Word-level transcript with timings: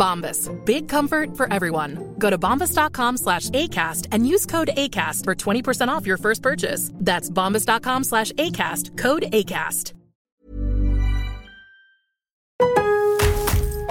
Bombas. 0.00 0.48
Big 0.64 0.88
comfort 0.88 1.36
for 1.36 1.52
everyone. 1.52 2.14
Go 2.18 2.30
to 2.30 2.38
bombas.com 2.38 3.18
slash 3.18 3.50
ACAST 3.50 4.08
and 4.12 4.26
use 4.26 4.46
code 4.46 4.70
ACAST 4.76 5.24
for 5.24 5.34
20% 5.34 5.88
off 5.88 6.06
your 6.06 6.16
first 6.16 6.42
purchase. 6.42 6.90
That's 6.94 7.28
bombas.com 7.28 8.04
slash 8.04 8.32
ACAST. 8.32 8.96
Code 8.96 9.24
ACAST. 9.32 9.92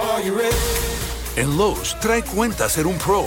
Are 0.00 0.20
you 0.22 0.34
ready? 0.34 0.56
En 1.36 1.56
Lowe's, 1.56 1.94
trae 2.00 2.22
cuenta 2.22 2.68
ser 2.68 2.86
un 2.86 2.98
pro. 2.98 3.26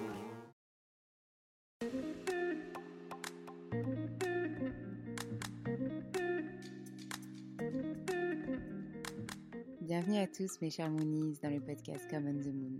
Bienvenue 10.01 10.23
à 10.23 10.27
tous 10.27 10.59
mes 10.61 10.71
chers 10.71 10.89
Moonies 10.89 11.37
dans 11.43 11.51
le 11.51 11.59
podcast 11.59 12.09
Common 12.09 12.33
the 12.33 12.47
Moon. 12.47 12.79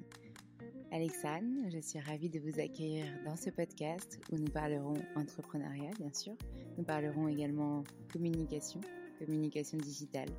Alexandre, 0.91 1.69
je 1.71 1.79
suis 1.79 1.99
ravie 1.99 2.29
de 2.29 2.39
vous 2.39 2.59
accueillir 2.59 3.05
dans 3.23 3.35
ce 3.35 3.51
podcast 3.51 4.19
où 4.31 4.37
nous 4.37 4.49
parlerons 4.49 4.95
entrepreneuriat 5.15 5.91
bien 5.99 6.11
sûr. 6.11 6.33
Nous 6.79 6.83
parlerons 6.83 7.27
également 7.27 7.83
communication, 8.11 8.81
communication 9.19 9.77
digitale, 9.77 10.29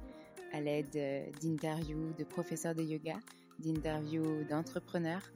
à 0.53 0.61
l'aide 0.61 0.97
euh, 0.97 1.31
d'interviews 1.41 2.15
de 2.19 2.25
professeurs 2.25 2.75
de 2.75 2.83
yoga, 2.83 3.15
d'interviews 3.61 4.43
d'entrepreneurs, 4.51 5.31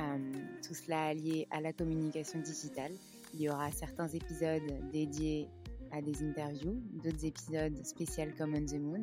euh, 0.00 0.32
tout 0.66 0.74
cela 0.74 1.06
allié 1.06 1.46
à 1.52 1.60
la 1.60 1.72
communication 1.72 2.40
digitale. 2.40 2.92
Il 3.34 3.42
y 3.42 3.48
aura 3.48 3.70
certains 3.70 4.08
épisodes 4.08 4.90
dédiés 4.90 5.46
à 5.92 6.02
des 6.02 6.24
interviews, 6.24 6.82
d'autres 7.04 7.24
épisodes 7.24 7.84
spéciaux 7.84 8.24
comme 8.36 8.54
On 8.54 8.66
the 8.66 8.80
Moon 8.80 9.02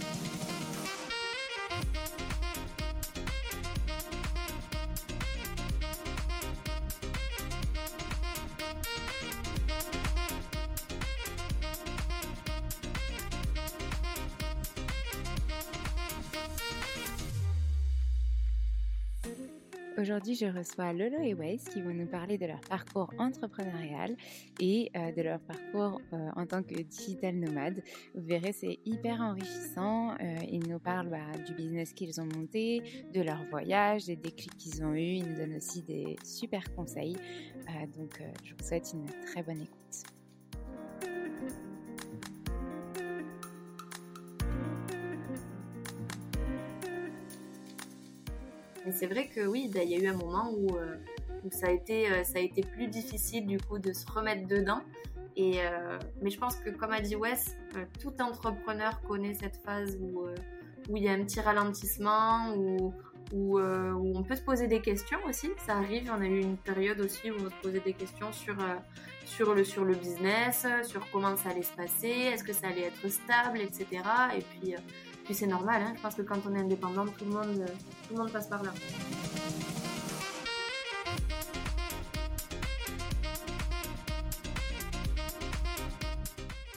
Je 20.33 20.45
reçois 20.45 20.93
Lolo 20.93 21.19
et 21.21 21.33
Waze 21.33 21.65
qui 21.65 21.81
vont 21.81 21.93
nous 21.93 22.07
parler 22.07 22.37
de 22.37 22.45
leur 22.45 22.61
parcours 22.61 23.11
entrepreneurial 23.17 24.15
et 24.61 24.89
euh, 24.95 25.11
de 25.11 25.21
leur 25.23 25.39
parcours 25.41 25.99
euh, 26.13 26.29
en 26.37 26.45
tant 26.45 26.63
que 26.63 26.81
digital 26.81 27.35
nomade. 27.35 27.83
Vous 28.15 28.25
verrez, 28.25 28.53
c'est 28.53 28.79
hyper 28.85 29.19
enrichissant. 29.19 30.11
Euh, 30.11 30.37
ils 30.49 30.65
nous 30.69 30.79
parlent 30.79 31.09
bah, 31.09 31.37
du 31.45 31.53
business 31.53 31.91
qu'ils 31.91 32.21
ont 32.21 32.27
monté, 32.37 32.81
de 33.13 33.21
leur 33.21 33.43
voyage, 33.49 34.05
des 34.05 34.15
déclics 34.15 34.57
qu'ils 34.57 34.81
ont 34.83 34.93
eus. 34.93 35.15
Ils 35.17 35.27
nous 35.27 35.35
donnent 35.35 35.57
aussi 35.57 35.81
des 35.81 36.15
super 36.23 36.63
conseils. 36.75 37.17
donc, 37.97 38.23
je 38.45 38.53
vous 38.53 38.63
souhaite 38.63 38.93
une 38.93 39.05
très 39.25 39.43
bonne 39.43 39.61
écoute. 39.61 40.20
Mais 48.85 48.91
c'est 48.91 49.07
vrai 49.07 49.27
que 49.27 49.45
oui, 49.45 49.69
il 49.73 49.89
y 49.89 49.95
a 49.95 49.99
eu 49.99 50.07
un 50.07 50.17
moment 50.17 50.51
où, 50.51 50.75
euh, 50.77 50.95
où 51.43 51.51
ça, 51.51 51.67
a 51.67 51.71
été, 51.71 52.11
euh, 52.11 52.23
ça 52.23 52.39
a 52.39 52.41
été 52.41 52.61
plus 52.61 52.87
difficile 52.87 53.45
du 53.45 53.59
coup 53.59 53.79
de 53.79 53.93
se 53.93 54.05
remettre 54.09 54.47
dedans. 54.47 54.81
Et, 55.35 55.61
euh, 55.61 55.99
mais 56.21 56.29
je 56.29 56.39
pense 56.39 56.55
que 56.55 56.69
comme 56.71 56.91
a 56.91 56.99
dit 56.99 57.15
Wes, 57.15 57.55
tout 57.99 58.13
entrepreneur 58.21 59.01
connaît 59.01 59.33
cette 59.33 59.57
phase 59.63 59.97
où, 60.01 60.25
il 60.95 61.03
y 61.03 61.07
a 61.07 61.13
un 61.13 61.23
petit 61.23 61.39
ralentissement, 61.39 62.53
où, 62.55 62.93
on 63.33 64.23
peut 64.23 64.35
se 64.35 64.41
poser 64.41 64.67
des 64.67 64.81
questions 64.81 65.19
aussi. 65.25 65.49
Ça 65.65 65.77
arrive, 65.77 66.11
on 66.13 66.21
a 66.21 66.25
eu 66.25 66.41
une 66.41 66.57
période 66.57 66.99
aussi 66.99 67.31
où 67.31 67.35
on 67.35 67.49
se 67.49 67.55
posait 67.61 67.79
des 67.79 67.93
questions 67.93 68.33
sur 68.33 68.55
le 68.55 69.93
business, 69.95 70.67
sur 70.83 71.09
comment 71.11 71.37
ça 71.37 71.49
allait 71.51 71.61
se 71.61 71.75
passer, 71.75 72.09
est-ce 72.09 72.43
que 72.43 72.51
ça 72.51 72.67
allait 72.67 72.87
être 72.87 73.07
stable, 73.07 73.61
etc. 73.61 74.03
Et 74.35 74.41
puis 74.41 74.75
puis 75.23 75.33
c'est 75.33 75.47
normal, 75.47 75.81
hein. 75.81 75.93
je 75.95 76.01
pense 76.01 76.15
que 76.15 76.21
quand 76.21 76.39
on 76.49 76.55
est 76.55 76.59
indépendant, 76.59 77.05
tout 77.05 77.25
le 77.25 77.31
monde, 77.31 77.65
tout 78.07 78.13
le 78.13 78.19
monde 78.19 78.31
passe 78.31 78.47
par 78.47 78.63
là. 78.63 78.71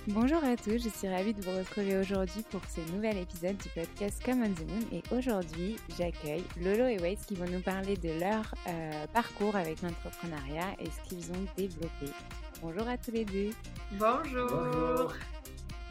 Bonjour 0.08 0.44
à 0.44 0.54
tous, 0.56 0.84
je 0.84 0.90
suis 0.90 1.08
ravie 1.08 1.32
de 1.32 1.40
vous 1.40 1.56
retrouver 1.56 1.96
aujourd'hui 1.96 2.44
pour 2.50 2.60
ce 2.68 2.80
nouvel 2.92 3.16
épisode 3.16 3.56
du 3.56 3.70
podcast 3.70 4.22
Come 4.22 4.42
on 4.42 4.52
the 4.52 4.68
Moon 4.68 4.86
et 4.92 5.02
aujourd'hui 5.10 5.76
j'accueille 5.96 6.44
Lolo 6.60 6.86
et 6.88 6.98
Waze 6.98 7.24
qui 7.24 7.34
vont 7.34 7.50
nous 7.50 7.62
parler 7.62 7.96
de 7.96 8.10
leur 8.20 8.54
euh, 8.68 9.06
parcours 9.14 9.56
avec 9.56 9.80
l'entrepreneuriat 9.80 10.76
et 10.78 10.90
ce 10.90 11.08
qu'ils 11.08 11.32
ont 11.32 11.46
développé. 11.56 12.12
Bonjour 12.60 12.86
à 12.86 12.98
tous 12.98 13.12
les 13.12 13.24
deux. 13.24 13.50
Bonjour. 13.92 14.50
Bonjour. 14.50 15.14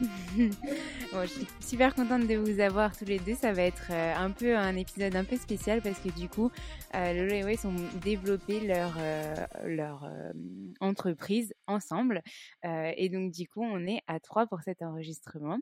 je 0.00 1.26
suis 1.26 1.46
super 1.60 1.94
contente 1.94 2.26
de 2.26 2.34
vous 2.34 2.60
avoir 2.60 2.96
tous 2.96 3.04
les 3.04 3.18
deux. 3.18 3.34
Ça 3.34 3.52
va 3.52 3.62
être 3.62 3.88
euh, 3.90 4.14
un 4.14 4.30
peu 4.30 4.56
un 4.56 4.76
épisode 4.76 5.14
un 5.16 5.24
peu 5.24 5.36
spécial 5.36 5.82
parce 5.82 6.00
que 6.00 6.08
du 6.08 6.28
coup, 6.28 6.50
euh, 6.94 7.12
Lolo 7.12 7.32
et 7.32 7.44
Waze 7.44 7.64
ont 7.64 7.74
développé 8.00 8.60
leur, 8.60 8.96
euh, 8.98 9.34
leur 9.64 10.04
euh, 10.04 10.32
entreprise 10.80 11.52
ensemble. 11.66 12.22
Et 12.96 13.08
donc, 13.08 13.32
du 13.32 13.48
coup, 13.48 13.62
on 13.62 13.86
est 13.86 14.00
à 14.06 14.20
trois 14.20 14.46
pour 14.46 14.60
cet 14.62 14.82
enregistrement. 14.82 15.58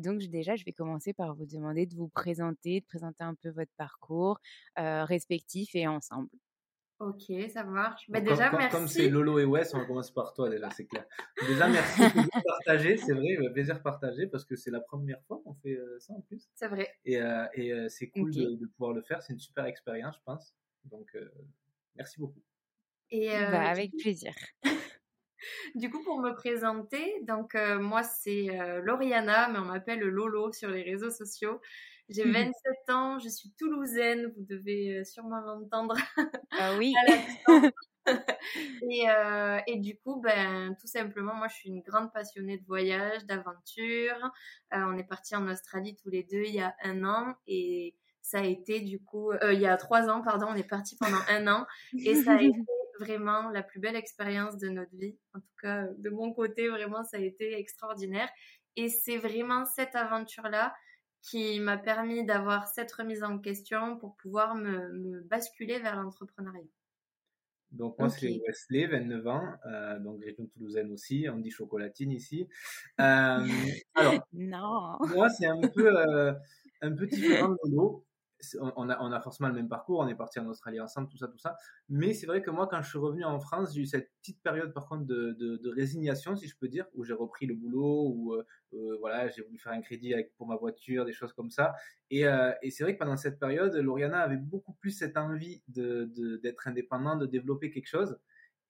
Donc, 0.00 0.20
déjà, 0.22 0.56
je 0.56 0.64
vais 0.64 0.72
commencer 0.72 1.12
par 1.12 1.34
vous 1.34 1.46
demander 1.46 1.86
de 1.86 1.94
vous 1.94 2.08
présenter, 2.08 2.80
de 2.80 2.86
présenter 2.86 3.24
un 3.24 3.34
peu 3.34 3.50
votre 3.50 3.70
parcours 3.76 4.38
respectif 4.76 5.74
et 5.74 5.86
ensemble. 5.86 6.28
Ok, 7.02 7.32
ça 7.50 7.64
marche. 7.64 8.08
Bah, 8.08 8.20
Bon, 8.20 8.30
déjà, 8.30 8.48
comme, 8.48 8.60
merci. 8.60 8.76
Comme 8.76 8.86
c'est 8.86 9.08
Lolo 9.08 9.40
et 9.40 9.44
Wes, 9.44 9.74
on 9.74 9.78
va 9.78 9.84
commencer 9.86 10.12
par 10.14 10.32
toi 10.34 10.48
déjà, 10.48 10.70
c'est 10.70 10.86
clair. 10.86 11.04
Déjà, 11.48 11.66
merci 11.68 12.00
de 12.00 12.06
partager, 12.46 12.96
c'est 12.96 13.12
vrai, 13.12 13.36
euh, 13.40 13.50
plaisir 13.52 13.82
partagé 13.82 14.28
parce 14.28 14.44
que 14.44 14.54
c'est 14.54 14.70
la 14.70 14.80
première 14.80 15.20
fois 15.24 15.40
qu'on 15.44 15.54
fait 15.54 15.74
euh, 15.74 15.98
ça 15.98 16.12
en 16.12 16.20
plus. 16.20 16.48
C'est 16.54 16.68
vrai. 16.68 16.94
Et, 17.04 17.20
euh, 17.20 17.44
et 17.54 17.72
euh, 17.72 17.88
c'est 17.88 18.08
cool 18.10 18.32
de, 18.32 18.54
de 18.54 18.66
pouvoir 18.66 18.92
le 18.92 19.02
faire, 19.02 19.20
c'est 19.20 19.32
une 19.32 19.40
super 19.40 19.64
expérience, 19.66 20.14
je 20.16 20.22
pense. 20.24 20.54
Donc, 20.84 21.08
euh, 21.16 21.28
merci 21.96 22.20
beaucoup. 22.20 22.42
Et 23.10 23.32
euh, 23.32 23.50
Bah, 23.50 23.62
avec 23.68 23.96
plaisir. 23.96 24.32
Du 25.74 25.90
coup, 25.90 26.04
pour 26.04 26.20
me 26.20 26.32
présenter, 26.34 27.20
donc 27.22 27.56
euh, 27.56 27.80
moi 27.80 28.04
c'est 28.04 28.60
euh, 28.60 28.80
Lauriana, 28.82 29.48
mais 29.48 29.58
on 29.58 29.64
m'appelle 29.64 29.98
Lolo 29.98 30.52
sur 30.52 30.70
les 30.70 30.82
réseaux 30.82 31.10
sociaux. 31.10 31.60
J'ai 32.14 32.24
27 32.24 32.90
ans, 32.90 33.18
je 33.18 33.28
suis 33.28 33.50
toulousaine, 33.58 34.26
vous 34.36 34.44
devez 34.48 34.98
euh, 34.98 35.04
sûrement 35.04 35.40
l'entendre 35.40 35.94
Ah 36.52 36.76
oui. 36.78 36.92
et, 38.90 39.08
euh, 39.08 39.58
et 39.66 39.78
du 39.78 39.96
coup, 39.98 40.20
ben, 40.20 40.74
tout 40.80 40.86
simplement, 40.86 41.34
moi 41.34 41.48
je 41.48 41.54
suis 41.54 41.68
une 41.68 41.82
grande 41.82 42.12
passionnée 42.12 42.58
de 42.58 42.64
voyage, 42.66 43.24
d'aventure. 43.26 44.30
Euh, 44.74 44.84
on 44.86 44.96
est 44.98 45.04
parti 45.04 45.36
en 45.36 45.48
Australie 45.48 45.96
tous 46.02 46.10
les 46.10 46.24
deux 46.24 46.44
il 46.44 46.54
y 46.54 46.60
a 46.60 46.74
un 46.82 47.04
an 47.04 47.34
et 47.46 47.94
ça 48.20 48.38
a 48.38 48.44
été 48.44 48.80
du 48.80 49.00
coup, 49.00 49.32
euh, 49.32 49.52
il 49.52 49.60
y 49.60 49.66
a 49.66 49.76
trois 49.76 50.08
ans, 50.08 50.22
pardon, 50.22 50.46
on 50.50 50.54
est 50.54 50.68
parti 50.68 50.96
pendant 50.96 51.20
un 51.28 51.46
an 51.48 51.66
et 52.04 52.14
ça 52.14 52.32
a 52.32 52.42
été 52.42 52.52
vraiment 53.00 53.50
la 53.50 53.62
plus 53.62 53.80
belle 53.80 53.96
expérience 53.96 54.56
de 54.58 54.68
notre 54.68 54.94
vie. 54.96 55.16
En 55.34 55.40
tout 55.40 55.54
cas, 55.60 55.86
de 55.98 56.10
mon 56.10 56.32
côté, 56.32 56.68
vraiment, 56.68 57.02
ça 57.04 57.16
a 57.16 57.20
été 57.20 57.58
extraordinaire. 57.58 58.28
Et 58.76 58.88
c'est 58.88 59.18
vraiment 59.18 59.64
cette 59.64 59.94
aventure-là 59.94 60.72
qui 61.22 61.60
m'a 61.60 61.78
permis 61.78 62.24
d'avoir 62.26 62.68
cette 62.68 62.92
remise 62.92 63.22
en 63.22 63.38
question 63.38 63.96
pour 63.96 64.16
pouvoir 64.16 64.54
me, 64.54 64.92
me 64.92 65.20
basculer 65.22 65.78
vers 65.78 65.96
l'entrepreneuriat. 65.96 66.66
Donc, 67.70 67.98
moi, 67.98 68.08
Ok. 68.08 68.16
c'est 68.18 68.40
Wesley, 68.46 68.86
29 68.86 69.26
ans, 69.28 69.42
euh, 69.66 69.98
donc 69.98 70.22
région 70.22 70.46
toulousaine 70.46 70.92
aussi, 70.92 71.26
on 71.32 71.38
dit 71.38 71.50
chocolatine 71.50 72.10
ici. 72.12 72.46
Euh, 73.00 73.46
alors, 73.94 74.14
Non. 74.32 74.98
moi, 75.14 75.28
c'est 75.30 75.46
un 75.46 75.60
peu, 75.74 75.88
euh, 75.98 76.34
un 76.82 76.92
peu 76.94 77.06
différent 77.06 77.48
de. 77.48 78.02
On 78.60 78.88
a, 78.88 79.20
forcément 79.20 79.48
le 79.48 79.54
même 79.54 79.68
parcours, 79.68 80.00
on 80.00 80.08
est 80.08 80.14
parti 80.14 80.40
en 80.40 80.46
Australie 80.46 80.80
ensemble, 80.80 81.08
tout 81.08 81.16
ça, 81.16 81.28
tout 81.28 81.38
ça. 81.38 81.56
Mais 81.88 82.12
c'est 82.14 82.26
vrai 82.26 82.42
que 82.42 82.50
moi, 82.50 82.66
quand 82.66 82.82
je 82.82 82.88
suis 82.88 82.98
revenu 82.98 83.24
en 83.24 83.38
France, 83.38 83.74
j'ai 83.74 83.82
eu 83.82 83.86
cette 83.86 84.10
petite 84.20 84.42
période, 84.42 84.72
par 84.72 84.88
contre, 84.88 85.04
de, 85.04 85.70
résignation, 85.74 86.36
si 86.36 86.48
je 86.48 86.56
peux 86.56 86.68
dire, 86.68 86.86
où 86.94 87.04
j'ai 87.04 87.12
repris 87.12 87.46
le 87.46 87.54
boulot, 87.54 88.12
où 88.14 88.34
euh, 88.34 88.44
euh, 88.74 88.96
voilà, 89.00 89.28
j'ai 89.28 89.42
voulu 89.42 89.58
faire 89.58 89.72
un 89.72 89.80
crédit 89.80 90.14
pour 90.36 90.46
ma 90.46 90.56
voiture, 90.56 91.04
des 91.04 91.12
choses 91.12 91.32
comme 91.32 91.50
ça. 91.50 91.74
Et, 92.10 92.26
euh, 92.26 92.52
et 92.62 92.70
c'est 92.70 92.84
vrai 92.84 92.94
que 92.94 92.98
pendant 92.98 93.16
cette 93.16 93.38
période, 93.38 93.74
Lauriana 93.74 94.20
avait 94.20 94.36
beaucoup 94.36 94.74
plus 94.74 94.90
cette 94.90 95.16
envie 95.16 95.62
de, 95.68 96.10
de- 96.16 96.36
d'être 96.38 96.68
indépendant, 96.68 97.16
de 97.16 97.26
développer 97.26 97.70
quelque 97.70 97.88
chose. 97.88 98.18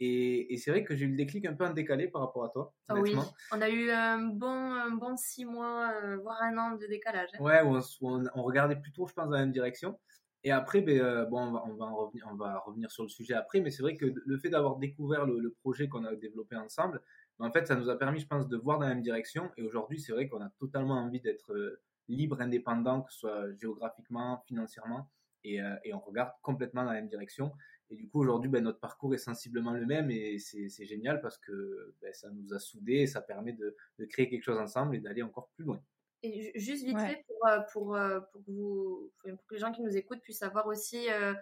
Et, 0.05 0.53
et 0.53 0.57
c'est 0.57 0.73
vrai 0.73 0.83
que 0.83 0.97
j'ai 0.97 1.05
eu 1.05 1.11
le 1.11 1.17
déclic 1.17 1.45
un 1.47 1.55
peu 1.55 1.65
en 1.65 1.73
décalé 1.73 2.09
par 2.09 2.23
rapport 2.23 2.45
à 2.45 2.49
toi, 2.49 2.75
Ah 2.89 2.95
oui, 2.97 3.15
on 3.53 3.61
a 3.61 3.69
eu 3.71 3.89
un 3.91 4.19
bon, 4.43 4.49
un 4.49 4.91
bon 4.91 5.17
six 5.17 5.45
mois, 5.45 5.93
euh, 6.03 6.17
voire 6.17 6.43
un 6.43 6.57
an 6.59 6.77
de 6.77 6.87
décalage. 6.87 7.29
hein. 7.35 7.43
Ouais, 7.43 7.61
on, 7.65 7.79
on- 8.09 8.25
on 8.35 8.43
regardait 8.43 8.81
plutôt, 8.81 9.07
je 9.07 9.13
pense, 9.13 9.27
dans 9.27 9.37
la 9.37 9.41
même 9.43 9.53
direction. 9.53 10.01
Et 10.45 10.51
après, 10.51 10.81
ben, 10.81 10.99
euh, 10.99 11.25
bon, 11.27 11.39
on 11.41 11.53
va, 11.53 11.63
on, 11.67 11.75
va 11.77 11.85
en 11.85 11.95
revenir, 11.95 12.27
on 12.33 12.35
va 12.35 12.59
revenir 12.67 12.91
sur 12.91 13.05
le 13.05 13.09
sujet 13.09 13.35
après, 13.35 13.61
mais 13.61 13.71
c'est 13.71 13.83
vrai 13.83 13.97
que 13.97 14.07
le 14.27 14.39
fait 14.39 14.49
d'avoir 14.51 14.77
découvert 14.77 15.25
le, 15.25 15.39
le 15.39 15.53
projet 15.53 15.89
qu'on 15.89 16.05
a 16.05 16.17
développé 16.17 16.57
ensemble, 16.57 17.01
ben, 17.39 17.47
en 17.47 17.53
fait, 17.53 17.67
ça 17.69 17.77
nous 17.77 17.89
a 17.89 17.97
permis, 17.97 18.19
je 18.19 18.27
pense, 18.27 18.49
de 18.49 18.57
voir 18.57 18.81
dans 18.81 18.89
la 18.89 18.95
même 18.95 19.05
direction. 19.05 19.51
Et 19.57 19.63
aujourd'hui, 19.63 20.01
c'est 20.01 20.11
vrai 20.13 20.29
qu'on 20.29 20.43
a 20.43 20.51
totalement 20.59 20.95
envie 20.95 21.21
d'être 21.21 21.53
euh, 21.53 21.81
libre, 22.09 22.41
indépendant, 22.41 23.03
que 23.03 23.13
ce 23.13 23.21
soit 23.21 23.53
géographiquement, 23.61 24.43
financièrement, 24.49 25.09
et, 25.45 25.59
et 25.85 25.93
on 25.95 26.01
regarde 26.01 26.33
complètement 26.43 26.83
dans 26.85 26.91
la 26.93 27.01
même 27.01 27.09
direction. 27.09 27.53
Et 27.93 27.95
du 27.95 28.09
coup, 28.09 28.21
aujourd'hui, 28.21 28.49
ben, 28.49 28.65
notre 28.65 28.81
parcours 28.81 29.15
est 29.15 29.19
sensiblement 29.19 29.73
le 29.73 29.85
même 29.85 30.11
et 30.11 30.39
c'est 30.39 30.87
génial 30.87 31.21
parce 31.21 31.37
que 31.37 31.95
ben, 32.01 32.11
ça 32.15 32.31
nous 32.31 32.55
a 32.55 32.59
soudés 32.59 33.01
et 33.01 33.07
ça 33.07 33.21
permet 33.21 33.53
de, 33.53 33.77
de 33.99 34.05
créer 34.07 34.31
quelque 34.31 34.45
chose 34.45 34.59
ensemble 34.59 34.97
et 34.97 35.01
d'aller 35.01 35.23
encore 35.23 35.51
plus 35.55 35.65
loin. 35.65 35.83
Et 36.23 36.41
ju- 36.41 36.53
juste 36.55 36.85
vite 36.87 36.97
Ouais. 36.97 37.09
fait 37.09 37.25
pour, 37.27 37.47
euh, 37.47 37.59
pour, 37.73 37.95
euh, 37.97 38.21
pour, 38.33 38.43
que 38.45 38.51
vous, 38.51 39.13
pour 39.23 39.47
que 39.47 39.55
les 39.55 39.61
gens 39.61 39.73
qui 39.73 39.83
nous 39.83 39.95
écoutent 39.95 40.23
puissent 40.23 40.39
savoir 40.39 40.67
aussi 40.69 41.11
euh, 41.11 41.35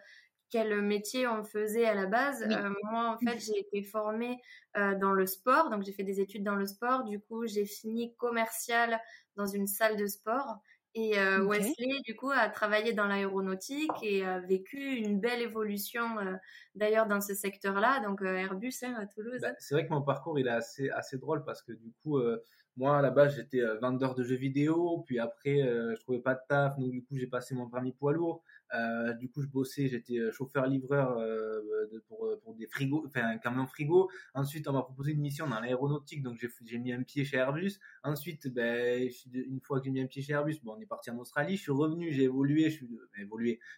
quel 0.48 0.82
métier 0.82 1.28
on 1.28 1.44
faisait 1.44 1.84
à 1.84 1.94
la 1.94 2.06
base. 2.06 2.44
Oui. 2.48 2.52
Euh, 2.54 2.74
moi, 2.90 3.14
en 3.14 3.18
fait, 3.18 3.38
j'ai 3.38 3.60
été 3.60 3.84
formée 3.84 4.40
euh, 4.76 4.96
dans 4.96 5.12
le 5.12 5.26
sport, 5.26 5.70
donc 5.70 5.84
j'ai 5.84 5.92
fait 5.92 6.02
des 6.02 6.20
études 6.20 6.42
dans 6.42 6.56
le 6.56 6.66
sport. 6.66 7.04
Du 7.04 7.20
coup, 7.20 7.46
j'ai 7.46 7.64
fini 7.64 8.16
commercial 8.16 8.98
dans 9.36 9.46
une 9.46 9.68
salle 9.68 9.96
de 9.96 10.06
sport. 10.06 10.60
Et 10.94 11.18
euh. 11.18 11.44
Wesley, 11.44 12.00
du 12.04 12.16
coup, 12.16 12.30
a 12.30 12.48
travaillé 12.48 12.92
dans 12.92 13.06
l'aéronautique 13.06 13.90
et 14.02 14.24
a 14.24 14.40
vécu 14.40 14.96
une 14.96 15.20
belle 15.20 15.40
évolution 15.40 16.18
euh, 16.18 16.34
d'ailleurs 16.74 17.06
dans 17.06 17.20
ce 17.20 17.34
secteur-là, 17.34 18.00
donc 18.00 18.22
euh, 18.22 18.34
Airbus 18.34 18.74
hein, 18.82 18.94
à 18.98 19.06
Toulouse. 19.06 19.40
Bah, 19.40 19.52
c'est 19.58 19.74
vrai 19.74 19.86
que 19.86 19.92
mon 19.92 20.02
parcours 20.02 20.38
il 20.38 20.48
est 20.48 20.50
assez, 20.50 20.90
assez 20.90 21.18
drôle 21.18 21.44
parce 21.44 21.62
que 21.62 21.72
du 21.72 21.92
coup, 22.02 22.18
euh, 22.18 22.42
moi 22.76 22.98
à 22.98 23.02
la 23.02 23.10
base 23.10 23.36
j'étais 23.36 23.60
euh, 23.60 23.78
vendeur 23.78 24.14
de 24.14 24.24
jeux 24.24 24.36
vidéo, 24.36 25.04
puis 25.06 25.18
après 25.20 25.62
euh, 25.62 25.94
je 25.94 26.00
trouvais 26.00 26.20
pas 26.20 26.34
de 26.34 26.40
taf, 26.48 26.76
donc 26.78 26.90
du 26.90 27.04
coup 27.04 27.16
j'ai 27.16 27.26
passé 27.26 27.54
mon 27.54 27.68
permis 27.68 27.92
poids 27.92 28.12
lourd. 28.12 28.42
Euh, 28.74 29.14
du 29.14 29.28
coup 29.28 29.42
je 29.42 29.48
bossais, 29.48 29.88
j'étais 29.88 30.18
euh, 30.18 30.30
chauffeur-livreur 30.30 31.18
euh, 31.18 31.60
pour, 32.06 32.28
pour 32.42 32.54
des 32.54 32.66
frigos, 32.66 33.04
enfin 33.06 33.26
un 33.26 33.38
camion 33.38 33.66
frigo. 33.66 34.10
Ensuite 34.34 34.68
on 34.68 34.72
m'a 34.72 34.82
proposé 34.82 35.12
une 35.12 35.20
mission 35.20 35.48
dans 35.48 35.60
l'aéronautique, 35.60 36.22
donc 36.22 36.38
j'ai 36.64 36.78
mis 36.78 36.92
un 36.92 37.02
pied 37.02 37.24
chez 37.24 37.38
Airbus. 37.38 37.78
Ensuite, 38.04 38.48
ben, 38.48 39.08
une 39.32 39.60
fois 39.60 39.80
que 39.80 39.86
j'ai 39.86 39.90
mis 39.90 40.00
un 40.00 40.06
pied 40.06 40.22
chez 40.22 40.32
Airbus, 40.32 40.60
bon, 40.62 40.74
on 40.76 40.80
est 40.80 40.86
parti 40.86 41.10
en 41.10 41.18
Australie, 41.18 41.56
je 41.56 41.62
suis 41.62 41.72
revenu, 41.72 42.12
j'ai 42.12 42.24
évolué. 42.24 42.70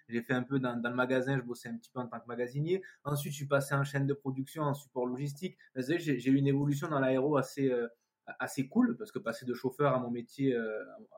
J'ai 0.09 0.23
fait 0.23 0.35
un 0.35 0.43
peu 0.43 0.59
dans, 0.59 0.75
le 0.75 0.95
magasin, 0.95 1.37
je 1.39 1.43
bossais 1.43 1.69
un 1.69 1.77
petit 1.77 1.91
peu 1.91 2.01
en 2.01 2.07
tant 2.07 2.21
que 2.21 2.27
magasinier. 2.27 2.83
Ensuite, 3.05 3.33
je 3.33 3.39
suis 3.39 3.47
passé 3.47 3.75
en 3.75 3.85
chaîne 3.85 4.07
de 4.07 4.15
production, 4.15 4.63
en 4.63 4.75
support 4.75 5.07
logistique. 5.07 5.57
Ben, 5.75 5.83
J'ai 5.99 6.31
eu 6.31 6.37
une 6.37 6.47
évolution 6.47 6.89
dans 6.89 7.01
l'aéro 7.01 7.37
assez, 7.37 7.73
assez 8.39 8.69
cool 8.69 8.97
parce 8.97 9.11
que 9.11 9.19
passer 9.19 9.45
de 9.47 9.55
chauffeur 9.55 9.95
à 9.95 9.99
mon 9.99 10.11
métier, 10.11 10.57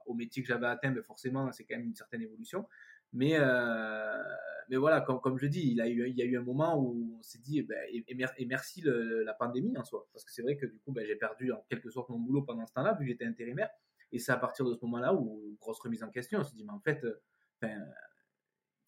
au 0.07 0.15
métier 0.15 0.43
que 0.43 0.49
j'avais 0.49 0.67
atteint, 0.67 0.91
ben 0.91 1.03
forcément, 1.03 1.51
c'est 1.53 1.65
quand 1.65 1.77
même 1.77 1.87
une 1.87 1.95
certaine 1.95 2.23
évolution. 2.23 2.67
Mais, 3.15 3.37
euh, 3.39 4.23
mais 4.69 4.77
voilà, 4.77 5.01
comme, 5.01 5.21
comme 5.21 5.39
je 5.39 5.47
dis, 5.47 5.71
il, 5.73 5.81
a 5.81 5.89
eu, 5.89 6.09
il 6.09 6.17
y 6.17 6.23
a 6.23 6.25
eu 6.25 6.37
un 6.37 6.43
moment 6.43 6.79
où 6.79 7.17
on 7.19 7.23
s'est 7.23 7.39
dit, 7.39 7.63
ben, 7.63 7.79
et, 7.91 8.05
et 8.09 8.15
mer- 8.15 8.35
et 8.37 8.45
merci 8.45 8.83
la 8.85 9.33
pandémie 9.35 9.77
en 9.79 9.85
soi. 9.85 10.07
Parce 10.13 10.25
que 10.25 10.33
c'est 10.33 10.43
vrai 10.43 10.57
que 10.57 10.67
du 10.67 10.79
coup, 10.81 10.93
ben, 10.93 11.07
j'ai 11.07 11.17
perdu 11.17 11.53
en 11.53 11.65
quelque 11.71 11.91
sorte 11.91 12.09
mon 12.11 12.19
boulot 12.19 12.43
pendant 12.43 12.67
ce 12.67 12.73
temps-là, 12.75 12.95
vu 12.95 13.07
que 13.07 13.13
j'étais 13.13 13.25
intérimaire. 13.25 13.71
Et 14.13 14.19
c'est 14.19 14.33
à 14.33 14.37
partir 14.37 14.65
de 14.67 14.75
ce 14.75 14.85
moment-là 14.85 15.15
où, 15.15 15.57
grosse 15.61 15.81
remise 15.81 16.03
en 16.03 16.11
question, 16.11 16.41
on 16.41 16.45
s'est 16.45 16.57
dit, 16.57 16.65
mais 16.65 16.73
en 16.73 16.81
fait, 16.81 17.03
euh, 17.05 17.21
enfin, 17.63 17.75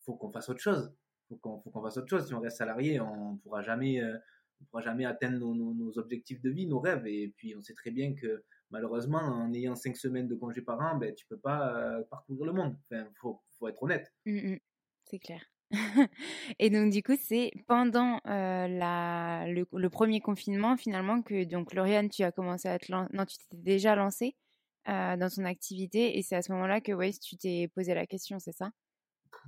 faut 0.01 0.15
qu'on 0.17 0.31
fasse 0.31 0.49
autre 0.49 0.61
chose. 0.61 0.93
Qu'on 1.41 1.61
faut 1.61 1.71
qu'on 1.71 1.83
fasse 1.83 1.97
autre 1.97 2.09
chose. 2.09 2.27
Si 2.27 2.35
on 2.35 2.41
reste 2.41 2.59
salarié, 2.59 3.01
on 3.01 3.37
pourra 3.39 3.63
jamais, 3.63 4.01
euh, 4.01 4.17
pourra 4.71 4.83
jamais 4.83 5.05
atteindre 5.05 5.55
nos 5.55 5.99
objectifs 5.99 6.41
de 6.41 6.51
vie, 6.51 6.67
nos 6.67 6.81
rêves. 6.81 7.07
Et 7.07 7.33
puis, 7.37 7.55
on 7.57 7.61
sait 7.63 7.75
très 7.75 7.91
bien 7.91 8.15
que 8.15 8.45
malheureusement, 8.71 9.19
en 9.19 9.53
ayant 9.53 9.75
cinq 9.75 9.97
semaines 9.97 10.29
de 10.29 10.35
congé 10.35 10.63
par 10.63 10.81
an, 10.81 10.97
ben, 10.97 11.15
tu 11.15 11.27
peux 11.27 11.39
pas 11.39 11.77
euh, 11.77 12.03
parcourir 12.11 12.45
le 12.47 12.53
monde. 12.53 12.77
Enfin, 12.91 13.07
faut, 13.21 13.43
faut 13.59 13.69
être 13.69 13.83
honnête. 13.83 14.13
Mm, 14.25 14.53
mm. 14.53 14.59
C'est 15.05 15.19
clair. 15.19 15.41
Et 16.59 16.71
donc 16.71 16.93
du 16.93 17.03
coup, 17.03 17.17
c'est 17.21 17.51
pendant 17.67 18.21
euh, 18.27 18.69
la, 18.69 19.47
le, 19.49 19.67
le 19.73 19.91
premier 19.91 20.21
confinement 20.21 20.77
finalement 20.77 21.23
que 21.23 21.45
donc 21.45 21.75
Lauriane, 21.75 22.09
tu 22.09 22.23
as 22.23 22.33
commencé 22.33 22.69
à 22.69 22.79
te 22.79 22.91
lancer. 22.91 23.11
Non, 23.13 23.25
tu 23.25 23.37
t'étais 23.37 23.63
déjà 23.63 23.97
lancée 23.97 24.37
euh, 24.89 25.17
dans 25.17 25.29
ton 25.29 25.45
activité 25.45 26.17
et 26.19 26.23
c'est 26.23 26.37
à 26.37 26.43
ce 26.43 26.53
moment-là 26.53 26.81
que 26.81 26.93
ouais, 26.93 27.11
tu 27.13 27.37
t'es 27.37 27.69
posé 27.75 27.95
la 27.95 28.07
question, 28.07 28.39
c'est 28.39 28.53
ça? 28.53 28.71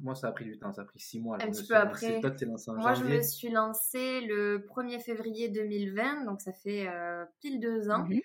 Moi, 0.01 0.15
ça 0.15 0.29
a 0.29 0.33
pris 0.33 0.45
du 0.45 0.59
temps. 0.59 0.73
Ça 0.73 0.83
a 0.83 0.85
pris 0.85 1.01
six 1.01 1.21
mois. 1.21 1.37
Un 1.37 1.51
petit 1.51 1.67
peu 1.67 1.75
lancé. 1.75 1.87
après. 1.87 2.21
Toi, 2.21 2.31
t'es 2.33 2.45
lancé 2.45 2.71
en 2.71 2.75
Moi, 2.75 2.95
je 2.95 3.05
me 3.05 3.23
suis 3.23 3.49
lancée 3.49 4.21
le 4.23 4.67
1er 4.69 5.01
février 5.01 5.49
2020, 5.49 6.25
donc 6.25 6.41
ça 6.41 6.53
fait 6.53 6.89
euh, 6.89 7.25
pile 7.41 7.61
deux 7.61 7.91
ans. 7.91 8.05
Mhm. 8.05 8.21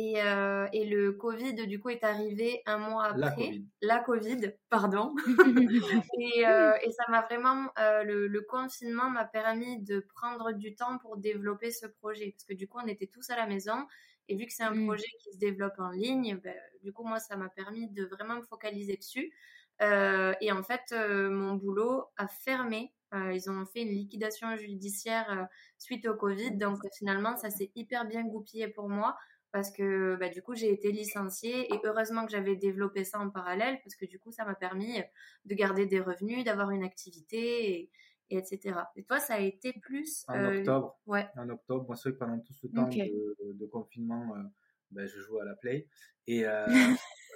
Et, 0.00 0.22
euh, 0.22 0.68
et 0.72 0.86
le 0.86 1.12
Covid, 1.12 1.66
du 1.66 1.80
coup, 1.80 1.88
est 1.90 2.04
arrivé 2.04 2.62
un 2.66 2.78
mois 2.78 3.06
après. 3.06 3.24
La 3.24 3.30
Covid. 3.32 3.66
La 3.82 4.00
Covid, 4.00 4.52
pardon. 4.70 5.14
et, 6.18 6.46
euh, 6.46 6.72
et 6.82 6.90
ça 6.92 7.04
m'a 7.10 7.22
vraiment, 7.22 7.70
euh, 7.78 8.04
le, 8.04 8.26
le 8.28 8.40
confinement 8.42 9.10
m'a 9.10 9.24
permis 9.24 9.80
de 9.82 10.00
prendre 10.00 10.52
du 10.52 10.74
temps 10.74 10.98
pour 10.98 11.16
développer 11.16 11.70
ce 11.70 11.86
projet. 11.86 12.32
Parce 12.32 12.44
que 12.44 12.54
du 12.54 12.68
coup, 12.68 12.78
on 12.82 12.86
était 12.88 13.06
tous 13.08 13.30
à 13.30 13.36
la 13.36 13.46
maison 13.46 13.86
Et 14.28 14.36
vu 14.36 14.46
que 14.46 14.52
c'est 14.52 14.64
un 14.64 14.72
Mmh. 14.72 14.78
projet 14.86 15.06
qui 15.22 15.32
se 15.32 15.38
développe 15.38 15.78
en 15.78 15.90
ligne, 15.90 16.36
ben, 16.42 16.54
du 16.82 16.92
coup, 16.92 17.04
moi, 17.04 17.18
ça 17.20 17.36
m'a 17.36 17.48
permis 17.48 17.88
de 17.90 18.04
vraiment 18.04 18.36
me 18.36 18.42
focaliser 18.42 18.96
dessus. 18.96 19.32
Euh, 19.80 20.34
et 20.40 20.52
en 20.52 20.62
fait, 20.62 20.82
euh, 20.92 21.30
mon 21.30 21.54
boulot 21.54 22.04
a 22.16 22.28
fermé. 22.28 22.94
Euh, 23.14 23.32
ils 23.32 23.48
ont 23.50 23.64
fait 23.64 23.82
une 23.82 23.88
liquidation 23.90 24.54
judiciaire 24.56 25.30
euh, 25.30 25.44
suite 25.78 26.06
au 26.06 26.14
Covid. 26.14 26.52
Donc, 26.56 26.80
finalement, 26.98 27.36
ça 27.36 27.48
s'est 27.50 27.70
hyper 27.74 28.04
bien 28.06 28.24
goupillé 28.24 28.68
pour 28.68 28.88
moi 28.88 29.16
parce 29.52 29.70
que 29.70 30.16
bah, 30.16 30.28
du 30.28 30.42
coup, 30.42 30.54
j'ai 30.54 30.70
été 30.72 30.92
licenciée. 30.92 31.72
Et 31.72 31.78
heureusement 31.84 32.24
que 32.26 32.30
j'avais 32.32 32.56
développé 32.56 33.04
ça 33.04 33.18
en 33.18 33.30
parallèle 33.30 33.78
parce 33.82 33.94
que 33.96 34.04
du 34.06 34.18
coup, 34.18 34.30
ça 34.32 34.44
m'a 34.44 34.54
permis 34.54 34.98
de 35.44 35.54
garder 35.54 35.86
des 35.86 36.00
revenus, 36.00 36.44
d'avoir 36.44 36.70
une 36.70 36.84
activité, 36.84 37.70
et, 37.80 37.90
et 38.30 38.36
etc. 38.38 38.80
Et 38.96 39.04
toi, 39.04 39.20
ça 39.20 39.34
a 39.34 39.40
été 39.40 39.72
plus... 39.72 40.24
En 40.28 40.34
euh, 40.34 40.58
octobre. 40.58 40.98
Ouais. 41.06 41.26
En 41.36 41.48
octobre, 41.48 41.86
moi, 41.86 41.96
c'est 41.96 42.10
vrai 42.10 42.18
que 42.18 42.18
pendant 42.24 42.38
tout 42.40 42.52
ce 42.54 42.66
temps 42.66 42.88
de, 43.08 43.52
de 43.54 43.66
confinement, 43.66 44.34
euh, 44.36 44.42
ben, 44.90 45.06
je 45.06 45.20
jouais 45.20 45.40
à 45.40 45.44
la 45.44 45.54
Play. 45.56 45.88
Et, 46.26 46.44
euh, 46.46 46.66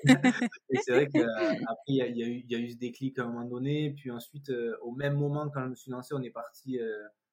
et 0.71 0.77
c'est 0.83 0.93
vrai 0.93 1.07
qu'après, 1.07 1.57
il 1.87 1.97
y, 1.97 2.03
a- 2.03 2.07
il 2.09 2.17
y, 2.19 2.47
y 2.47 2.55
a 2.55 2.59
eu 2.59 2.71
ce 2.71 2.77
déclic 2.77 3.19
à 3.19 3.23
un 3.23 3.29
moment 3.29 3.47
donné. 3.47 3.93
Puis 3.97 4.11
ensuite, 4.11 4.53
au 4.83 4.93
même 4.93 5.15
moment, 5.15 5.49
quand 5.49 5.63
je 5.65 5.69
me 5.71 5.75
suis 5.75 5.91
lancé, 5.91 6.15
on 6.15 6.23
est 6.23 6.31
parti 6.31 6.79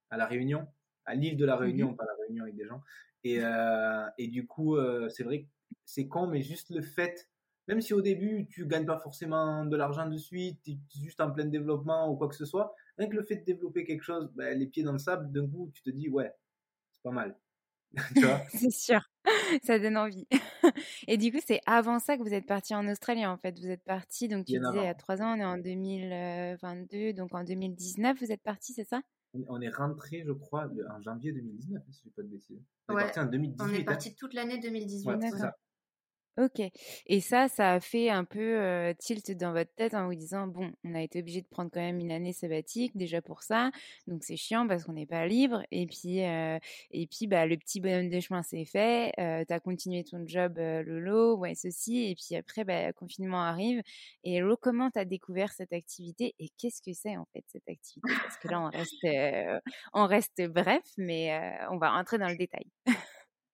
à 0.10 0.18
La 0.18 0.26
Réunion, 0.26 0.68
à 1.06 1.16
l'île 1.16 1.36
de 1.38 1.46
La 1.46 1.56
Réunion, 1.58 1.96
pas 1.96 2.06
La 2.06 2.14
Réunion 2.26 2.44
avec 2.44 2.56
des 2.56 2.66
gens. 2.66 2.82
Et, 3.24 3.40
euh, 3.44 4.06
et 4.18 4.28
du 4.28 4.48
coup, 4.48 4.76
euh, 4.78 5.10
c'est 5.10 5.24
vrai 5.24 5.44
que 5.44 5.48
c'est 5.86 6.08
con, 6.08 6.28
mais 6.28 6.42
juste 6.42 6.70
le 6.70 6.82
fait, 6.82 7.30
même 7.68 7.82
si 7.82 7.94
au 7.94 8.02
début, 8.02 8.48
tu 8.50 8.66
gagnes 8.68 8.86
pas 8.86 8.98
forcément 8.98 9.66
de 9.66 9.76
l'argent 9.76 10.08
de 10.08 10.18
suite, 10.18 10.62
tu 10.64 10.72
es 10.72 10.80
juste 11.02 11.22
en 11.22 11.32
plein 11.32 11.46
développement 11.46 12.10
ou 12.12 12.16
quoi 12.18 12.28
que 12.30 12.36
ce 12.36 12.46
soit, 12.46 12.74
rien 12.98 13.10
que 13.10 13.16
le 13.16 13.24
fait 13.24 13.38
de 13.38 13.46
développer 13.46 13.84
quelque 13.86 14.04
chose, 14.04 14.32
ben, 14.36 14.58
les 14.58 14.68
pieds 14.68 14.84
dans 14.84 14.94
le 14.94 15.00
sable, 15.00 15.32
d'un 15.32 15.48
coup, 15.48 15.72
tu 15.74 15.82
te 15.84 15.90
dis, 15.90 16.10
ouais, 16.10 16.32
c'est 16.94 17.04
pas 17.04 17.12
mal. 17.12 17.38
C'est 18.54 18.72
sûr, 18.72 19.02
ça 19.64 19.80
donne 19.80 19.98
envie. 19.98 20.28
Et 21.08 21.18
du 21.18 21.32
coup, 21.32 21.40
c'est 21.46 21.62
avant 21.66 22.00
ça 22.00 22.18
que 22.18 22.24
vous 22.24 22.34
êtes 22.34 22.46
parti 22.46 22.76
en 22.76 22.88
Australie, 22.88 23.26
en 23.26 23.38
fait. 23.38 23.60
Vous 23.60 23.70
êtes 23.70 23.84
parti, 23.84 24.28
donc 24.28 24.46
tu 24.46 24.60
Bien 24.60 24.62
disais, 24.62 24.78
il 24.80 24.84
y 24.84 24.88
a 24.88 24.94
trois 24.94 25.22
ans, 25.22 25.36
on 25.36 25.40
est 25.40 25.46
en 25.46 25.58
2022, 25.58 27.14
donc 27.14 27.34
en 27.34 27.44
2019, 27.44 28.20
vous 28.20 28.32
êtes 28.32 28.44
parti, 28.44 28.74
c'est 28.74 28.88
ça? 28.88 29.02
On- 29.34 29.62
est 29.62 29.70
rentré, 29.70 30.24
je 30.26 30.32
crois, 30.32 30.66
le- 30.66 30.90
en 30.90 31.02
janvier 31.02 31.32
2019, 31.32 31.84
si 31.92 32.00
je 32.00 32.04
dis 32.06 32.10
pas 32.12 32.24
de 32.24 32.28
bêtises. 32.30 32.64
On 32.88 32.96
Ouais. 32.96 33.02
est 33.02 33.06
parti 33.06 33.20
en 33.20 33.26
2018. 33.28 33.62
On 33.70 33.74
est 33.74 33.82
hein. 33.82 33.84
parti 33.86 34.16
toute 34.16 34.34
l'année 34.34 34.60
2018. 34.60 35.08
Ouais, 35.08 35.18
c'est 35.30 35.38
ça. 35.38 35.56
Ok. 36.40 36.62
Et 37.08 37.20
ça, 37.20 37.50
ça 37.50 37.74
a 37.74 37.80
fait 37.82 38.10
un 38.10 38.24
peu 38.24 38.40
euh, 38.40 38.94
tilt 38.98 39.30
dans 39.32 39.52
votre 39.52 39.76
tête 39.76 39.94
en 39.94 40.08
vous 40.08 40.16
disant, 40.16 40.48
bon, 40.48 40.72
on 40.86 40.96
a 40.96 41.02
été 41.02 41.20
obligé 41.20 41.42
de 41.42 41.48
prendre 41.48 41.70
quand 41.70 41.82
même 41.82 42.00
une 42.00 42.12
année 42.14 42.32
sabbatique 42.32 42.96
déjà 42.96 43.22
pour 43.22 43.44
ça, 43.44 43.72
donc 44.08 44.24
c'est 44.24 44.38
chiant 44.38 44.66
parce 44.66 44.86
qu'on 44.86 44.94
n'est 44.94 45.06
pas 45.06 45.28
libre. 45.28 45.64
Et 45.72 45.86
puis, 45.86 46.20
et 46.20 47.08
puis 47.08 47.28
bah, 47.28 47.46
le 47.46 47.58
petit 47.58 47.82
bonhomme 47.82 48.10
de 48.10 48.20
chemin 48.22 48.42
c'est 48.42 48.64
fait, 48.64 49.12
euh, 49.20 49.44
tu 49.46 49.54
as 49.54 49.60
continué 49.60 50.06
ton 50.06 50.26
job 50.26 50.58
Lolo, 50.58 51.36
ouais, 51.36 51.56
ceci, 51.56 52.10
et 52.10 52.16
puis 52.16 52.38
après, 52.38 52.64
bah, 52.64 52.94
confinement 52.94 53.42
arrive. 53.42 53.82
Et 54.24 54.40
Lolo, 54.40 54.56
comment 54.56 54.90
tu 54.92 55.00
as 55.00 55.06
découvert 55.06 55.52
cette 55.52 55.74
activité 55.74 56.36
et 56.40 56.48
qu'est-ce 56.58 56.82
que 56.82 56.94
c'est 56.94 57.18
en 57.18 57.26
fait 57.34 57.44
cette 57.48 57.68
activité? 57.68 58.14
Parce 58.24 58.38
que 58.38 58.48
là, 58.48 58.62
on 58.62 58.70
reste, 58.70 59.62
on 59.94 60.06
reste 60.06 60.42
bref, 60.48 60.84
mais 60.98 61.38
on 61.70 61.78
va 61.78 61.90
rentrer 61.92 62.18
dans 62.18 62.30
le 62.30 62.38
détail. 62.38 62.66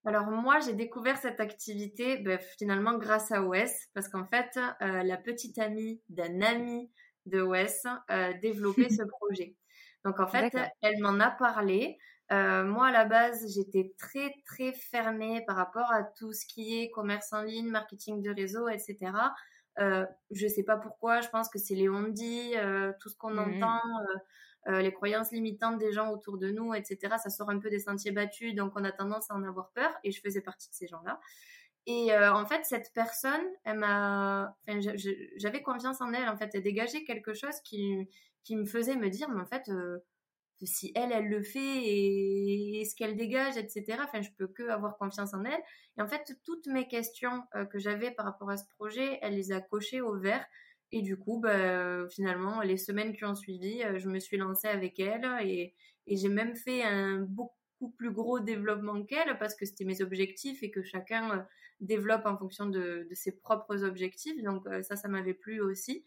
Alors 0.06 0.26
moi, 0.26 0.60
j'ai 0.60 0.72
découvert 0.74 1.18
cette 1.18 1.40
activité 1.40 2.18
ben, 2.18 2.38
finalement 2.58 2.96
grâce 2.96 3.32
à 3.32 3.42
Wes, 3.42 3.88
parce 3.94 4.08
qu'en 4.08 4.24
fait, 4.24 4.56
euh, 4.82 5.02
la 5.02 5.16
petite 5.18 5.58
amie 5.58 6.00
d'un 6.08 6.40
ami 6.42 6.90
de 7.26 7.42
Wes 7.42 7.86
euh, 8.10 8.32
développait 8.40 8.88
ce 8.88 9.02
projet. 9.20 9.56
Donc 10.04 10.20
en 10.20 10.28
fait, 10.28 10.48
elle 10.82 11.00
m'en 11.00 11.18
a 11.20 11.30
parlé. 11.30 11.98
Euh, 12.32 12.64
moi, 12.64 12.88
à 12.88 12.92
la 12.92 13.04
base, 13.04 13.52
j'étais 13.54 13.94
très 13.98 14.32
très 14.46 14.72
fermée 14.72 15.44
par 15.46 15.56
rapport 15.56 15.92
à 15.92 16.04
tout 16.04 16.32
ce 16.32 16.46
qui 16.46 16.80
est 16.80 16.90
commerce 16.90 17.32
en 17.32 17.42
ligne, 17.42 17.68
marketing 17.68 18.22
de 18.22 18.30
réseau, 18.30 18.68
etc. 18.68 19.34
Euh, 19.80 20.06
je 20.30 20.46
sais 20.48 20.64
pas 20.64 20.76
pourquoi, 20.78 21.20
je 21.20 21.28
pense 21.30 21.48
que 21.50 21.58
c'est 21.58 21.74
les 21.74 21.88
on-dit, 21.88 22.52
euh, 22.56 22.92
tout 23.00 23.08
ce 23.10 23.16
qu'on 23.16 23.36
Mhm. 23.36 23.62
entend, 23.62 23.80
euh, 24.68 24.82
les 24.82 24.92
croyances 24.92 25.30
limitantes 25.30 25.78
des 25.78 25.92
gens 25.92 26.10
autour 26.10 26.38
de 26.38 26.50
nous, 26.50 26.74
etc. 26.74 27.14
Ça 27.22 27.30
sort 27.30 27.50
un 27.50 27.58
peu 27.58 27.70
des 27.70 27.78
sentiers 27.78 28.10
battus, 28.10 28.54
donc 28.54 28.72
on 28.74 28.82
a 28.82 28.90
tendance 28.90 29.30
à 29.30 29.34
en 29.34 29.44
avoir 29.44 29.70
peur, 29.70 29.90
et 30.02 30.10
je 30.10 30.20
faisais 30.20 30.40
partie 30.40 30.68
de 30.68 30.74
ces 30.74 30.88
gens-là. 30.88 31.20
Et 31.86 32.12
euh, 32.12 32.32
en 32.32 32.46
fait, 32.46 32.64
cette 32.64 32.92
personne, 32.92 33.44
elle 33.64 33.78
m'a, 33.78 34.56
j'avais 35.36 35.62
confiance 35.62 36.00
en 36.00 36.12
elle. 36.12 36.28
En 36.28 36.36
fait, 36.36 36.50
elle 36.54 36.64
dégageait 36.64 37.04
quelque 37.04 37.32
chose 37.32 37.60
qui, 37.62 38.08
qui 38.42 38.56
me 38.56 38.64
faisait 38.64 38.96
me 38.96 39.08
dire, 39.08 39.28
mais 39.28 39.40
en 39.40 39.46
fait, 39.46 39.68
euh, 39.68 39.98
si 40.62 40.90
elle, 40.96 41.12
elle 41.12 41.28
le 41.28 41.44
fait 41.44 41.60
et, 41.60 42.84
ce 42.84 42.96
qu'elle 42.96 43.14
dégage, 43.14 43.56
etc. 43.56 43.98
Enfin, 44.02 44.20
je 44.20 44.30
peux 44.36 44.48
que 44.48 44.68
avoir 44.68 44.96
confiance 44.96 45.32
en 45.32 45.44
elle. 45.44 45.62
Et 45.96 46.02
en 46.02 46.08
fait, 46.08 46.36
toutes 46.44 46.66
mes 46.66 46.88
questions 46.88 47.44
que 47.70 47.78
j'avais 47.78 48.10
par 48.10 48.26
rapport 48.26 48.50
à 48.50 48.56
ce 48.56 48.64
projet, 48.76 49.20
elle 49.22 49.34
les 49.36 49.52
a 49.52 49.60
cochées 49.60 50.00
au 50.00 50.18
vert. 50.18 50.44
Et 50.92 51.02
du 51.02 51.16
coup, 51.16 51.40
bah, 51.40 51.50
euh, 51.50 52.08
finalement, 52.08 52.60
les 52.60 52.76
semaines 52.76 53.12
qui 53.14 53.24
ont 53.24 53.34
suivi, 53.34 53.82
euh, 53.82 53.98
je 53.98 54.08
me 54.08 54.20
suis 54.20 54.36
lancée 54.36 54.68
avec 54.68 54.98
elle 55.00 55.26
et, 55.42 55.74
j'ai 56.08 56.28
même 56.28 56.54
fait 56.54 56.84
un 56.84 57.18
beaucoup 57.18 57.90
plus 57.96 58.12
gros 58.12 58.38
développement 58.38 59.02
qu'elle 59.02 59.36
parce 59.40 59.56
que 59.56 59.66
c'était 59.66 59.84
mes 59.84 60.02
objectifs 60.02 60.62
et 60.62 60.70
que 60.70 60.84
chacun 60.84 61.38
euh, 61.38 61.42
développe 61.80 62.26
en 62.26 62.38
fonction 62.38 62.66
de, 62.66 63.08
ses 63.10 63.32
propres 63.32 63.82
objectifs. 63.82 64.40
Donc 64.44 64.68
ça, 64.82 64.94
ça 64.94 65.08
m'avait 65.08 65.34
plu 65.34 65.60
aussi. 65.60 66.04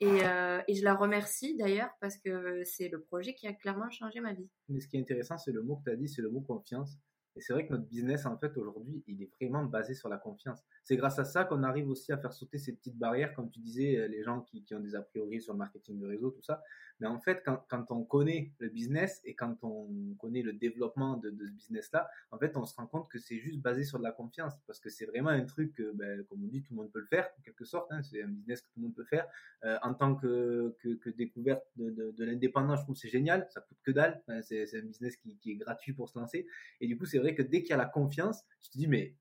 Et, 0.00 0.06
et 0.06 0.74
je 0.74 0.82
la 0.82 0.94
remercie 0.94 1.54
d'ailleurs 1.56 1.90
parce 2.00 2.16
que 2.16 2.64
c'est 2.64 2.88
le 2.88 3.02
projet 3.02 3.34
qui 3.34 3.46
a 3.46 3.52
clairement 3.52 3.90
changé 3.90 4.20
ma 4.20 4.32
vie. 4.32 4.48
Mais 4.70 4.80
ce 4.80 4.88
qui 4.88 4.96
est 4.96 5.00
intéressant, 5.00 5.36
c'est 5.36 5.52
le 5.52 5.62
mot 5.62 5.76
que 5.76 5.84
tu 5.84 5.90
as 5.90 5.96
dit, 5.96 6.08
c'est 6.08 6.22
le 6.22 6.30
mot 6.30 6.40
confiance. 6.40 6.96
Et 7.36 7.40
c'est 7.40 7.52
vrai 7.52 7.66
que 7.66 7.72
notre 7.72 7.86
business, 7.86 8.26
en 8.26 8.36
fait, 8.36 8.56
aujourd'hui, 8.56 9.02
il 9.06 9.22
est 9.22 9.30
vraiment 9.40 9.64
basé 9.64 9.94
sur 9.94 10.08
la 10.08 10.18
confiance. 10.18 10.60
C'est 10.84 10.96
grâce 10.96 11.18
à 11.18 11.24
ça 11.24 11.44
qu'on 11.44 11.62
arrive 11.62 11.88
aussi 11.88 12.12
à 12.12 12.18
faire 12.18 12.32
sauter 12.32 12.58
ces 12.58 12.72
petites 12.74 12.98
barrières, 12.98 13.34
comme 13.34 13.50
tu 13.50 13.60
disais, 13.60 13.96
euh, 13.98 14.08
les 14.08 14.22
gens 14.22 14.40
qui, 14.40 14.64
ont 14.74 14.80
des 14.80 14.96
a 14.96 15.02
priori 15.02 15.40
sur 15.40 15.52
le 15.52 15.58
marketing 15.58 15.98
de 16.00 16.06
réseau, 16.06 16.30
tout 16.30 16.42
ça. 16.42 16.62
Mais 16.98 17.06
en 17.06 17.20
fait, 17.20 17.44
quand, 17.44 17.86
on 17.90 18.04
connaît 18.04 18.52
le 18.58 18.68
business 18.68 19.20
et 19.24 19.34
quand 19.34 19.56
on 19.62 20.14
connaît 20.18 20.42
le 20.42 20.52
développement 20.52 21.16
de, 21.16 21.30
ce 21.30 21.52
business-là, 21.52 22.08
en 22.30 22.38
fait, 22.38 22.56
on 22.56 22.64
se 22.64 22.74
rend 22.74 22.86
compte 22.86 23.08
que 23.08 23.18
c'est 23.18 23.38
juste 23.38 23.60
basé 23.60 23.84
sur 23.84 23.98
de 23.98 24.04
la 24.04 24.12
confiance. 24.12 24.54
Parce 24.66 24.80
que 24.80 24.90
c'est 24.90 25.06
vraiment 25.06 25.30
un 25.30 25.44
truc, 25.44 25.72
que, 25.74 25.92
ben, 25.92 26.24
comme 26.24 26.42
on 26.44 26.48
dit, 26.48 26.62
tout 26.62 26.74
le 26.74 26.82
monde 26.82 26.92
peut 26.92 27.00
le 27.00 27.06
faire, 27.06 27.28
en 27.38 27.42
quelque 27.42 27.64
sorte. 27.64 27.90
hein. 27.92 28.02
c'est 28.02 28.22
un 28.22 28.28
business 28.28 28.60
que 28.60 28.66
tout 28.66 28.80
le 28.80 28.82
monde 28.82 28.94
peut 28.94 29.04
faire. 29.04 29.26
Euh, 29.64 29.78
en 29.82 29.94
tant 29.94 30.16
que, 30.16 30.76
découverte 31.16 31.64
de, 31.76 32.24
l'indépendance, 32.24 32.80
je 32.80 32.84
trouve 32.84 32.96
c'est 32.96 33.08
génial. 33.08 33.46
Ça 33.50 33.60
coûte 33.60 33.78
que 33.84 33.92
dalle. 33.92 34.20
C'est, 34.42 34.76
un 34.76 34.82
business 34.82 35.16
qui, 35.16 35.36
qui 35.38 35.52
est 35.52 35.56
gratuit 35.56 35.92
pour 35.92 36.08
se 36.08 36.18
lancer. 36.18 36.46
Et 36.80 36.88
du 36.88 36.98
coup, 36.98 37.06
c'est 37.06 37.18
vrai 37.18 37.36
que 37.36 37.42
dès 37.42 37.62
qu'il 37.62 37.70
y 37.70 37.74
a 37.74 37.76
la 37.76 37.86
confiance, 37.86 38.44
tu 38.60 38.70
te 38.70 38.78
dis, 38.78 38.88
mais 38.88 39.14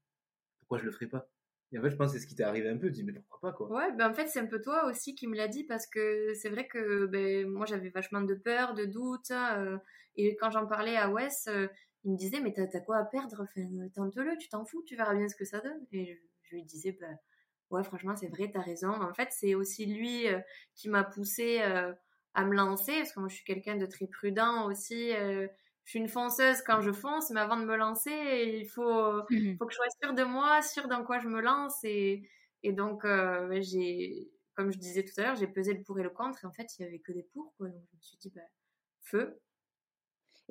pourquoi 0.59 0.79
je 0.79 0.85
le 0.85 0.91
ferais 0.91 1.07
pas? 1.07 1.29
Et 1.71 1.79
en 1.79 1.81
fait, 1.81 1.89
je 1.89 1.95
pense 1.95 2.11
que 2.11 2.17
c'est 2.17 2.23
ce 2.23 2.27
qui 2.27 2.35
t'est 2.35 2.43
arrivé 2.43 2.69
un 2.69 2.77
peu. 2.77 2.87
Tu 2.87 2.93
dis, 2.93 3.03
mais 3.03 3.13
pourquoi 3.13 3.51
pas, 3.51 3.55
quoi. 3.55 3.71
Ouais, 3.71 3.91
ben 3.93 4.09
en 4.09 4.13
fait, 4.13 4.27
c'est 4.27 4.39
un 4.39 4.45
peu 4.45 4.61
toi 4.61 4.85
aussi 4.87 5.15
qui 5.15 5.27
me 5.27 5.35
l'a 5.35 5.47
dit 5.47 5.63
parce 5.63 5.87
que 5.87 6.33
c'est 6.33 6.49
vrai 6.49 6.67
que 6.67 7.05
ben, 7.05 7.47
moi 7.47 7.65
j'avais 7.65 7.89
vachement 7.89 8.21
de 8.21 8.35
peur, 8.35 8.73
de 8.73 8.85
doute. 8.85 9.31
euh, 9.31 9.77
et 10.15 10.35
quand 10.35 10.51
j'en 10.51 10.67
parlais 10.67 10.97
à 10.97 11.09
Wes, 11.09 11.47
euh, 11.47 11.67
il 12.03 12.11
me 12.11 12.17
disait, 12.17 12.41
mais 12.41 12.53
t'as, 12.53 12.79
quoi 12.81 12.97
à 12.97 13.05
perdre? 13.05 13.41
Enfin, 13.41 13.61
Tente-le, 13.95 14.37
tu 14.37 14.49
t'en 14.49 14.65
fous, 14.65 14.83
tu 14.85 14.95
verras 14.95 15.15
bien 15.15 15.27
ce 15.27 15.35
que 15.35 15.45
ça 15.45 15.59
donne. 15.59 15.85
Et 15.91 16.19
je, 16.43 16.55
lui 16.55 16.63
disais, 16.63 16.97
ben, 16.99 17.17
ouais, 17.69 17.83
franchement, 17.83 18.15
c'est 18.15 18.27
vrai, 18.27 18.49
t'as 18.51 18.61
raison. 18.61 18.91
En 18.91 19.13
fait, 19.13 19.29
c'est 19.31 19.55
aussi 19.55 19.85
lui 19.85 20.27
euh, 20.27 20.39
qui 20.75 20.89
m'a 20.89 21.03
poussé 21.03 21.61
euh, 21.61 21.93
à 22.33 22.45
me 22.45 22.55
lancer 22.55 22.97
parce 22.97 23.13
que 23.13 23.19
moi 23.19 23.29
je 23.29 23.35
suis 23.35 23.43
quelqu'un 23.43 23.75
de 23.77 23.85
très 23.85 24.07
prudent 24.07 24.67
aussi. 24.67 25.11
Je 25.85 25.91
suis 25.91 25.99
une 25.99 26.07
fonceuse 26.09 26.61
quand 26.65 26.81
je 26.81 26.91
fonce, 26.91 27.29
mais 27.31 27.39
avant 27.39 27.57
de 27.57 27.65
me 27.65 27.75
lancer, 27.75 28.11
il 28.59 28.67
faut, 28.67 29.21
Mhm. 29.29 29.59
faut 29.59 29.65
que 29.65 29.71
je 29.73 29.77
sois 29.77 29.87
sûre 30.03 30.13
de 30.13 30.23
moi, 30.23 30.61
sûre 30.61 30.87
dans 30.87 31.03
quoi 31.03 31.19
je 31.19 31.27
me 31.27 31.41
lance. 31.41 31.83
Et, 31.83 32.27
et 32.63 32.73
donc, 32.73 33.05
euh, 33.05 33.59
j'ai, 33.61 34.29
comme 34.55 34.71
je 34.71 34.77
disais 34.77 35.03
tout 35.03 35.13
à 35.17 35.23
l'heure, 35.23 35.35
j'ai 35.35 35.47
pesé 35.47 35.73
le 35.73 35.83
pour 35.83 35.99
et 35.99 36.03
le 36.03 36.09
contre. 36.09 36.43
Et 36.43 36.47
en 36.47 36.51
fait, 36.51 36.67
il 36.77 36.83
y 36.83 36.85
avait 36.85 36.99
que 36.99 37.11
des 37.11 37.23
pour. 37.33 37.53
Quoi. 37.57 37.67
Donc, 37.69 37.83
je 37.91 37.97
me 37.97 38.01
suis 38.01 38.17
dit, 38.17 38.31
bah, 38.35 38.41
feu. 39.01 39.39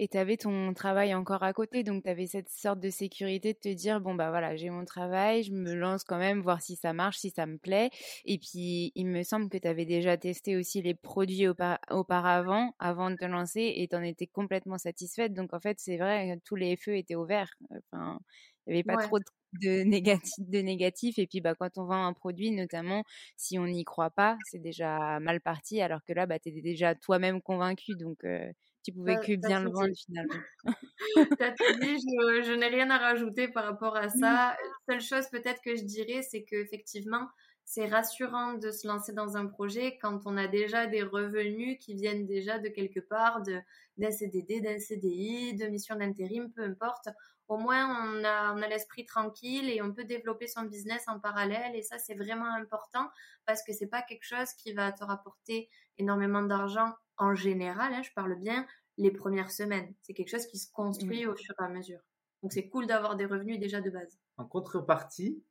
Et 0.03 0.09
tu 0.09 0.17
avais 0.17 0.39
ton 0.39 0.73
travail 0.73 1.15
encore 1.15 1.43
à 1.43 1.53
côté, 1.53 1.83
donc 1.85 2.05
tu 2.05 2.09
avais 2.09 2.27
cette 2.27 2.49
sorte 2.49 2.81
de 2.81 2.89
sécurité 2.89 3.53
de 3.53 3.59
te 3.59 3.69
dire, 3.69 4.01
bon, 4.01 4.15
bah 4.15 4.31
voilà, 4.31 4.57
j'ai 4.57 4.71
mon 4.71 4.87
travail, 4.87 5.43
je 5.43 5.53
me 5.53 5.75
lance 5.75 6.05
quand 6.05 6.17
même, 6.19 6.41
voir 6.41 6.63
si 6.63 6.75
ça 6.75 6.95
marche, 6.95 7.19
si 7.19 7.29
ça 7.31 7.45
me 7.45 7.59
plaît. 7.59 7.91
Et 8.25 8.39
puis, 8.39 8.93
il 8.95 9.07
me 9.09 9.23
semble 9.23 9.51
que 9.51 9.59
tu 9.59 9.69
avais 9.69 9.85
déjà 9.85 10.17
testé 10.17 10.57
aussi 10.57 10.81
les 10.81 10.95
produits 10.95 11.47
aupa- 11.47 11.81
auparavant, 11.91 12.75
avant 12.79 13.11
de 13.11 13.17
te 13.17 13.27
lancer, 13.27 13.75
et 13.77 13.89
tu 13.89 13.95
en 13.97 14.03
étais 14.03 14.27
complètement 14.27 14.79
satisfaite. 14.79 15.35
Donc, 15.35 15.53
en 15.53 15.61
fait, 15.61 15.79
c'est 15.81 15.99
vrai, 15.99 16.39
tous 16.47 16.57
les 16.57 16.77
feux 16.77 16.97
étaient 16.97 17.15
ouverts. 17.17 17.53
Enfin, 17.93 18.21
il 18.67 18.71
n'y 18.73 18.77
avait 18.79 18.85
pas 18.85 18.97
Ouais. 18.97 19.07
trop 19.07 19.19
de 19.19 19.25
de 19.53 19.83
négatif, 19.83 20.33
de 20.49 20.61
négatif 20.61 21.19
et 21.19 21.27
puis 21.27 21.41
bah 21.41 21.57
quand 21.57 21.77
on 21.77 21.85
vend 21.85 22.07
un 22.07 22.13
produit 22.13 22.53
notamment 22.53 23.03
si 23.37 23.59
on 23.59 23.67
n'y 23.67 23.83
croit 23.85 24.11
pas 24.11 24.39
c'est 24.45 24.61
déjà 24.61 25.19
mal 25.19 25.41
parti 25.41 25.81
alors 25.81 26.05
que 26.05 26.13
là 26.13 26.25
bah 26.27 26.39
t'es 26.39 26.53
déjà 26.53 26.95
toi-même 26.95 27.43
convaincu 27.43 27.97
donc 27.97 28.23
euh, 28.25 28.49
tu 28.83 28.93
pouvais 28.93 29.17
que 29.17 29.37
bien 29.37 29.63
le 29.63 29.71
vendre 29.71 29.95
finalement 29.95 30.43
T'as 31.39 31.53
tout 31.59 31.79
dit, 31.81 31.97
je, 31.97 32.43
je 32.43 32.53
n'ai 32.53 32.69
rien 32.69 32.91
à 32.91 32.99
rajouter 32.99 33.49
par 33.49 33.65
rapport 33.65 33.97
à 33.97 34.09
ça. 34.09 34.57
Seule 34.89 35.01
chose 35.01 35.27
peut-être 35.31 35.61
que 35.63 35.77
je 35.77 35.85
dirais, 35.85 36.23
c'est 36.23 36.43
que 36.43 36.57
effectivement, 36.57 37.29
c'est 37.65 37.87
rassurant 37.87 38.55
de 38.55 38.71
se 38.71 38.87
lancer 38.87 39.13
dans 39.13 39.37
un 39.37 39.47
projet 39.47 39.97
quand 39.99 40.27
on 40.27 40.37
a 40.37 40.49
déjà 40.49 40.87
des 40.87 41.03
revenus 41.03 41.79
qui 41.81 41.95
viennent 41.95 42.27
déjà 42.27 42.59
de 42.59 42.69
quelque 42.69 43.01
part, 43.01 43.43
d'un 43.43 44.11
CDD, 44.11 44.61
d'un 44.61 44.79
CDI, 44.79 45.55
de 45.55 45.67
mission 45.67 45.95
d'intérim, 45.97 46.51
peu 46.51 46.63
importe. 46.63 47.09
Au 47.49 47.57
moins, 47.57 47.87
on 47.89 48.25
a, 48.25 48.55
on 48.55 48.63
a 48.63 48.69
l'esprit 48.69 49.07
tranquille 49.07 49.71
et 49.71 49.83
on 49.83 49.93
peut 49.93 50.05
développer 50.05 50.47
son 50.47 50.63
business 50.63 51.05
en 51.09 51.19
parallèle. 51.19 51.75
Et 51.75 51.83
ça, 51.83 51.99
c'est 51.99 52.15
vraiment 52.15 52.53
important 52.55 53.09
parce 53.47 53.63
que 53.63 53.73
c'est 53.73 53.89
pas 53.89 54.03
quelque 54.03 54.25
chose 54.25 54.53
qui 54.55 54.73
va 54.73 54.93
te 54.93 55.05
rapporter 55.05 55.69
énormément 55.99 56.43
d'argent 56.43 56.93
en 57.21 57.35
général. 57.35 57.95
Hein, 57.95 58.03
je 58.03 58.11
parle 58.13 58.35
bien 58.37 58.67
les 58.99 59.13
premières 59.13 59.51
semaines. 59.51 59.95
C'est 60.03 60.15
quelque 60.15 60.31
chose 60.31 60.47
qui 60.47 60.59
se 60.59 60.71
construit 60.73 61.27
au 61.27 61.37
fur 61.37 61.55
et 61.59 61.65
à 61.65 61.69
mesure. 61.69 62.01
Donc, 62.43 62.53
c'est 62.53 62.69
cool 62.69 62.87
d'avoir 62.87 63.17
des 63.17 63.27
revenus 63.27 63.61
déjà 63.61 63.81
de 63.81 63.91
base. 63.91 64.19
En 64.37 64.47
contrepartie, 64.47 65.45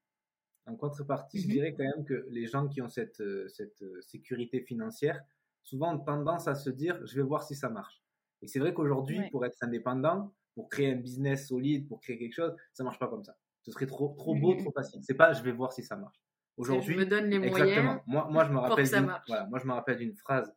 en 0.66 0.76
contrepartie, 0.76 1.40
je 1.40 1.48
mhm. 1.48 1.54
dirais 1.54 1.76
quand 1.78 1.84
même 1.84 2.06
que 2.06 2.28
les 2.30 2.48
gens 2.48 2.68
qui 2.68 2.82
ont 2.82 2.90
cette, 2.90 3.22
euh, 3.22 3.48
cette 3.50 3.82
euh, 3.82 4.02
sécurité 4.02 4.62
financière, 4.62 5.22
souvent 5.64 5.96
ont 5.96 6.00
tendance 6.00 6.48
à 6.48 6.56
se 6.56 6.70
dire, 6.70 7.00
je 7.06 7.16
vais 7.16 7.22
voir 7.22 7.44
si 7.44 7.56
ça 7.56 7.70
marche. 7.70 8.04
Et 8.42 8.48
c'est 8.48 8.60
vrai 8.60 8.74
qu'aujourd'hui, 8.74 9.20
pour 9.32 9.46
être 9.46 9.58
indépendant, 9.62 10.34
pour 10.56 10.70
créer 10.70 10.92
un 10.92 10.96
business 10.96 11.48
solide, 11.48 11.88
pour 11.88 12.00
créer 12.00 12.18
quelque 12.18 12.34
chose, 12.34 12.56
ça 12.74 12.84
marche 12.84 13.00
pas 13.00 13.08
comme 13.08 13.24
ça. 13.24 13.36
Ce 13.64 13.72
serait 13.72 13.86
trop, 13.88 14.16
trop 14.18 14.36
beau, 14.36 14.56
trop 14.56 14.72
facile. 14.72 15.02
C'est 15.04 15.14
pas, 15.14 15.34
je 15.34 15.44
vais 15.44 15.52
voir 15.52 15.74
si 15.74 15.84
ça 15.84 15.96
marche. 15.96 16.20
Aujourd'hui, 16.58 16.94
je 16.94 17.00
me 17.00 17.06
donne 17.06 17.30
les 17.30 17.40
moyens. 17.40 18.02
Moi, 18.08 18.28
moi, 18.30 18.44
je 18.46 18.52
me 18.52 18.60
rappelle 18.60 18.86
voilà, 18.86 19.46
moi, 19.48 19.60
je 19.60 19.68
me 19.68 19.74
rappelle 19.74 19.98
d'une 19.98 20.16
phrase 20.16 20.54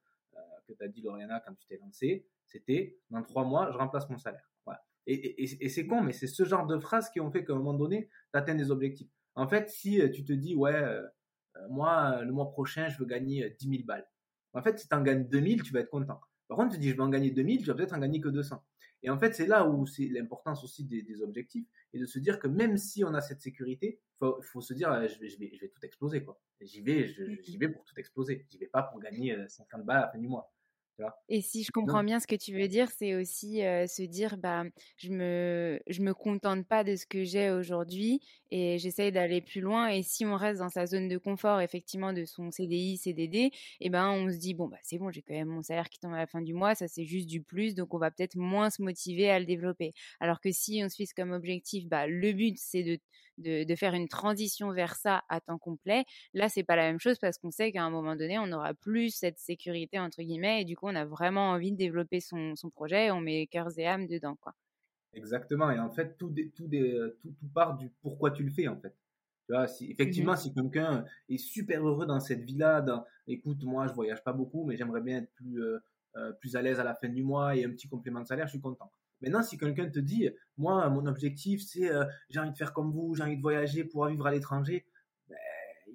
que 0.72 0.78
tu 0.78 0.84
as 0.84 0.88
dit, 0.88 1.02
Loriana, 1.02 1.40
quand 1.46 1.54
tu 1.54 1.66
t'es 1.66 1.78
lancé. 1.78 2.26
C'était, 2.46 2.98
dans 3.10 3.22
trois 3.22 3.44
mois, 3.44 3.70
je 3.72 3.78
remplace 3.78 4.08
mon 4.10 4.18
salaire. 4.18 4.50
Voilà. 4.66 4.84
Et, 5.06 5.14
et, 5.14 5.64
et 5.64 5.68
c'est 5.68 5.86
con, 5.86 6.02
mais 6.02 6.12
c'est 6.12 6.26
ce 6.26 6.44
genre 6.44 6.66
de 6.66 6.78
phrases 6.78 7.10
qui 7.10 7.20
ont 7.20 7.30
fait 7.30 7.44
qu'à 7.44 7.54
un 7.54 7.56
moment 7.56 7.74
donné, 7.74 8.08
tu 8.32 8.38
atteins 8.38 8.54
des 8.54 8.70
objectifs. 8.70 9.10
En 9.34 9.48
fait, 9.48 9.70
si 9.70 10.00
euh, 10.00 10.10
tu 10.10 10.24
te 10.24 10.32
dis, 10.32 10.54
ouais, 10.54 10.74
euh, 10.74 11.02
euh, 11.56 11.68
moi, 11.70 12.22
le 12.22 12.32
mois 12.32 12.50
prochain, 12.50 12.88
je 12.88 12.98
veux 12.98 13.06
gagner 13.06 13.48
10 13.58 13.68
000 13.68 13.82
balles. 13.84 14.06
En 14.52 14.62
fait, 14.62 14.78
si 14.78 14.88
tu 14.88 14.94
en 14.94 15.02
gagnes 15.02 15.26
2000, 15.28 15.62
tu 15.62 15.72
vas 15.72 15.80
être 15.80 15.90
content. 15.90 16.20
Par 16.48 16.58
contre, 16.58 16.72
tu 16.72 16.76
te 16.76 16.82
dis, 16.82 16.90
je 16.90 16.96
vais 16.96 17.02
en 17.02 17.08
gagner 17.08 17.30
2000, 17.30 17.60
tu 17.60 17.66
vas 17.66 17.74
peut-être 17.74 17.94
en 17.94 17.98
gagner 17.98 18.20
que 18.20 18.28
200. 18.28 18.62
Et 19.04 19.10
en 19.10 19.18
fait, 19.18 19.34
c'est 19.34 19.46
là 19.46 19.66
où 19.66 19.86
c'est 19.86 20.06
l'importance 20.08 20.62
aussi 20.62 20.84
des, 20.84 21.22
objectifs 21.22 21.66
et 21.92 21.98
de 21.98 22.06
se 22.06 22.18
dire 22.18 22.38
que 22.38 22.46
même 22.46 22.76
si 22.76 23.02
on 23.04 23.14
a 23.14 23.20
cette 23.20 23.40
sécurité, 23.40 24.00
il 24.20 24.32
faut, 24.42 24.60
se 24.60 24.74
dire, 24.74 24.92
je 25.08 25.18
vais, 25.18 25.28
je 25.28 25.38
vais, 25.38 25.50
je 25.54 25.60
vais 25.60 25.68
tout 25.68 25.84
exploser. 25.84 26.22
quoi. 26.22 26.40
J'y 26.60 26.82
vais, 26.82 27.08
j'y 27.08 27.56
vais 27.56 27.68
pour 27.68 27.84
tout 27.84 27.94
exploser. 27.96 28.46
J'y 28.48 28.58
vais 28.58 28.68
pas 28.68 28.84
pour 28.84 29.00
gagner 29.00 29.36
50 29.48 29.84
balles 29.84 29.96
à 29.96 30.00
la 30.02 30.12
fin 30.12 30.18
du 30.18 30.28
mois. 30.28 30.52
Et 31.28 31.40
si 31.40 31.64
je 31.64 31.70
comprends 31.70 32.04
bien 32.04 32.20
ce 32.20 32.26
que 32.26 32.36
tu 32.36 32.52
veux 32.52 32.68
dire, 32.68 32.90
c'est 32.90 33.14
aussi 33.14 33.58
se 33.60 34.02
dire, 34.02 34.36
bah, 34.36 34.64
je 34.96 35.10
me, 35.10 35.80
je 35.86 36.02
me 36.02 36.14
contente 36.14 36.66
pas 36.66 36.84
de 36.84 36.96
ce 36.96 37.06
que 37.06 37.24
j'ai 37.24 37.50
aujourd'hui 37.50 38.20
et 38.52 38.78
j'essaye 38.78 39.10
d'aller 39.10 39.40
plus 39.40 39.62
loin. 39.62 39.88
Et 39.88 40.02
si 40.02 40.26
on 40.26 40.36
reste 40.36 40.60
dans 40.60 40.68
sa 40.68 40.84
zone 40.84 41.08
de 41.08 41.16
confort, 41.16 41.62
effectivement, 41.62 42.12
de 42.12 42.26
son 42.26 42.50
CDI, 42.50 42.98
CDD, 42.98 43.50
eh 43.80 43.88
ben, 43.88 44.10
on 44.10 44.30
se 44.30 44.36
dit, 44.36 44.52
bon, 44.52 44.68
bah, 44.68 44.76
c'est 44.82 44.98
bon, 44.98 45.10
j'ai 45.10 45.22
quand 45.22 45.32
même 45.32 45.48
mon 45.48 45.62
salaire 45.62 45.88
qui 45.88 45.98
tombe 45.98 46.12
à 46.12 46.18
la 46.18 46.26
fin 46.26 46.42
du 46.42 46.52
mois, 46.52 46.74
ça 46.74 46.86
c'est 46.86 47.06
juste 47.06 47.28
du 47.28 47.42
plus, 47.42 47.74
donc 47.74 47.94
on 47.94 47.98
va 47.98 48.10
peut-être 48.10 48.36
moins 48.36 48.68
se 48.68 48.82
motiver 48.82 49.30
à 49.30 49.38
le 49.40 49.46
développer. 49.46 49.92
Alors 50.20 50.38
que 50.38 50.52
si 50.52 50.82
on 50.84 50.90
se 50.90 50.96
fixe 50.96 51.14
comme 51.14 51.32
objectif, 51.32 51.86
bah, 51.86 52.06
le 52.06 52.32
but 52.34 52.58
c'est 52.58 52.82
de, 52.82 53.64
de, 53.64 53.74
faire 53.74 53.94
une 53.94 54.08
transition 54.08 54.70
vers 54.70 54.96
ça 54.96 55.22
à 55.30 55.40
temps 55.40 55.58
complet, 55.58 56.04
là 56.34 56.50
c'est 56.50 56.62
pas 56.62 56.76
la 56.76 56.82
même 56.82 57.00
chose 57.00 57.18
parce 57.18 57.38
qu'on 57.38 57.50
sait 57.50 57.72
qu'à 57.72 57.82
un 57.82 57.90
moment 57.90 58.16
donné, 58.16 58.38
on 58.38 58.46
n'aura 58.48 58.74
plus 58.74 59.10
cette 59.14 59.38
sécurité 59.38 59.98
entre 59.98 60.22
guillemets 60.22 60.60
et 60.60 60.64
du 60.66 60.76
coup 60.76 60.88
on 60.88 60.94
a 60.94 61.06
vraiment 61.06 61.50
envie 61.52 61.72
de 61.72 61.76
développer 61.78 62.20
son, 62.20 62.54
son 62.54 62.68
projet 62.68 63.06
et 63.06 63.10
on 63.10 63.20
met 63.20 63.46
cœur 63.46 63.68
et 63.78 63.86
âme 63.86 64.06
dedans 64.06 64.36
quoi. 64.40 64.52
Exactement 65.14 65.70
et 65.70 65.78
en 65.78 65.90
fait 65.90 66.16
tout, 66.16 66.34
tout, 66.54 66.68
tout, 66.68 67.34
tout, 67.38 67.48
part 67.54 67.76
du 67.76 67.90
pourquoi 68.00 68.30
tu 68.30 68.42
le 68.44 68.50
fais 68.50 68.68
en 68.68 68.80
fait. 68.80 68.94
Tu 69.46 69.52
vois, 69.52 69.66
si, 69.66 69.90
effectivement, 69.90 70.34
mmh 70.34 70.36
si 70.36 70.54
quelqu'un 70.54 71.04
est 71.28 71.38
super 71.38 71.86
heureux 71.86 72.06
dans 72.06 72.20
cette 72.20 72.42
vie-là, 72.42 73.04
écoute, 73.26 73.62
moi, 73.64 73.88
je 73.88 73.92
voyage 73.92 74.22
pas 74.22 74.32
beaucoup, 74.32 74.64
mais 74.64 74.76
j'aimerais 74.76 75.00
bien 75.00 75.18
être 75.18 75.32
plus, 75.34 75.60
euh, 75.60 75.78
euh, 76.16 76.32
plus 76.32 76.54
à 76.56 76.62
l'aise 76.62 76.78
à 76.78 76.84
la 76.84 76.94
fin 76.94 77.08
du 77.08 77.24
mois 77.24 77.56
et 77.56 77.64
un 77.64 77.70
petit 77.70 77.88
complément 77.88 78.20
de 78.20 78.26
salaire, 78.26 78.46
je 78.46 78.52
suis 78.52 78.60
content. 78.60 78.92
Maintenant, 79.20 79.42
si 79.42 79.58
quelqu'un 79.58 79.88
te 79.88 79.98
dit, 79.98 80.28
moi, 80.56 80.88
mon 80.90 81.06
objectif, 81.06 81.62
c'est 81.62 81.90
euh, 81.90 82.04
j'ai 82.28 82.40
envie 82.40 82.52
de 82.52 82.56
faire 82.56 82.72
comme 82.72 82.92
vous, 82.92 83.14
j'ai 83.14 83.24
envie 83.24 83.36
de 83.36 83.42
voyager, 83.42 83.84
pour 83.84 84.06
vivre 84.06 84.26
à 84.26 84.30
l'étranger, 84.30 84.86
ben, 85.28 85.36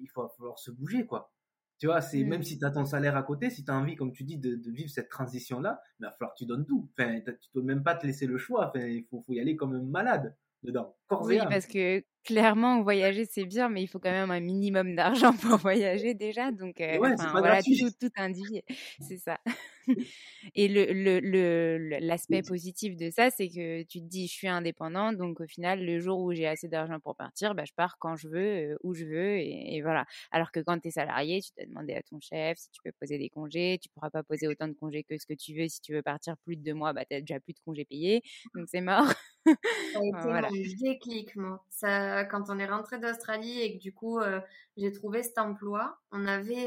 il 0.00 0.08
va 0.14 0.28
falloir 0.36 0.58
se 0.58 0.70
bouger, 0.70 1.06
quoi. 1.06 1.32
Tu 1.78 1.86
vois, 1.86 2.00
c'est 2.00 2.24
même 2.24 2.40
mmh. 2.40 2.44
si 2.44 2.58
tu 2.58 2.64
as 2.64 2.70
ton 2.70 2.84
salaire 2.84 3.16
à 3.16 3.22
côté, 3.22 3.50
si 3.50 3.64
tu 3.64 3.70
as 3.70 3.74
envie, 3.74 3.94
comme 3.94 4.12
tu 4.12 4.24
dis, 4.24 4.36
de, 4.36 4.58
vivre 4.70 4.90
cette 4.90 5.08
transition-là, 5.08 5.80
il 6.00 6.04
va 6.04 6.12
falloir 6.12 6.34
que 6.34 6.38
tu 6.38 6.46
donnes 6.46 6.66
tout. 6.66 6.88
Enfin, 6.98 7.20
tu 7.20 7.50
peux 7.52 7.62
même 7.62 7.84
pas 7.84 7.94
te 7.94 8.06
laisser 8.06 8.26
le 8.26 8.36
choix. 8.36 8.68
Enfin, 8.68 8.84
il 8.84 9.04
faut, 9.04 9.20
faut 9.20 9.32
y 9.32 9.40
aller 9.40 9.56
comme 9.56 9.74
un 9.74 9.82
malade 9.82 10.36
dedans. 10.62 10.96
oui, 11.22 11.38
parce 11.48 11.66
que 11.66 12.02
clairement, 12.24 12.82
voyager, 12.82 13.24
c'est 13.24 13.44
bien, 13.44 13.68
mais 13.68 13.82
il 13.82 13.86
faut 13.86 13.98
quand 13.98 14.10
même 14.10 14.30
un 14.30 14.40
minimum 14.40 14.94
d'argent 14.96 15.32
pour 15.42 15.56
voyager 15.58 16.14
déjà. 16.14 16.50
Donc, 16.50 16.80
euh, 16.80 16.98
voilà, 16.98 17.62
tout, 17.62 17.90
tout 18.00 18.10
indiqué. 18.16 18.64
C'est 19.00 19.18
ça. 19.18 19.38
Et 20.54 20.68
le, 20.68 21.20
le, 21.20 21.98
l'aspect 22.00 22.42
positif 22.42 22.96
de 22.96 23.10
ça, 23.10 23.30
c'est 23.30 23.48
que 23.48 23.82
tu 23.82 24.00
te 24.00 24.06
dis, 24.06 24.26
je 24.26 24.32
suis 24.32 24.48
indépendant, 24.48 25.12
donc 25.12 25.40
au 25.40 25.46
final, 25.46 25.84
le 25.84 25.98
jour 26.00 26.20
où 26.20 26.32
j'ai 26.32 26.46
assez 26.46 26.68
d'argent 26.68 27.00
pour 27.00 27.16
partir, 27.16 27.54
bah, 27.54 27.64
je 27.66 27.72
pars 27.74 27.96
quand 27.98 28.16
je 28.16 28.28
veux, 28.28 28.78
où 28.82 28.94
je 28.94 29.04
veux, 29.04 29.38
et, 29.38 29.80
voilà. 29.82 30.04
Alors 30.30 30.52
que 30.52 30.60
quand 30.60 30.78
tu 30.78 30.88
es 30.88 30.90
salarié, 30.90 31.40
tu 31.40 31.50
dois 31.56 31.66
demander 31.66 31.94
à 31.94 32.02
ton 32.02 32.20
chef 32.20 32.58
si 32.58 32.70
tu 32.70 32.80
peux 32.84 32.92
poser 33.00 33.18
des 33.18 33.28
congés, 33.28 33.78
tu 33.82 33.88
pourras 33.88 34.10
pas 34.10 34.22
poser 34.22 34.46
autant 34.46 34.68
de 34.68 34.74
congés 34.74 35.04
que 35.04 35.18
ce 35.18 35.26
que 35.26 35.34
tu 35.34 35.54
veux. 35.56 35.68
Si 35.68 35.80
tu 35.80 35.94
veux 35.94 36.02
partir 36.02 36.36
plus 36.38 36.56
de 36.56 36.62
deux 36.62 36.74
mois, 36.74 36.92
bah, 36.92 37.04
tu 37.08 37.16
as 37.16 37.20
déjà 37.20 37.40
plus 37.40 37.54
de 37.54 37.60
congés 37.64 37.84
payés, 37.84 38.22
donc 38.54 38.66
c'est 38.68 38.80
mort. 38.80 39.08
Ça 39.46 39.52
a 40.00 40.04
été 40.04 40.22
voilà. 40.22 40.48
déclic, 40.82 41.34
moi. 41.36 41.64
Ça, 41.70 42.24
quand 42.24 42.50
on 42.50 42.58
est 42.58 42.66
rentré 42.66 42.98
d'Australie 42.98 43.60
et 43.60 43.76
que 43.76 43.82
du 43.82 43.92
coup, 43.92 44.20
j'ai 44.76 44.92
trouvé 44.92 45.22
cet 45.22 45.38
emploi, 45.38 45.98
on 46.12 46.26
avait 46.26 46.66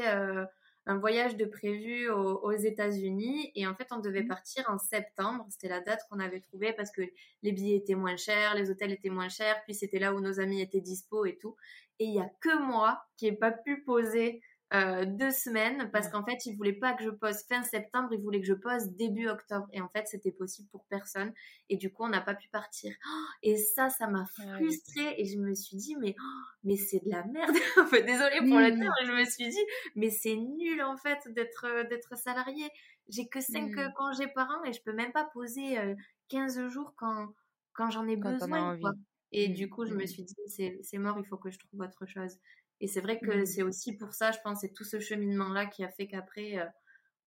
un 0.86 0.98
voyage 0.98 1.36
de 1.36 1.44
prévu 1.44 2.08
aux, 2.10 2.52
États-Unis 2.52 3.52
et 3.54 3.66
en 3.66 3.74
fait 3.74 3.88
on 3.92 3.98
devait 3.98 4.22
mmh. 4.22 4.28
partir 4.28 4.64
en 4.68 4.78
septembre. 4.78 5.46
C'était 5.50 5.68
la 5.68 5.80
date 5.80 6.00
qu'on 6.10 6.18
avait 6.18 6.40
trouvée 6.40 6.72
parce 6.72 6.90
que 6.90 7.02
les 7.42 7.52
billets 7.52 7.76
étaient 7.76 7.94
moins 7.94 8.16
chers, 8.16 8.54
les 8.54 8.70
hôtels 8.70 8.92
étaient 8.92 9.10
moins 9.10 9.28
chers, 9.28 9.62
puis 9.64 9.74
c'était 9.74 9.98
là 9.98 10.14
où 10.14 10.20
nos 10.20 10.40
amis 10.40 10.60
étaient 10.60 10.80
dispo 10.80 11.24
et 11.24 11.36
tout. 11.36 11.56
Et 11.98 12.06
il 12.06 12.14
y 12.14 12.20
a 12.20 12.30
que 12.40 12.62
moi 12.62 13.02
qui 13.16 13.26
n'ai 13.26 13.36
pas 13.36 13.52
pu 13.52 13.82
poser 13.82 14.42
euh, 14.74 15.04
deux 15.04 15.30
semaines 15.30 15.90
parce 15.92 16.08
qu'en 16.08 16.24
fait, 16.24 16.46
ils 16.46 16.56
voulaient 16.56 16.72
pas 16.72 16.94
que 16.94 17.04
je 17.04 17.10
pose 17.10 17.42
fin 17.48 17.62
septembre, 17.62 18.08
ils 18.12 18.20
voulaient 18.20 18.40
que 18.40 18.46
je 18.46 18.54
pose 18.54 18.88
début 18.92 19.28
octobre. 19.28 19.66
Et 19.72 19.80
en 19.80 19.88
fait, 19.88 20.06
c'était 20.06 20.32
possible 20.32 20.68
pour 20.70 20.84
personne. 20.86 21.32
Et 21.68 21.76
du 21.76 21.92
coup, 21.92 22.04
on 22.04 22.08
n'a 22.08 22.20
pas 22.20 22.34
pu 22.34 22.48
partir. 22.48 22.94
et 23.42 23.56
ça, 23.56 23.90
ça 23.90 24.06
m'a 24.06 24.24
frustrée. 24.24 25.14
Et 25.18 25.26
je 25.26 25.38
me 25.38 25.54
suis 25.54 25.76
dit, 25.76 25.96
mais, 25.96 26.14
mais 26.64 26.76
c'est 26.76 27.04
de 27.04 27.10
la 27.10 27.24
merde. 27.24 27.54
fait, 27.90 28.02
désolée 28.02 28.38
pour 28.38 28.58
le 28.58 28.70
terme, 28.70 28.94
je 29.04 29.12
me 29.12 29.24
suis 29.24 29.48
dit, 29.48 29.64
mais 29.94 30.10
c'est 30.10 30.36
nul 30.36 30.82
en 30.82 30.96
fait 30.96 31.20
d'être 31.32 31.88
d'être 31.88 32.16
salarié. 32.16 32.68
J'ai 33.08 33.28
que 33.28 33.40
cinq 33.40 33.70
mmh. 33.70 33.92
congés 33.96 34.28
par 34.28 34.48
an 34.50 34.64
et 34.64 34.72
je 34.72 34.82
peux 34.82 34.92
même 34.92 35.12
pas 35.12 35.24
poser 35.24 35.76
15 36.28 36.58
euh, 36.58 36.68
jours 36.68 36.94
quand, 36.96 37.28
quand 37.72 37.90
j'en 37.90 38.06
ai 38.06 38.16
besoin. 38.16 38.78
Et 39.32 39.48
mmh. 39.48 39.54
du 39.54 39.68
coup, 39.68 39.86
je 39.86 39.94
me 39.94 40.04
mmh. 40.04 40.06
suis 40.06 40.22
dit, 40.22 40.34
c'est 40.82 40.98
mort, 40.98 41.18
il 41.18 41.26
faut 41.26 41.36
que 41.36 41.50
je 41.50 41.58
trouve 41.58 41.80
autre 41.80 42.06
chose. 42.06 42.38
Et 42.82 42.88
c'est 42.88 43.00
vrai 43.00 43.18
que 43.18 43.42
mmh. 43.42 43.46
c'est 43.46 43.62
aussi 43.62 43.96
pour 43.96 44.12
ça, 44.12 44.32
je 44.32 44.38
pense, 44.44 44.60
c'est 44.60 44.74
tout 44.74 44.84
ce 44.84 44.98
cheminement-là 44.98 45.66
qui 45.66 45.84
a 45.84 45.88
fait 45.88 46.08
qu'après, 46.08 46.58
euh, 46.58 46.66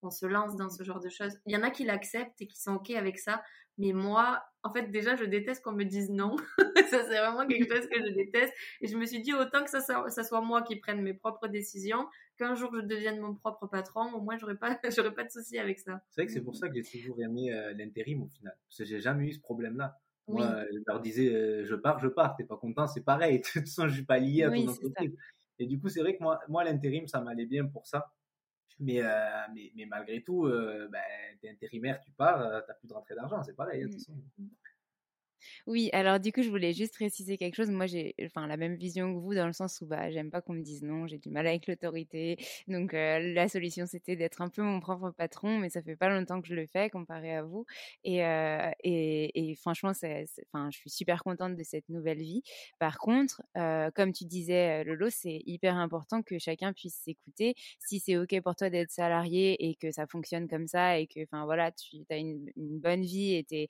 on 0.04 0.12
se 0.12 0.26
lance 0.26 0.58
dans 0.58 0.70
ce 0.70 0.84
genre 0.84 1.00
de 1.00 1.10
choses. 1.10 1.40
Il 1.46 1.54
y 1.54 1.58
en 1.58 1.64
a 1.64 1.72
qui 1.72 1.86
l'acceptent 1.86 2.40
et 2.42 2.48
qui 2.48 2.60
sont 2.62 2.76
OK 2.76 2.92
avec 2.92 3.18
ça. 3.18 3.42
Mais 3.78 3.94
moi, 3.94 4.44
en 4.64 4.72
fait, 4.72 4.92
déjà, 4.92 5.16
je 5.16 5.24
déteste 5.24 5.64
qu'on 5.64 5.72
me 5.72 5.86
dise 5.86 6.10
non. 6.10 6.36
ça, 6.90 7.04
c'est 7.04 7.18
vraiment 7.18 7.48
quelque 7.48 7.74
chose 7.74 7.88
que 7.88 8.00
je 8.06 8.14
déteste. 8.14 8.54
Et 8.82 8.88
je 8.88 8.98
me 8.98 9.06
suis 9.06 9.22
dit, 9.22 9.34
autant 9.34 9.64
que 9.64 9.70
ça, 9.70 9.80
ça, 9.80 10.24
soit 10.24 10.42
moi 10.42 10.62
qui 10.62 10.76
prenne 10.76 11.02
mes 11.02 11.14
propres 11.14 11.48
décisions, 11.48 12.06
qu'un 12.38 12.56
jour 12.56 12.74
je 12.76 12.82
devienne 12.82 13.20
mon 13.20 13.34
propre 13.34 13.66
patron, 13.68 14.14
au 14.14 14.22
moins, 14.22 14.38
j'aurais 14.38 14.58
pas, 14.58 14.78
j'aurais 14.96 15.14
pas 15.14 15.24
de 15.24 15.32
souci 15.32 15.58
avec 15.58 15.80
ça. 15.80 16.02
C'est 16.12 16.22
vrai 16.22 16.28
que 16.28 16.34
c'est 16.34 16.44
pour 16.44 16.56
ça 16.56 16.68
que 16.68 16.76
j'ai 16.76 16.84
toujours 16.84 17.22
aimé 17.22 17.54
euh, 17.54 17.74
l'intérim 17.74 18.24
au 18.24 18.28
final. 18.28 18.58
Parce 18.68 18.80
que 18.80 18.86
j'ai 18.86 19.00
jamais 19.00 19.28
eu 19.28 19.34
ce 19.34 19.40
problème-là. 19.40 19.98
Moi, 20.28 20.64
je 20.72 20.80
leur 20.88 21.02
disais, 21.02 21.34
euh, 21.34 21.66
je 21.66 21.76
pars, 21.76 22.00
je 22.00 22.08
pars. 22.08 22.36
T'es 22.36 22.46
pas 22.46 22.58
content, 22.58 22.88
c'est 22.88 23.04
pareil. 23.04 23.40
De 23.40 23.44
toute 23.44 23.62
façon, 23.62 23.88
je 23.88 23.94
suis 23.96 24.06
pas 24.06 24.18
lié 24.18 24.44
à 24.44 24.50
ton 24.50 24.68
entreprise. 24.68 25.16
Et 25.60 25.66
du 25.66 25.80
coup, 25.80 25.90
c'est 25.90 26.02
vrai 26.02 26.16
que 26.16 26.24
moi, 26.24 26.40
moi 26.48 26.64
l'intérim, 26.64 27.08
ça 27.08 27.22
m'allait 27.22 27.46
bien 27.46 27.66
pour 27.66 27.88
ça. 27.88 28.12
Mais, 28.80 29.02
euh, 29.02 29.08
mais, 29.54 29.72
mais, 29.76 29.86
malgré 29.86 30.22
tout, 30.22 30.46
euh, 30.46 30.90
ben, 30.92 31.02
t'es 31.42 31.50
intérimaire, 31.50 32.00
tu 32.02 32.12
pars, 32.12 32.42
euh, 32.42 32.60
t'as 32.68 32.74
plus 32.74 32.88
de 32.88 32.94
rentrée 32.94 33.16
d'argent, 33.16 33.42
c'est 33.42 33.56
pareil. 33.56 33.84
Hein. 33.84 34.14
Mmh. 34.38 34.48
Oui, 35.68 35.90
alors 35.94 36.20
du 36.20 36.32
coup, 36.32 36.42
je 36.42 36.50
voulais 36.50 36.74
juste 36.74 36.94
préciser 36.94 37.38
quelque 37.38 37.56
chose. 37.56 37.70
Moi, 37.70 37.86
j'ai 37.88 38.16
enfin 38.24 38.48
la 38.48 38.58
même 38.58 38.76
vision 38.76 39.14
que 39.14 39.20
vous 39.20 39.34
dans 39.34 39.48
le 39.48 39.54
sens 39.54 39.82
où 39.82 39.86
bah 39.86 40.10
j'aime 40.12 40.32
pas 40.32 40.42
qu'on 40.42 40.54
me 40.54 40.62
dise 40.62 40.84
non, 40.84 41.08
j'ai 41.08 41.18
du 41.18 41.30
mal 41.30 41.48
avec 41.48 41.68
l'autorité. 41.68 42.38
Donc 42.68 42.94
euh, 42.94 43.20
la 43.34 43.48
solution 43.48 43.86
c'était 43.86 44.16
d'être 44.16 44.42
un 44.42 44.50
peu 44.50 44.62
mon 44.62 44.80
propre 44.80 45.12
patron, 45.12 45.58
mais 45.58 45.70
ça 45.70 45.82
fait 45.82 45.96
pas 45.96 46.10
longtemps 46.10 46.42
que 46.42 46.48
je 46.48 46.56
le 46.56 46.68
fais 46.68 46.90
comparé 46.90 47.36
à 47.36 47.44
vous. 47.44 47.66
Et 48.04 48.24
euh, 48.26 48.70
et, 48.84 49.52
et, 49.52 49.56
franchement, 49.56 49.94
c'est 49.94 50.26
enfin 50.52 50.70
je 50.72 50.78
suis 50.78 50.90
super 50.90 51.24
contente 51.24 51.56
de 51.56 51.64
cette 51.64 51.90
nouvelle 51.90 52.20
vie. 52.20 52.44
Par 52.80 52.98
contre, 52.98 53.42
euh, 53.58 53.92
comme 53.96 54.14
tu 54.14 54.26
disais 54.26 54.84
Lolo, 54.84 55.10
c'est 55.10 55.42
hyper 55.46 55.76
important 55.78 56.22
que 56.22 56.38
chacun 56.40 56.74
puisse 56.74 56.96
s'écouter. 56.96 57.56
Si 57.80 58.00
c'est 58.00 58.18
ok 58.18 58.42
pour 58.42 58.56
toi 58.56 58.70
d'être 58.70 58.92
salarié 58.92 59.68
et 59.68 59.76
que 59.76 59.92
ça 59.92 60.08
fonctionne 60.08 60.48
comme 60.48 60.68
ça 60.68 61.00
et 61.00 61.08
que 61.08 61.24
enfin 61.24 61.46
voilà, 61.46 61.72
tu 61.72 61.98
as 62.10 62.18
une, 62.18 62.52
bonne 62.56 63.02
vie 63.04 63.36
et 63.36 63.44
t'es 63.44 63.68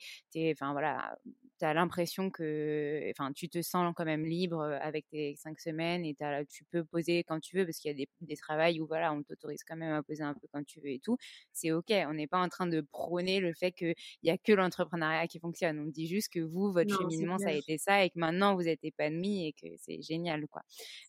enfin 0.53 0.71
voilà 0.73 1.15
tu 1.59 1.65
as 1.65 1.73
l'impression 1.73 2.29
que, 2.29 3.09
enfin, 3.11 3.31
tu 3.33 3.49
te 3.49 3.61
sens 3.61 3.93
quand 3.95 4.05
même 4.05 4.25
libre 4.25 4.61
avec 4.81 5.07
tes 5.09 5.35
cinq 5.37 5.59
semaines 5.59 6.05
et 6.05 6.15
tu 6.49 6.65
peux 6.65 6.83
poser 6.83 7.23
quand 7.23 7.39
tu 7.39 7.57
veux 7.57 7.65
parce 7.65 7.77
qu'il 7.79 7.91
y 7.91 7.93
a 7.93 7.97
des, 7.97 8.09
des 8.21 8.35
travails 8.35 8.79
où 8.79 8.87
voilà, 8.87 9.13
on 9.13 9.23
t'autorise 9.23 9.63
quand 9.67 9.75
même 9.75 9.93
à 9.93 10.03
poser 10.03 10.23
un 10.23 10.33
peu 10.33 10.47
quand 10.51 10.65
tu 10.65 10.79
veux 10.81 10.89
et 10.89 10.99
tout. 10.99 11.17
C'est 11.51 11.71
ok. 11.71 11.91
On 12.07 12.13
n'est 12.13 12.27
pas 12.27 12.39
en 12.39 12.49
train 12.49 12.67
de 12.67 12.81
prôner 12.81 13.39
le 13.39 13.53
fait 13.53 13.71
qu'il 13.71 13.95
y 14.23 14.29
a 14.29 14.37
que 14.37 14.51
l'entrepreneuriat 14.51 15.27
qui 15.27 15.39
fonctionne. 15.39 15.79
On 15.79 15.85
dit 15.85 16.07
juste 16.07 16.31
que 16.31 16.39
vous, 16.39 16.71
votre 16.71 16.95
cheminement, 16.97 17.37
ça 17.37 17.49
a 17.49 17.53
été 17.53 17.77
ça 17.77 18.03
et 18.03 18.09
que 18.09 18.19
maintenant 18.19 18.55
vous 18.55 18.67
êtes 18.67 18.83
épanoui 18.83 19.47
et 19.47 19.53
que 19.53 19.67
c'est 19.77 20.01
génial, 20.01 20.47
quoi. 20.47 20.61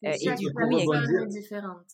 et 0.02 0.16
du 0.34 0.52
coup, 0.52 0.70
il 0.70 0.84
y 0.84 1.22
a 1.22 1.26
différentes. 1.26 1.86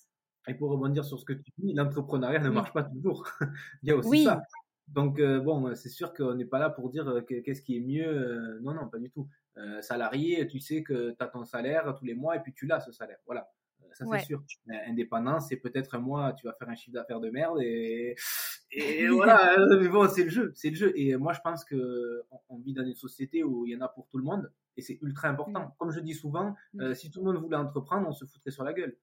Et 0.48 0.54
pour 0.54 0.70
rebondir 0.70 1.04
sur 1.04 1.18
ce 1.20 1.24
que 1.24 1.34
tu 1.34 1.52
dis, 1.58 1.72
l'entrepreneuriat 1.72 2.40
ne 2.40 2.50
marche 2.50 2.72
pas 2.72 2.82
toujours. 2.82 3.24
il 3.82 3.88
y 3.88 3.92
a 3.92 3.96
aussi 3.96 4.24
ça. 4.24 4.42
Donc, 4.88 5.20
euh, 5.20 5.40
bon, 5.40 5.74
c'est 5.74 5.88
sûr 5.88 6.12
qu'on 6.12 6.34
n'est 6.34 6.44
pas 6.44 6.58
là 6.58 6.70
pour 6.70 6.90
dire 6.90 7.08
euh, 7.08 7.20
qu'est-ce 7.22 7.62
qui 7.62 7.76
est 7.76 7.80
mieux. 7.80 8.06
Euh, 8.06 8.60
non, 8.60 8.74
non, 8.74 8.88
pas 8.88 8.98
du 8.98 9.10
tout. 9.10 9.28
salarié, 9.80 10.46
tu 10.46 10.60
sais 10.60 10.82
que 10.82 11.10
tu 11.10 11.16
as 11.24 11.28
ton 11.28 11.44
salaire 11.44 11.94
tous 11.98 12.04
les 12.04 12.14
mois 12.14 12.36
et 12.36 12.40
puis 12.40 12.52
tu 12.52 12.66
l'as 12.66 12.80
ce 12.80 12.92
salaire. 12.92 13.18
Voilà. 13.26 13.50
Ça, 13.92 14.06
c'est 14.10 14.24
sûr. 14.24 14.42
Indépendant, 14.86 15.40
c'est 15.40 15.56
peut-être 15.56 15.94
un 15.94 15.98
mois, 15.98 16.32
tu 16.32 16.46
vas 16.46 16.54
faire 16.54 16.68
un 16.70 16.74
chiffre 16.74 16.94
d'affaires 16.94 17.20
de 17.20 17.28
merde 17.28 17.60
et, 17.60 18.16
et 18.70 19.08
voilà. 19.08 19.54
Mais 19.78 19.88
bon, 19.88 20.08
c'est 20.08 20.24
le 20.24 20.30
jeu. 20.30 20.52
C'est 20.54 20.70
le 20.70 20.76
jeu. 20.76 20.92
Et 20.96 21.16
moi, 21.16 21.34
je 21.34 21.40
pense 21.40 21.64
que 21.64 22.22
on 22.48 22.58
vit 22.58 22.72
dans 22.72 22.84
une 22.84 22.94
société 22.94 23.44
où 23.44 23.66
il 23.66 23.72
y 23.72 23.76
en 23.76 23.82
a 23.82 23.88
pour 23.88 24.08
tout 24.08 24.16
le 24.16 24.24
monde 24.24 24.50
et 24.78 24.82
c'est 24.82 24.98
ultra 25.02 25.28
important. 25.28 25.66
Mm. 25.66 25.72
Comme 25.78 25.90
je 25.90 26.00
dis 26.00 26.14
souvent, 26.14 26.54
mm. 26.72 26.94
si 26.94 27.10
tout 27.10 27.20
le 27.20 27.26
monde 27.26 27.42
voulait 27.42 27.56
entreprendre, 27.56 28.08
on 28.08 28.12
se 28.12 28.24
foutrait 28.24 28.50
sur 28.50 28.64
la 28.64 28.72
gueule. 28.72 28.96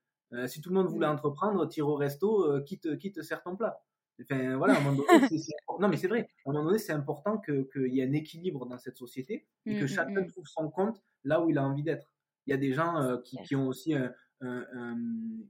si 0.47 0.61
tout 0.61 0.69
le 0.69 0.75
monde 0.75 0.87
voulait 0.87 1.07
mm. 1.07 1.11
entreprendre, 1.11 1.67
tire 1.67 1.87
au 1.87 1.95
resto, 1.95 2.63
qui, 2.63 2.79
te, 2.79 2.95
qui 2.95 3.11
te 3.11 3.21
sert 3.21 3.43
ton 3.43 3.55
plat 3.55 3.83
Enfin, 4.21 4.57
voilà, 4.57 4.75
à 4.75 4.77
un 4.77 4.83
moment 4.83 4.97
donné, 4.97 5.27
c'est, 5.29 5.53
non, 5.79 5.87
mais 5.87 5.97
c'est 5.97 6.07
vrai, 6.07 6.29
à 6.45 6.49
un 6.49 6.53
moment 6.53 6.65
donné, 6.65 6.77
c'est 6.77 6.93
important 6.93 7.39
qu'il 7.39 7.93
y 7.93 7.99
ait 8.01 8.07
un 8.07 8.13
équilibre 8.13 8.65
dans 8.65 8.77
cette 8.77 8.97
société 8.97 9.47
et 9.65 9.75
que 9.75 9.81
mmh, 9.81 9.83
mmh, 9.83 9.87
chacun 9.87 10.21
mmh. 10.21 10.27
trouve 10.27 10.47
son 10.47 10.69
compte 10.69 11.01
là 11.23 11.41
où 11.41 11.49
il 11.49 11.57
a 11.57 11.63
envie 11.63 11.83
d'être. 11.83 12.11
Il 12.45 12.51
y 12.51 12.53
a 12.53 12.57
des 12.57 12.73
gens 12.73 13.01
euh, 13.01 13.17
qui, 13.23 13.37
qui, 13.43 13.55
ont 13.55 13.67
aussi 13.67 13.93
un, 13.93 14.11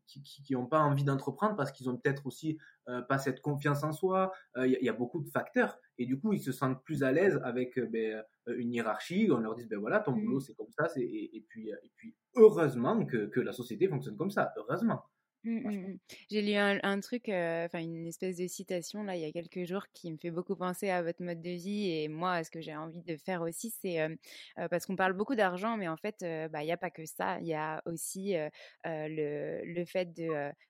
qui, 0.07 0.21
qui, 0.23 0.55
ont 0.55 0.65
pas 0.65 0.81
envie 0.81 1.03
d'entreprendre 1.03 1.55
parce 1.55 1.71
qu'ils 1.71 1.89
ont 1.89 1.97
peut-être 1.97 2.25
aussi 2.25 2.57
euh, 2.87 3.01
pas 3.01 3.17
cette 3.17 3.41
confiance 3.41 3.83
en 3.83 3.93
soi. 3.93 4.31
Euh, 4.57 4.67
il 4.67 4.77
y, 4.81 4.89
a 4.89 4.93
beaucoup 4.93 5.21
de 5.21 5.29
facteurs 5.29 5.77
et 5.97 6.05
du 6.05 6.19
coup 6.19 6.33
ils 6.33 6.41
se 6.41 6.51
sentent 6.51 6.83
plus 6.83 7.03
à 7.03 7.11
l'aise 7.11 7.39
avec 7.43 7.79
ben, 7.79 8.23
une 8.47 8.73
hiérarchie. 8.73 9.29
On 9.31 9.37
leur 9.37 9.55
dit 9.55 9.65
ben 9.67 9.79
voilà 9.79 9.99
ton 9.99 10.13
boulot 10.13 10.39
c'est 10.39 10.55
comme 10.55 10.71
ça. 10.71 10.89
Et, 10.97 11.37
et, 11.37 11.45
puis 11.47 11.69
et 11.69 11.91
puis 11.95 12.15
heureusement 12.35 13.05
que, 13.05 13.27
que 13.27 13.39
la 13.39 13.53
société 13.53 13.87
fonctionne 13.87 14.17
comme 14.17 14.31
ça. 14.31 14.51
Heureusement. 14.57 15.03
Mmh, 15.45 15.51
mmh, 15.61 15.87
mmh. 15.93 15.97
J'ai 16.29 16.41
lu 16.41 16.53
un, 16.55 16.99
truc, 16.99 17.29
enfin 17.29 17.79
une 17.79 18.05
espèce 18.07 18.35
de 18.35 18.47
citation 18.47 19.03
là 19.03 19.15
il 19.15 19.21
y 19.21 19.25
a 19.25 19.31
quelques 19.31 19.63
jours 19.63 19.85
qui 19.93 20.11
me 20.11 20.17
fait 20.17 20.31
beaucoup 20.31 20.55
penser 20.57 20.89
à 20.89 21.01
votre 21.01 21.23
mode 21.23 21.41
de 21.41 21.51
vie 21.51 21.89
et 21.91 22.09
moi 22.09 22.33
à 22.33 22.43
ce 22.43 22.51
que 22.51 22.59
j'ai 22.59 22.75
envie 22.75 23.01
de 23.03 23.15
faire 23.15 23.41
aussi, 23.41 23.71
c'est 23.81 23.99
parce 24.69 24.85
qu'on 24.85 24.97
parle 24.97 25.13
beaucoup 25.13 25.35
d'argent, 25.35 25.77
mais 25.77 25.87
en 25.87 25.95
fait 25.95 26.17
bah, 26.51 26.61
il 26.61 26.65
n'y 26.65 26.73
a 26.73 26.77
pas 26.77 26.89
que 26.91 27.05
ça, 27.05 27.39
il 27.39 27.47
y 27.47 27.53
a 27.53 27.81
aussi 27.85 28.33
le, 28.83 29.61
le, 29.63 29.85
fait 29.85 30.13
de 30.13 30.27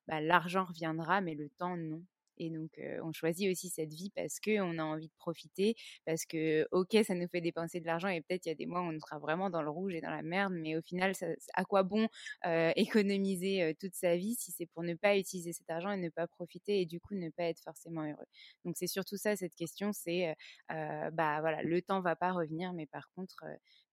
bah, 0.07 0.21
l'argent 0.21 0.65
reviendra 0.65 1.19
mais 1.21 1.33
le 1.33 1.49
temps 1.49 1.75
non. 1.75 2.03
Et 2.39 2.49
donc, 2.49 2.79
on 3.03 3.11
choisit 3.11 3.49
aussi 3.51 3.69
cette 3.69 3.93
vie 3.93 4.09
parce 4.15 4.39
qu'on 4.39 4.77
a 4.79 4.83
envie 4.83 5.07
de 5.07 5.13
profiter, 5.17 5.75
parce 6.05 6.25
que, 6.25 6.67
ok, 6.71 6.97
ça 7.05 7.15
nous 7.15 7.27
fait 7.27 7.41
dépenser 7.41 7.79
de 7.81 7.85
l'argent 7.85 8.07
et 8.09 8.21
peut-être 8.21 8.45
il 8.45 8.49
y 8.49 8.51
a 8.51 8.55
des 8.55 8.65
mois 8.65 8.81
où 8.81 8.85
on 8.85 8.99
sera 8.99 9.19
vraiment 9.19 9.49
dans 9.49 9.61
le 9.61 9.69
rouge 9.69 9.93
et 9.95 10.01
dans 10.01 10.09
la 10.11 10.21
merde, 10.23 10.53
mais 10.55 10.75
au 10.77 10.81
final, 10.81 11.13
à 11.53 11.65
quoi 11.65 11.83
bon 11.83 12.07
économiser 12.75 13.75
toute 13.79 13.93
sa 13.95 14.15
vie 14.15 14.35
si 14.35 14.51
c'est 14.51 14.65
pour 14.67 14.83
ne 14.83 14.93
pas 14.95 15.17
utiliser 15.17 15.53
cet 15.53 15.69
argent 15.69 15.91
et 15.91 15.97
ne 15.97 16.09
pas 16.09 16.27
profiter 16.27 16.81
et 16.81 16.85
du 16.85 16.99
coup 16.99 17.15
ne 17.15 17.29
pas 17.29 17.43
être 17.45 17.61
forcément 17.63 18.03
heureux? 18.03 18.25
Donc, 18.65 18.75
c'est 18.77 18.87
surtout 18.87 19.17
ça, 19.17 19.35
cette 19.35 19.55
question, 19.55 19.91
c'est, 19.93 20.35
bah 20.69 21.39
voilà, 21.41 21.61
le 21.63 21.81
temps 21.81 22.01
va 22.01 22.15
pas 22.15 22.31
revenir, 22.31 22.73
mais 22.73 22.85
par 22.87 23.09
contre, 23.15 23.43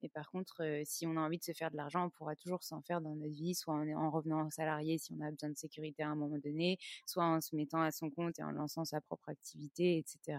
mais 0.03 0.09
par 0.09 0.31
contre, 0.31 0.63
si 0.85 1.07
on 1.07 1.17
a 1.17 1.21
envie 1.21 1.39
de 1.39 1.45
se 1.45 1.53
faire 1.53 1.71
de 1.71 1.77
l'argent, 1.77 2.07
on 2.07 2.11
pourra 2.11 2.37
toujours 2.37 2.63
s'en 2.63 2.83
faire 2.83 3.01
dans 3.01 3.15
notre 3.15 3.35
vie, 3.35 3.55
soit 3.55 3.75
en, 3.75 3.89
en 3.89 4.11
revenant 4.11 4.49
salarié 4.51 4.99
si 4.99 5.13
on 5.13 5.21
a 5.21 5.31
besoin 5.31 5.51
de 5.51 5.57
sécurité 5.57 6.03
à 6.03 6.09
un 6.11 6.15
moment 6.15 6.39
donné, 6.39 6.79
soit 7.07 7.25
en 7.25 7.41
se 7.41 7.55
mettant 7.57 7.81
à 7.81 7.91
son 7.91 8.11
compte 8.11 8.39
et 8.39 8.43
en 8.43 8.51
lançant 8.51 8.85
sa 8.85 9.01
propre 9.01 9.29
activité, 9.29 9.99
etc. 9.99 10.39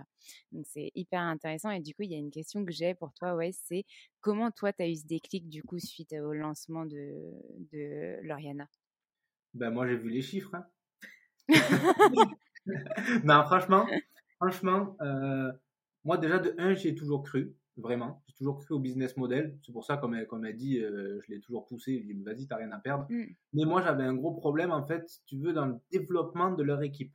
Donc 0.52 0.66
c'est 0.68 0.92
hyper 0.96 1.22
intéressant. 1.22 1.72
Et 1.72 1.80
du 1.80 1.94
coup, 1.94 2.04
il 2.04 2.12
y 2.12 2.16
a 2.16 2.20
une 2.20 2.32
question 2.32 2.66
que 2.66 2.72
j'ai 2.72 2.94
pour 2.94 3.14
toi, 3.14 3.36
ouais, 3.36 3.52
c'est 3.52 3.86
comment 4.22 4.52
toi, 4.52 4.74
tu 4.74 4.84
as 4.84 4.90
eu 4.90 4.96
ce 4.96 5.06
déclic 5.06 5.50
du 5.50 5.64
coup 5.64 5.80
suite 5.80 6.14
au 6.14 6.34
lancement 6.34 6.86
de, 6.86 7.34
de 7.72 8.20
Lauriana 8.24 8.68
Ben 9.54 9.72
moi, 9.72 9.88
j'ai 9.88 9.96
vu 9.96 10.10
les 10.10 10.22
chiffres. 10.22 10.56
Hein. 10.56 10.68
non, 13.24 13.44
franchement, 13.46 13.88
franchement, 14.36 14.96
euh, 15.02 15.52
moi 16.04 16.18
déjà 16.18 16.40
de 16.40 16.54
un, 16.58 16.74
j'ai 16.74 16.96
toujours 16.96 17.24
cru 17.24 17.56
vraiment. 17.78 18.24
J'ai 18.28 18.36
toujours 18.36 18.60
cru 18.60 18.74
au 18.74 18.80
business 18.80 19.18
model. 19.18 19.58
C'est 19.66 19.72
pour 19.72 19.86
ça, 19.86 19.98
comme 19.98 20.16
elle, 20.16 20.28
comme 20.28 20.46
elle 20.46 20.56
dit, 20.56 20.80
euh, 20.80 21.20
je 21.26 21.32
l'ai 21.32 21.40
toujours 21.40 21.66
poussé. 21.66 22.04
Je 22.08 22.14
dit, 22.14 22.24
vas-y, 22.24 22.48
t'as 22.48 22.58
rien 22.58 22.72
à 22.72 22.80
perdre. 22.80 23.06
Mm. 23.10 23.26
Mais 23.54 23.66
moi, 23.66 23.82
j'avais 23.82 24.04
un 24.04 24.14
gros 24.14 24.34
problème, 24.34 24.72
en 24.72 24.86
fait, 24.86 25.08
si 25.08 25.24
tu 25.26 25.38
veux, 25.38 25.54
dans 25.54 25.66
le 25.66 25.76
développement 25.92 26.52
de 26.52 26.64
leur 26.64 26.82
équipe. 26.82 27.14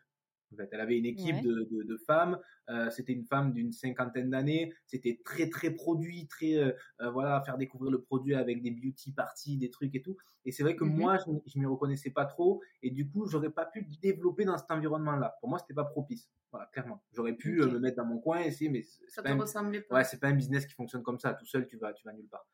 En 0.52 0.56
fait, 0.56 0.68
elle 0.72 0.80
avait 0.80 0.98
une 0.98 1.06
équipe 1.06 1.40
de, 1.42 1.68
de, 1.70 1.82
de, 1.82 1.96
femmes. 2.06 2.38
Euh, 2.68 2.90
c'était 2.90 3.12
une 3.12 3.24
femme 3.24 3.52
d'une 3.52 3.72
cinquantaine 3.72 4.30
d'années. 4.30 4.72
C'était 4.86 5.20
très 5.24 5.48
très 5.48 5.70
produit, 5.70 6.26
très 6.26 6.56
euh, 6.56 6.72
euh, 7.00 7.10
voilà, 7.10 7.42
faire 7.44 7.58
découvrir 7.58 7.90
le 7.90 8.00
produit 8.00 8.34
avec 8.34 8.62
des 8.62 8.70
beauty 8.70 9.12
parties, 9.12 9.56
des 9.56 9.70
trucs 9.70 9.94
et 9.94 10.02
tout. 10.02 10.16
Et 10.44 10.52
c'est 10.52 10.62
vrai 10.62 10.76
que 10.76 10.84
mm-hmm. 10.84 10.96
moi, 10.96 11.18
je, 11.18 11.50
je 11.52 11.58
m'y 11.58 11.66
reconnaissais 11.66 12.10
pas 12.10 12.26
trop. 12.26 12.60
Et 12.82 12.90
du 12.90 13.08
coup, 13.08 13.26
j'aurais 13.26 13.50
pas 13.50 13.66
pu 13.66 13.86
développer 14.02 14.44
dans 14.44 14.58
cet 14.58 14.70
environnement-là. 14.70 15.36
Pour 15.40 15.48
moi, 15.48 15.58
c'était 15.58 15.74
pas 15.74 15.84
propice. 15.84 16.30
Voilà, 16.50 16.66
clairement. 16.66 17.02
J'aurais 17.12 17.34
pu 17.34 17.60
me 17.60 17.78
mettre 17.78 17.96
dans 17.96 18.04
mon 18.04 18.18
coin 18.18 18.42
et 18.42 18.48
essayer, 18.48 18.70
mais 18.70 18.82
ça 19.08 19.22
te 19.22 19.32
ressemblait 19.32 19.80
pas. 19.80 19.96
Ouais, 19.96 20.04
c'est 20.04 20.20
pas 20.20 20.28
un 20.28 20.34
business 20.34 20.66
qui 20.66 20.74
fonctionne 20.74 21.02
comme 21.02 21.18
ça. 21.18 21.32
Tout 21.34 21.46
seul, 21.46 21.66
tu 21.66 21.78
vas, 21.78 21.92
tu 21.94 22.04
vas 22.04 22.12
nulle 22.12 22.28
part. 22.28 22.46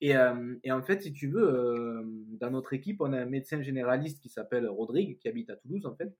Et, 0.00 0.16
euh, 0.16 0.56
et, 0.64 0.72
en 0.72 0.82
fait, 0.82 1.02
si 1.02 1.12
tu 1.12 1.28
veux, 1.28 2.04
dans 2.40 2.50
notre 2.50 2.72
équipe, 2.72 3.00
on 3.00 3.12
a 3.12 3.20
un 3.20 3.26
médecin 3.26 3.62
généraliste 3.62 4.20
qui 4.20 4.28
s'appelle 4.28 4.68
Rodrigue, 4.68 5.18
qui 5.18 5.28
habite 5.28 5.50
à 5.50 5.56
Toulouse, 5.56 5.86
en 5.86 5.94
fait. 5.94 6.12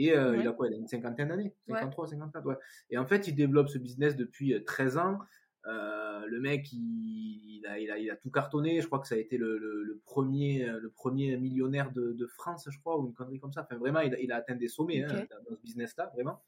Et 0.00 0.16
euh, 0.16 0.34
il 0.38 0.48
a 0.48 0.52
quoi 0.52 0.66
Il 0.68 0.72
a 0.72 0.76
une 0.78 0.86
cinquantaine 0.86 1.28
d'années? 1.28 1.54
53, 1.68 2.06
54, 2.08 2.46
ouais. 2.46 2.54
Et 2.88 2.96
en 2.96 3.06
fait, 3.06 3.28
il 3.28 3.34
développe 3.34 3.68
ce 3.68 3.76
business 3.76 4.16
depuis 4.16 4.54
13 4.64 4.96
ans. 4.96 5.18
Euh, 5.66 6.24
le 6.26 6.40
mec, 6.40 6.72
il, 6.72 7.62
a, 7.68 7.78
il, 7.78 7.90
a, 7.90 7.98
il, 7.98 8.10
a, 8.10 8.16
tout 8.16 8.30
cartonné. 8.30 8.80
Je 8.80 8.86
crois 8.86 9.00
que 9.00 9.06
ça 9.06 9.16
a 9.16 9.18
été 9.18 9.36
le, 9.36 9.58
le, 9.58 9.82
le 9.82 10.00
premier, 10.06 10.66
le 10.66 10.88
premier 10.88 11.36
millionnaire 11.36 11.92
de, 11.92 12.12
de, 12.12 12.26
France, 12.26 12.66
je 12.70 12.78
crois, 12.78 12.98
ou 12.98 13.08
une 13.08 13.12
connerie 13.12 13.40
comme 13.40 13.52
ça. 13.52 13.62
Enfin, 13.62 13.76
vraiment, 13.76 14.00
il 14.00 14.14
a, 14.14 14.20
il 14.20 14.32
a 14.32 14.36
atteint 14.36 14.56
des 14.56 14.68
sommets 14.68 15.04
hein, 15.04 15.26
dans 15.30 15.54
ce 15.54 15.60
business-là, 15.62 16.10
vraiment. 16.14 16.42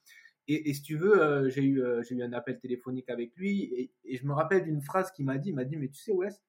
Et, 0.48 0.70
et, 0.70 0.72
si 0.72 0.80
tu 0.80 0.96
veux, 0.96 1.22
euh, 1.22 1.50
j'ai 1.50 1.62
eu, 1.62 1.84
j'ai 2.08 2.14
eu 2.14 2.22
un 2.22 2.32
appel 2.32 2.58
téléphonique 2.58 3.10
avec 3.10 3.36
lui 3.36 3.64
et, 3.64 3.92
et 4.04 4.16
je 4.16 4.26
me 4.26 4.32
rappelle 4.32 4.64
d'une 4.64 4.80
phrase 4.80 5.12
qu'il 5.12 5.26
m'a 5.26 5.36
dit. 5.36 5.50
Il 5.50 5.54
m'a 5.56 5.64
dit, 5.64 5.76
mais 5.76 5.88
tu 5.88 6.00
sais, 6.00 6.12
Wes, 6.12 6.42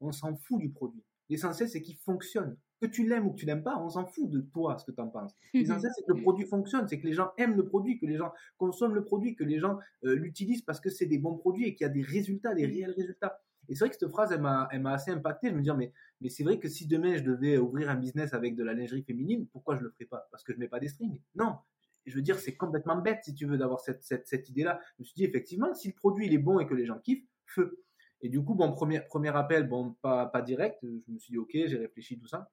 on 0.00 0.10
s'en 0.10 0.34
fout 0.36 0.58
du 0.58 0.70
produit. 0.70 1.04
L'essentiel, 1.28 1.68
c'est 1.68 1.82
qu'il 1.82 1.96
fonctionne. 1.96 2.56
Que 2.80 2.86
tu 2.86 3.08
l'aimes 3.08 3.26
ou 3.26 3.30
que 3.32 3.38
tu 3.38 3.46
l'aimes 3.46 3.62
pas, 3.62 3.78
on 3.78 3.88
s'en 3.88 4.04
fout 4.04 4.28
de 4.28 4.40
toi, 4.40 4.76
ce 4.78 4.84
que 4.84 4.92
tu 4.92 5.00
en 5.00 5.08
penses. 5.08 5.34
L'essentiel, 5.54 5.90
c'est 5.96 6.04
que 6.04 6.12
le 6.12 6.20
produit 6.20 6.44
fonctionne, 6.44 6.86
c'est 6.86 7.00
que 7.00 7.06
les 7.06 7.14
gens 7.14 7.30
aiment 7.38 7.56
le 7.56 7.64
produit, 7.64 7.98
que 7.98 8.04
les 8.04 8.16
gens 8.16 8.32
consomment 8.58 8.94
le 8.94 9.02
produit, 9.04 9.34
que 9.34 9.44
les 9.44 9.58
gens 9.58 9.78
euh, 10.04 10.14
l'utilisent 10.14 10.62
parce 10.62 10.78
que 10.78 10.90
c'est 10.90 11.06
des 11.06 11.18
bons 11.18 11.36
produits 11.36 11.66
et 11.66 11.74
qu'il 11.74 11.86
y 11.86 11.90
a 11.90 11.92
des 11.92 12.02
résultats, 12.02 12.54
des 12.54 12.66
réels 12.66 12.90
résultats. 12.90 13.40
Et 13.68 13.74
c'est 13.74 13.84
vrai 13.84 13.90
que 13.90 13.96
cette 13.98 14.10
phrase, 14.10 14.30
elle 14.30 14.42
m'a, 14.42 14.68
elle 14.70 14.82
m'a 14.82 14.92
assez 14.92 15.10
impacté. 15.10 15.48
Je 15.48 15.54
me 15.54 15.62
dis, 15.62 15.70
mais, 15.76 15.92
mais 16.20 16.28
c'est 16.28 16.44
vrai 16.44 16.58
que 16.58 16.68
si 16.68 16.86
demain 16.86 17.16
je 17.16 17.24
devais 17.24 17.56
ouvrir 17.56 17.88
un 17.88 17.96
business 17.96 18.34
avec 18.34 18.54
de 18.56 18.62
la 18.62 18.74
lingerie 18.74 19.02
féminine, 19.02 19.46
pourquoi 19.48 19.76
je 19.76 19.82
le 19.82 19.90
ferais 19.90 20.04
pas? 20.04 20.28
Parce 20.30 20.44
que 20.44 20.52
je 20.52 20.58
mets 20.58 20.68
pas 20.68 20.78
des 20.78 20.88
strings. 20.88 21.20
Non. 21.34 21.56
Je 22.04 22.14
veux 22.14 22.22
dire, 22.22 22.38
c'est 22.38 22.56
complètement 22.56 22.96
bête, 23.00 23.20
si 23.24 23.34
tu 23.34 23.46
veux, 23.46 23.58
d'avoir 23.58 23.80
cette, 23.80 24.04
cette, 24.04 24.28
cette 24.28 24.48
idée-là. 24.48 24.78
Je 24.98 25.02
me 25.02 25.04
suis 25.04 25.14
dit, 25.14 25.24
effectivement, 25.24 25.74
si 25.74 25.88
le 25.88 25.94
produit 25.94 26.26
il 26.26 26.34
est 26.34 26.38
bon 26.38 26.60
et 26.60 26.66
que 26.66 26.74
les 26.74 26.86
gens 26.86 26.98
kiffent, 26.98 27.26
feu. 27.46 27.82
Et 28.20 28.28
du 28.28 28.42
coup, 28.44 28.54
bon, 28.54 28.70
premier, 28.70 29.00
premier 29.00 29.30
appel, 29.30 29.66
bon, 29.66 29.96
pas, 30.02 30.26
pas 30.26 30.42
direct. 30.42 30.78
Je 30.82 31.12
me 31.12 31.18
suis 31.18 31.32
dit, 31.32 31.38
ok, 31.38 31.50
j'ai 31.52 31.76
réfléchi, 31.78 32.18
tout 32.18 32.28
ça. 32.28 32.48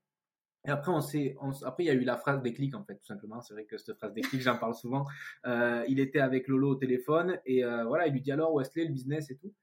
Et 0.65 0.69
après, 0.69 0.91
on 0.91 1.01
s'est, 1.01 1.35
après, 1.65 1.83
il 1.83 1.87
y 1.87 1.89
a 1.89 1.93
eu 1.93 2.03
la 2.05 2.15
phrase 2.15 2.41
déclic, 2.41 2.73
en 2.73 2.83
fait, 2.85 2.95
tout 2.95 3.05
simplement. 3.05 3.41
C'est 3.41 3.53
vrai 3.53 3.65
que 3.65 3.77
cette 3.77 3.97
phrase 3.97 4.13
déclic, 4.13 4.41
j'en 4.41 4.57
parle 4.57 4.75
souvent. 4.75 5.05
Euh, 5.45 5.83
il 5.89 5.99
était 5.99 6.21
avec 6.21 6.47
Lolo 6.47 6.71
au 6.71 6.75
téléphone 6.75 7.37
et 7.45 7.65
euh, 7.65 7.83
voilà, 7.83 8.07
il 8.07 8.13
lui 8.13 8.21
dit 8.21 8.31
alors 8.31 8.53
Wesley, 8.53 8.85
le 8.85 8.93
business 8.93 9.29
et 9.29 9.37
tout? 9.37 9.53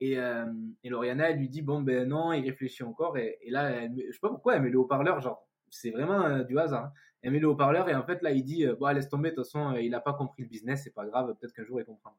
Et, 0.00 0.18
euh, 0.18 0.44
et 0.84 0.90
elle 0.90 1.38
lui 1.38 1.48
dit 1.48 1.62
bon, 1.62 1.80
ben 1.80 2.08
non, 2.08 2.32
il 2.32 2.44
réfléchit 2.44 2.84
encore. 2.84 3.18
Et, 3.18 3.38
là, 3.48 3.70
elle, 3.70 3.94
je 4.06 4.12
sais 4.12 4.20
pas 4.20 4.28
pourquoi, 4.28 4.54
elle 4.54 4.62
met 4.62 4.70
le 4.70 4.78
haut-parleur, 4.78 5.20
genre, 5.20 5.44
c'est 5.70 5.90
vraiment 5.90 6.24
euh, 6.24 6.44
du 6.44 6.56
hasard. 6.58 6.84
Hein. 6.84 6.92
Elle 7.22 7.32
met 7.32 7.40
le 7.40 7.48
haut-parleur 7.48 7.88
et 7.88 7.94
en 7.94 8.04
fait, 8.04 8.22
là, 8.22 8.30
il 8.30 8.44
dit 8.44 8.66
bon, 8.78 8.86
laisse 8.88 9.08
tomber, 9.08 9.30
de 9.30 9.36
toute 9.36 9.46
façon, 9.46 9.72
il 9.72 9.94
a 9.94 10.00
pas 10.00 10.12
compris 10.12 10.42
le 10.42 10.48
business, 10.48 10.82
c'est 10.84 10.94
pas 10.94 11.06
grave, 11.06 11.34
peut-être 11.40 11.54
qu'un 11.54 11.64
jour 11.64 11.80
il 11.80 11.84
comprendra. 11.84 12.18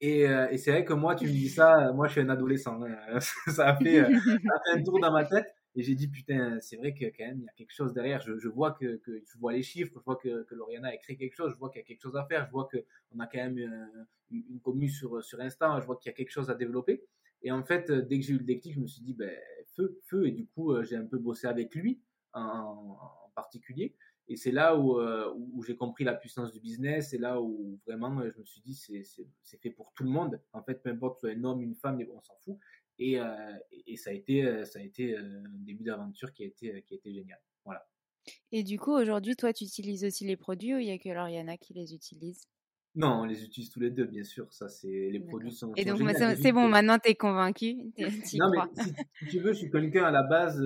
Et, 0.00 0.24
et 0.24 0.58
c'est 0.58 0.70
vrai 0.70 0.84
que 0.84 0.92
moi, 0.92 1.14
tu 1.14 1.24
me 1.24 1.30
dis 1.30 1.48
ça, 1.48 1.92
moi 1.92 2.08
je 2.08 2.12
suis 2.12 2.20
un 2.20 2.28
adolescent. 2.28 2.78
Hein. 2.82 3.18
ça, 3.48 3.68
a 3.68 3.76
fait, 3.76 4.00
un 4.00 4.82
tour 4.82 5.00
dans 5.00 5.12
ma 5.12 5.24
tête. 5.24 5.46
Et 5.76 5.82
j'ai 5.82 5.94
dit, 5.94 6.08
putain, 6.08 6.60
c'est 6.60 6.76
vrai 6.76 6.94
que 6.94 7.04
quand 7.06 7.26
même, 7.26 7.40
il 7.40 7.44
y 7.44 7.48
a 7.48 7.52
quelque 7.56 7.72
chose 7.72 7.92
derrière. 7.92 8.20
Je, 8.20 8.48
vois 8.48 8.72
que, 8.72 8.96
que, 8.96 9.22
je 9.26 9.38
vois 9.38 9.52
les 9.52 9.62
chiffres, 9.62 9.92
je 9.96 10.04
vois 10.04 10.16
que, 10.16 10.44
que 10.44 10.54
Lauriana 10.54 10.88
a 10.88 10.94
écrit 10.94 11.16
quelque 11.16 11.34
chose, 11.34 11.52
je 11.52 11.58
vois 11.58 11.70
qu'il 11.70 11.80
y 11.80 11.84
a 11.84 11.86
quelque 11.86 12.02
chose 12.02 12.16
à 12.16 12.24
faire, 12.26 12.46
je 12.46 12.52
vois 12.52 12.68
qu'on 12.70 13.18
a 13.18 13.26
quand 13.26 13.38
même 13.38 13.58
euh, 13.58 14.04
une, 14.30 14.44
une 14.50 14.60
commune 14.60 14.88
sur, 14.88 15.22
sur 15.24 15.40
Insta, 15.40 15.80
je 15.80 15.86
vois 15.86 15.96
qu'il 15.96 16.10
y 16.10 16.14
a 16.14 16.16
quelque 16.16 16.30
chose 16.30 16.48
à 16.48 16.54
développer. 16.54 17.04
Et 17.42 17.52
en 17.52 17.62
fait, 17.62 17.90
dès 17.90 18.18
que 18.18 18.24
j'ai 18.24 18.34
eu 18.34 18.38
le 18.38 18.44
déclic, 18.44 18.74
je 18.74 18.80
me 18.80 18.86
suis 18.86 19.02
dit, 19.02 19.14
ben, 19.14 19.36
feu, 19.76 20.00
feu. 20.04 20.26
Et 20.26 20.32
du 20.32 20.46
coup, 20.46 20.82
j'ai 20.82 20.96
un 20.96 21.04
peu 21.04 21.18
bossé 21.18 21.46
avec 21.46 21.74
lui 21.74 22.00
en, 22.32 22.98
particulier. 23.34 23.94
Et 24.28 24.36
c'est 24.36 24.52
là 24.52 24.76
où, 24.76 24.98
euh, 24.98 25.30
où 25.52 25.62
j'ai 25.62 25.76
compris 25.76 26.04
la 26.04 26.14
puissance 26.14 26.52
du 26.52 26.60
business. 26.60 27.10
C'est 27.10 27.18
là 27.18 27.42
où 27.42 27.78
vraiment 27.86 28.22
je 28.22 28.38
me 28.38 28.44
suis 28.44 28.62
dit 28.62 28.74
c'est 28.74 29.60
fait 29.60 29.70
pour 29.70 29.92
tout 29.92 30.04
le 30.04 30.10
monde. 30.10 30.40
En 30.52 30.62
fait, 30.62 30.82
peu 30.82 30.90
importe 30.90 31.20
soit 31.20 31.30
un 31.30 31.44
homme, 31.44 31.60
une 31.60 31.74
femme, 31.74 32.00
on 32.12 32.22
s'en 32.22 32.36
fout. 32.36 32.58
Et, 32.98 33.18
et, 33.86 33.96
ça 33.96 34.10
a 34.10 34.12
été, 34.12 34.64
ça 34.64 34.78
a 34.78 34.82
été 34.82 35.16
un 35.16 35.42
début 35.60 35.84
d'aventure 35.84 36.32
qui 36.32 36.44
a 36.44 36.46
été, 36.46 36.82
qui 36.82 36.94
a 36.94 36.96
été 36.96 37.12
génial. 37.12 37.40
Voilà. 37.64 37.86
Et 38.52 38.62
du 38.62 38.78
coup, 38.78 38.92
aujourd'hui, 38.92 39.36
toi, 39.36 39.52
tu 39.52 39.64
utilises 39.64 40.04
aussi 40.04 40.24
les 40.24 40.36
produits 40.36 40.74
ou 40.74 40.78
il 40.78 40.86
y 40.86 40.90
a 40.90 40.98
que 40.98 41.08
Lauriana 41.08 41.56
qui 41.56 41.74
les 41.74 41.94
utilise 41.94 42.46
non, 42.96 43.22
on 43.22 43.24
les 43.24 43.42
utilise 43.42 43.70
tous 43.70 43.80
les 43.80 43.90
deux, 43.90 44.04
bien 44.04 44.22
sûr. 44.22 44.52
Ça, 44.52 44.68
c'est 44.68 45.10
les 45.10 45.18
produits 45.18 45.50
sont. 45.50 45.72
Et 45.74 45.84
donc, 45.84 45.98
c'est 46.40 46.52
bon. 46.52 46.68
Maintenant, 46.68 46.98
t'es 46.98 47.16
convaincu. 47.16 47.74
non, 47.98 48.50
mais 48.50 48.84
si, 49.18 49.26
tu 49.28 49.40
veux, 49.40 49.52
je 49.52 49.58
suis 49.58 49.70
quelqu'un 49.70 50.04
à 50.04 50.12
la 50.12 50.22
base 50.22 50.62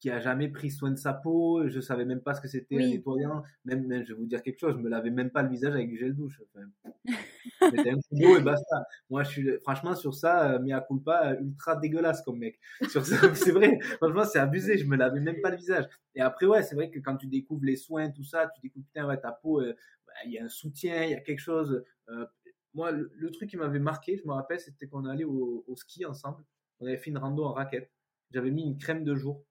qui 0.00 0.10
a 0.10 0.18
jamais 0.18 0.48
pris 0.48 0.70
soin 0.70 0.90
de 0.90 0.96
sa 0.96 1.12
peau. 1.12 1.68
Je 1.68 1.78
savais 1.80 2.06
même 2.06 2.22
pas 2.22 2.34
ce 2.34 2.40
que 2.40 2.48
c'était 2.48 2.76
un 2.76 2.88
nettoyant. 2.88 3.42
Même, 3.66 3.86
même, 3.86 4.02
je 4.02 4.14
vais 4.14 4.18
vous 4.18 4.26
dire 4.26 4.42
quelque 4.42 4.58
chose, 4.58 4.74
je 4.74 4.80
me 4.80 4.88
lavais 4.88 5.10
même 5.10 5.30
pas 5.30 5.42
le 5.42 5.50
visage 5.50 5.74
avec 5.74 5.90
du 5.90 5.98
gel 5.98 6.14
douche. 6.14 6.40
Enfin, 6.54 6.66
C'était 7.60 7.90
un 7.90 7.96
coup 7.96 8.36
et 8.36 8.42
basta. 8.42 8.84
Moi, 9.10 9.22
je 9.22 9.28
suis 9.28 9.58
franchement 9.60 9.94
sur 9.94 10.14
ça, 10.14 10.54
euh, 10.54 10.74
à 10.74 10.80
culpa, 10.80 11.36
ultra 11.40 11.76
dégueulasse 11.76 12.22
comme 12.22 12.38
mec. 12.38 12.58
Sur 12.88 13.04
c'est 13.36 13.52
vrai. 13.52 13.78
Franchement, 13.98 14.24
c'est 14.24 14.38
abusé. 14.38 14.78
Je 14.78 14.86
me 14.86 14.96
lavais 14.96 15.20
même 15.20 15.40
pas 15.42 15.50
le 15.50 15.58
visage. 15.58 15.84
Et 16.14 16.22
après, 16.22 16.46
ouais, 16.46 16.62
c'est 16.62 16.74
vrai 16.74 16.90
que 16.90 16.98
quand 16.98 17.16
tu 17.16 17.26
découvres 17.26 17.64
les 17.64 17.76
soins, 17.76 18.10
tout 18.10 18.24
ça, 18.24 18.48
tu 18.54 18.60
découvres 18.62 18.86
putain, 18.86 19.06
ouais, 19.06 19.20
ta 19.20 19.32
peau, 19.32 19.60
euh, 19.60 19.74
bah, 20.06 20.14
il 20.24 20.32
y 20.32 20.38
a 20.38 20.44
un 20.44 20.48
soutien, 20.48 21.04
il 21.04 21.10
y 21.10 21.14
a 21.14 21.20
quelque 21.20 21.40
chose. 21.40 21.84
Euh, 22.08 22.24
moi, 22.72 22.90
le, 22.90 23.30
truc 23.32 23.50
qui 23.50 23.58
m'avait 23.58 23.78
marqué, 23.78 24.16
je 24.16 24.26
me 24.26 24.32
rappelle, 24.32 24.60
c'était 24.60 24.86
qu'on 24.86 25.04
allait 25.04 25.24
au, 25.24 25.64
au 25.66 25.76
ski 25.76 26.06
ensemble. 26.06 26.42
On 26.78 26.86
avait 26.86 26.96
fait 26.96 27.10
une 27.10 27.18
rando 27.18 27.44
en 27.44 27.52
raquette. 27.52 27.90
J'avais 28.30 28.50
mis 28.50 28.62
une 28.62 28.78
crème 28.78 29.04
de 29.04 29.14
jour 29.14 29.44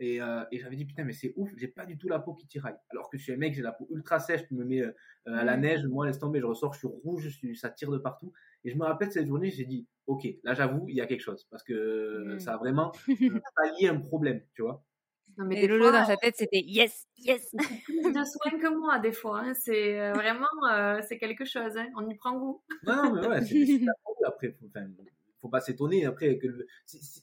euh, 0.00 0.44
et, 0.50 0.58
j'avais 0.58 0.76
dit, 0.76 0.84
putain, 0.86 1.04
mais 1.04 1.12
c'est 1.12 1.32
ouf, 1.36 1.50
j'ai 1.56 1.68
pas 1.68 1.84
du 1.84 1.98
tout 1.98 2.08
la 2.08 2.18
peau 2.18 2.34
qui 2.34 2.46
tiraille. 2.46 2.76
Alors 2.90 3.10
que 3.10 3.18
je 3.18 3.22
suis 3.22 3.32
un 3.32 3.36
mec, 3.36 3.54
j'ai 3.54 3.62
la 3.62 3.72
peau 3.72 3.86
ultra 3.90 4.18
sèche, 4.18 4.46
tu 4.46 4.54
me 4.54 4.64
mets 4.64 4.80
euh, 4.80 4.92
à 5.26 5.44
la 5.44 5.56
neige, 5.56 5.84
moi, 5.86 6.06
laisse 6.06 6.18
tomber, 6.18 6.40
je 6.40 6.46
ressors, 6.46 6.72
je 6.74 6.78
suis 6.78 6.88
rouge, 6.88 7.28
ça 7.54 7.70
tire 7.70 7.90
de 7.90 7.98
partout. 7.98 8.32
Et 8.64 8.70
je 8.70 8.76
me 8.76 8.84
rappelle 8.84 9.12
cette 9.12 9.26
journée, 9.26 9.50
j'ai 9.50 9.66
dit, 9.66 9.86
ok, 10.06 10.26
là, 10.42 10.54
j'avoue, 10.54 10.86
il 10.88 10.96
y 10.96 11.00
a 11.00 11.06
quelque 11.06 11.20
chose. 11.20 11.46
Parce 11.50 11.62
que 11.62 12.36
ça 12.38 12.54
a 12.54 12.56
vraiment 12.56 12.92
pallié 13.56 13.88
un 13.88 14.00
problème, 14.00 14.40
tu 14.54 14.62
vois. 14.62 14.82
Non, 15.38 15.46
mais 15.46 15.62
et 15.62 15.68
Lolo 15.68 15.92
dans 15.92 16.04
sa 16.04 16.16
tête, 16.16 16.34
c'était 16.36 16.60
yes, 16.60 17.06
yes. 17.18 17.50
plus 17.84 18.12
de 18.12 18.24
soin 18.24 18.58
que 18.58 18.78
moi, 18.78 18.98
des 18.98 19.12
fois. 19.12 19.40
Hein. 19.40 19.54
C'est 19.54 20.00
euh, 20.00 20.12
vraiment, 20.14 21.02
c'est 21.02 21.18
quelque 21.18 21.44
chose. 21.44 21.76
Hein. 21.76 21.88
On 21.96 22.08
y 22.08 22.14
prend 22.14 22.38
goût. 22.38 22.62
Non, 22.84 23.14
mais 23.14 23.26
ouais, 23.26 23.44
c'est 23.44 23.80
après. 24.26 24.56
Enfin, 24.66 24.86
faut 25.40 25.48
pas 25.48 25.60
s'étonner 25.60 26.04
après 26.04 26.38
que 26.38 26.66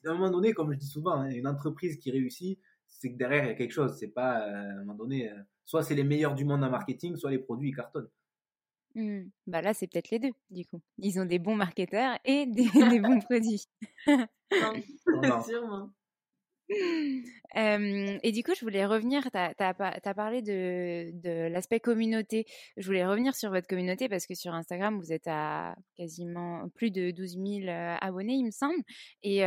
à 0.06 0.10
un 0.10 0.14
moment 0.14 0.32
donné, 0.32 0.54
comme 0.54 0.74
je 0.74 0.78
dis 0.78 0.88
souvent, 0.88 1.22
hein, 1.22 1.30
une 1.30 1.48
entreprise 1.48 1.98
qui 1.98 2.12
réussit, 2.12 2.60
c'est 2.98 3.12
que 3.12 3.18
derrière 3.18 3.44
il 3.46 3.48
y 3.48 3.52
a 3.52 3.56
quelque 3.56 3.74
chose. 3.74 3.96
C'est 3.98 4.10
pas 4.10 4.42
euh, 4.42 4.54
à 4.54 4.74
un 4.74 4.80
moment 4.80 4.96
donné, 4.96 5.30
euh, 5.30 5.36
soit 5.66 5.84
c'est 5.84 5.96
les 5.96 6.04
meilleurs 6.04 6.36
du 6.36 6.46
monde 6.46 6.64
en 6.64 6.70
marketing, 6.70 7.16
soit 7.16 7.32
les 7.32 7.40
produits 7.40 7.70
ils 7.70 7.76
cartonnent. 7.76 8.10
Mmh. 8.96 9.30
Bah 9.46 9.62
là, 9.62 9.74
c'est 9.74 9.88
peut-être 9.88 10.10
les 10.10 10.20
deux, 10.20 10.32
du 10.50 10.66
coup. 10.66 10.82
Ils 10.98 11.20
ont 11.20 11.26
des 11.26 11.38
bons 11.38 11.56
marketeurs 11.56 12.18
et 12.26 12.48
des, 12.48 12.68
bons 13.00 13.20
produits. 13.20 13.68
non, 14.08 15.44
sûrement 15.44 15.92
et 16.70 18.32
du 18.32 18.44
coup, 18.44 18.52
je 18.56 18.62
voulais 18.62 18.86
revenir, 18.86 19.24
tu 19.32 19.38
as, 19.38 20.14
parlé 20.14 20.42
de, 20.42 21.48
l'aspect 21.50 21.80
communauté. 21.80 22.46
Je 22.76 22.86
voulais 22.86 23.06
revenir 23.06 23.36
sur 23.36 23.50
votre 23.52 23.68
communauté 23.68 24.10
parce 24.10 24.26
que 24.26 24.36
sur 24.36 24.54
Instagram, 24.54 25.00
vous 25.00 25.14
êtes 25.14 25.28
à 25.28 25.76
quasiment 25.96 26.68
plus 26.76 26.92
de 26.92 27.12
12 27.12 27.38
000 27.64 27.98
abonnés, 28.02 28.34
il 28.34 28.46
me 28.46 28.52
semble. 28.52 28.82
Et 29.24 29.42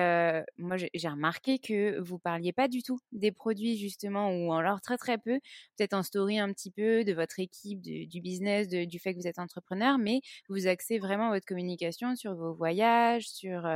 moi, 0.59 0.77
j'ai 0.77 1.09
remarqué 1.09 1.59
que 1.59 1.99
vous 2.01 2.19
parliez 2.19 2.53
pas 2.53 2.69
du 2.69 2.83
tout 2.83 2.99
des 3.13 3.33
produits, 3.33 3.77
justement, 3.77 4.31
ou 4.31 4.53
alors 4.53 4.81
très 4.81 4.97
très 4.97 5.19
peu, 5.19 5.39
peut-être 5.77 5.95
en 5.95 6.03
story 6.03 6.39
un 6.39 6.53
petit 6.53 6.71
peu 6.71 7.05
de 7.05 7.13
votre 7.13 7.39
équipe, 7.39 7.81
du 7.83 8.21
business, 8.21 8.69
du 8.69 8.99
fait 8.99 9.13
que 9.15 9.19
vous 9.19 9.27
êtes 9.27 9.39
entrepreneur, 9.39 9.99
mais 9.99 10.21
vous 10.49 10.67
axez 10.67 10.99
vraiment 10.99 11.31
votre 11.31 11.47
communication 11.47 12.17
sur 12.17 12.35
vos 12.35 12.55
voyages, 12.55 13.29
sur 13.29 13.67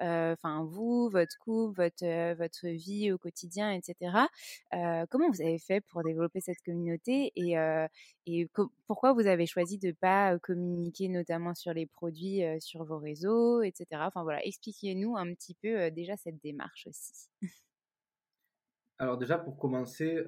enfin 0.00 0.64
vous, 0.68 1.08
votre 1.10 1.38
couple, 1.38 1.82
votre, 1.82 2.34
votre 2.36 2.68
vie 2.68 2.89
au 3.12 3.18
quotidien, 3.18 3.72
etc. 3.72 3.94
comment 5.10 5.30
vous 5.30 5.40
avez 5.40 5.58
fait 5.58 5.80
pour 5.80 6.02
développer 6.02 6.40
cette 6.40 6.60
communauté 6.64 7.32
et, 7.36 7.54
et 8.26 8.48
pourquoi 8.86 9.12
vous 9.12 9.26
avez 9.26 9.46
choisi 9.46 9.78
de 9.78 9.88
ne 9.88 9.92
pas 9.92 10.38
communiquer 10.38 11.08
notamment 11.08 11.54
sur 11.54 11.72
les 11.72 11.86
produits 11.86 12.42
sur 12.60 12.84
vos 12.84 12.98
réseaux, 12.98 13.62
etc. 13.62 13.86
Enfin 14.06 14.22
voilà, 14.22 14.44
expliquez-nous 14.44 15.16
un 15.16 15.32
petit 15.34 15.54
peu 15.62 15.90
déjà 15.90 16.16
cette 16.16 16.40
démarche 16.42 16.86
aussi. 16.86 17.28
Alors 18.98 19.18
déjà 19.18 19.38
pour 19.38 19.56
commencer, 19.56 20.22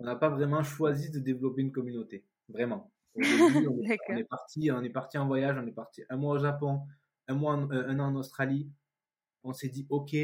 on 0.00 0.04
n'a 0.04 0.16
pas 0.16 0.30
vraiment 0.30 0.62
choisi 0.62 1.10
de 1.10 1.18
développer 1.18 1.60
une 1.60 1.72
communauté, 1.72 2.24
vraiment. 2.48 2.90
on, 3.16 4.16
est, 4.16 4.24
parti, 4.24 4.70
on 4.72 4.82
est 4.82 4.90
parti 4.90 5.18
en 5.18 5.26
voyage, 5.26 5.56
on 5.58 5.66
est 5.66 5.72
parti 5.72 6.02
un 6.08 6.16
mois 6.16 6.36
au 6.36 6.38
Japon, 6.38 6.80
un 7.28 7.34
mois, 7.34 7.54
un 7.54 7.98
an 7.98 8.06
en 8.06 8.16
Australie. 8.16 8.70
On 9.42 9.52
s'est 9.52 9.68
dit 9.68 9.86
ok, 9.90 10.14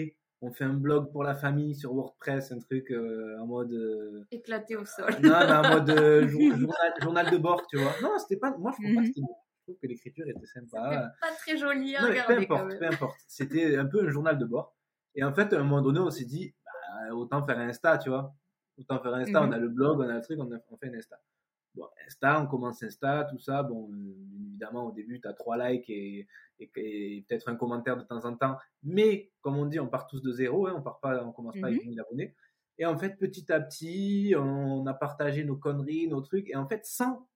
on 0.43 0.53
fait 0.53 0.65
un 0.65 0.75
blog 0.75 1.11
pour 1.13 1.25
la 1.25 1.35
famille 1.35 1.75
sur 1.75 1.95
WordPress, 1.95 2.53
un 2.53 2.59
truc 2.59 2.91
euh, 2.91 3.39
en 3.41 3.47
mode. 3.47 3.73
Euh, 3.73 4.25
Éclaté 4.31 4.77
au 4.77 4.85
sol. 4.85 5.11
Non, 5.23 5.41
mais 5.47 5.53
en 5.53 5.69
mode 5.71 5.91
euh, 5.91 6.29
journal, 7.03 7.31
de 7.31 7.39
bord, 7.39 7.67
tu 7.69 7.79
vois. 7.79 7.93
Non, 8.03 8.19
c'était 8.19 8.37
pas. 8.37 8.57
Moi, 8.57 8.73
je 8.79 8.85
trouve 8.85 8.97
pas 8.97 9.03
que 9.03 9.21
mhm. 9.21 9.27
Je 9.59 9.73
trouve 9.73 9.81
que 9.83 9.87
l'écriture 9.89 10.29
était 10.29 10.47
sympa. 10.47 11.13
Pas 11.21 11.33
très 11.39 11.57
joli 11.57 11.97
à 11.97 12.03
non, 12.03 12.09
regarder. 12.09 12.47
Peu 12.47 12.55
importe, 12.55 12.79
peu 12.79 12.87
importe. 12.87 13.17
C'était 13.27 13.77
un 13.77 13.87
peu 13.87 14.07
un 14.07 14.11
journal 14.11 14.39
de 14.39 14.45
bord. 14.45 14.77
Et 15.15 15.25
en 15.25 15.33
fait, 15.33 15.53
à 15.53 15.57
un 15.57 15.65
moment 15.65 15.83
donné, 15.83 15.99
on 15.99 16.11
s'est 16.11 16.27
dit, 16.27 16.55
bah, 16.65 17.15
autant 17.15 17.45
faire 17.45 17.59
un 17.59 17.69
Insta, 17.69 17.99
tu 17.99 18.11
vois. 18.11 18.35
Autant 18.79 19.03
faire 19.03 19.15
un 19.15 19.21
Insta. 19.21 19.43
On 19.43 19.47
mhm. 19.47 19.53
a 19.55 19.59
le 19.59 19.69
blog, 19.69 19.99
on 19.99 20.09
a 20.09 20.15
le 20.15 20.21
truc, 20.21 20.39
on, 20.39 20.49
on 20.71 20.77
fait 20.77 20.89
un 20.89 20.95
Insta. 20.95 21.19
Bon, 21.77 21.87
Insta, 22.07 22.41
on 22.41 22.47
commence 22.47 22.83
Insta, 22.83 23.25
tout 23.31 23.39
ça. 23.39 23.63
Bon, 23.63 23.91
évidemment, 24.49 24.87
au 24.87 24.93
début, 24.93 25.21
tu 25.21 25.29
as 25.29 25.35
trois 25.35 25.57
likes 25.57 25.89
et, 25.91 26.27
et, 26.59 27.25
peut-être 27.29 27.49
un 27.49 27.57
commentaire 27.57 27.97
de 27.97 28.03
temps 28.03 28.25
en 28.25 28.35
temps. 28.35 28.57
Mais, 28.83 29.31
comme 29.43 29.57
on 29.59 29.67
dit, 29.67 29.79
on 29.79 29.89
part 29.89 30.07
tous 30.07 30.23
de 30.23 30.33
zéro. 30.33 30.67
Hein, 30.67 30.75
on 30.77 30.83
part 30.83 31.01
pas, 31.01 31.23
on 31.23 31.33
commence 31.33 31.59
pas 31.61 31.67
avec 31.69 31.85
1000 31.85 31.95
mhm. 31.95 32.01
abonnés. 32.01 32.35
Et 32.79 32.87
en 32.87 32.97
fait, 32.99 33.17
petit 33.19 33.51
à 33.53 33.61
petit, 33.61 34.35
on 34.37 34.87
a 34.87 34.95
partagé 34.95 35.45
nos 35.45 35.57
conneries, 35.57 36.09
nos 36.09 36.23
trucs. 36.23 36.49
Et 36.51 36.57
en 36.57 36.67
fait, 36.67 36.85
sans, 36.85 37.29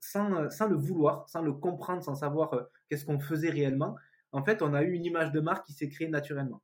sans, 0.00 0.50
sans 0.50 0.68
le 0.68 0.76
vouloir, 0.76 1.28
sans 1.28 1.42
le 1.42 1.52
comprendre, 1.52 2.02
sans 2.02 2.14
savoir 2.14 2.54
euh, 2.54 2.62
qu'est-ce 2.88 3.04
qu'on 3.04 3.18
faisait 3.18 3.50
réellement, 3.50 3.96
en 4.32 4.44
fait, 4.44 4.62
on 4.62 4.74
a 4.74 4.82
eu 4.82 4.92
une 4.92 5.04
image 5.04 5.32
de 5.32 5.40
marque 5.40 5.66
qui 5.66 5.72
s'est 5.72 5.88
créée 5.88 6.08
naturellement. 6.08 6.62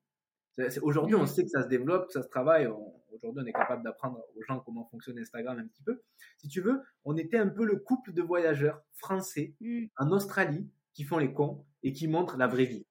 Aujourd'hui, 0.82 1.14
on 1.14 1.22
mmh. 1.22 1.26
sait 1.28 1.44
que 1.44 1.50
ça 1.50 1.62
se 1.62 1.68
développe, 1.68 2.08
que 2.08 2.12
ça 2.12 2.22
se 2.22 2.28
travaille. 2.28 2.68
Aujourd'hui, 3.12 3.42
on 3.42 3.46
est 3.46 3.52
capable 3.52 3.82
d'apprendre 3.82 4.22
aux 4.36 4.42
gens 4.42 4.60
comment 4.60 4.86
fonctionne 4.90 5.18
Instagram 5.18 5.58
un 5.58 5.66
petit 5.66 5.82
peu. 5.82 6.02
Si 6.38 6.48
tu 6.48 6.60
veux, 6.60 6.82
on 7.04 7.16
était 7.16 7.38
un 7.38 7.48
peu 7.48 7.64
le 7.64 7.76
couple 7.76 8.12
de 8.12 8.22
voyageurs 8.22 8.80
français 8.94 9.54
mmh. 9.60 9.86
en 9.96 10.10
Australie 10.10 10.68
qui 10.94 11.04
font 11.04 11.18
les 11.18 11.32
cons 11.32 11.64
et 11.82 11.92
qui 11.92 12.08
montrent 12.08 12.36
la 12.36 12.46
vraie 12.46 12.64
vie. 12.64 12.86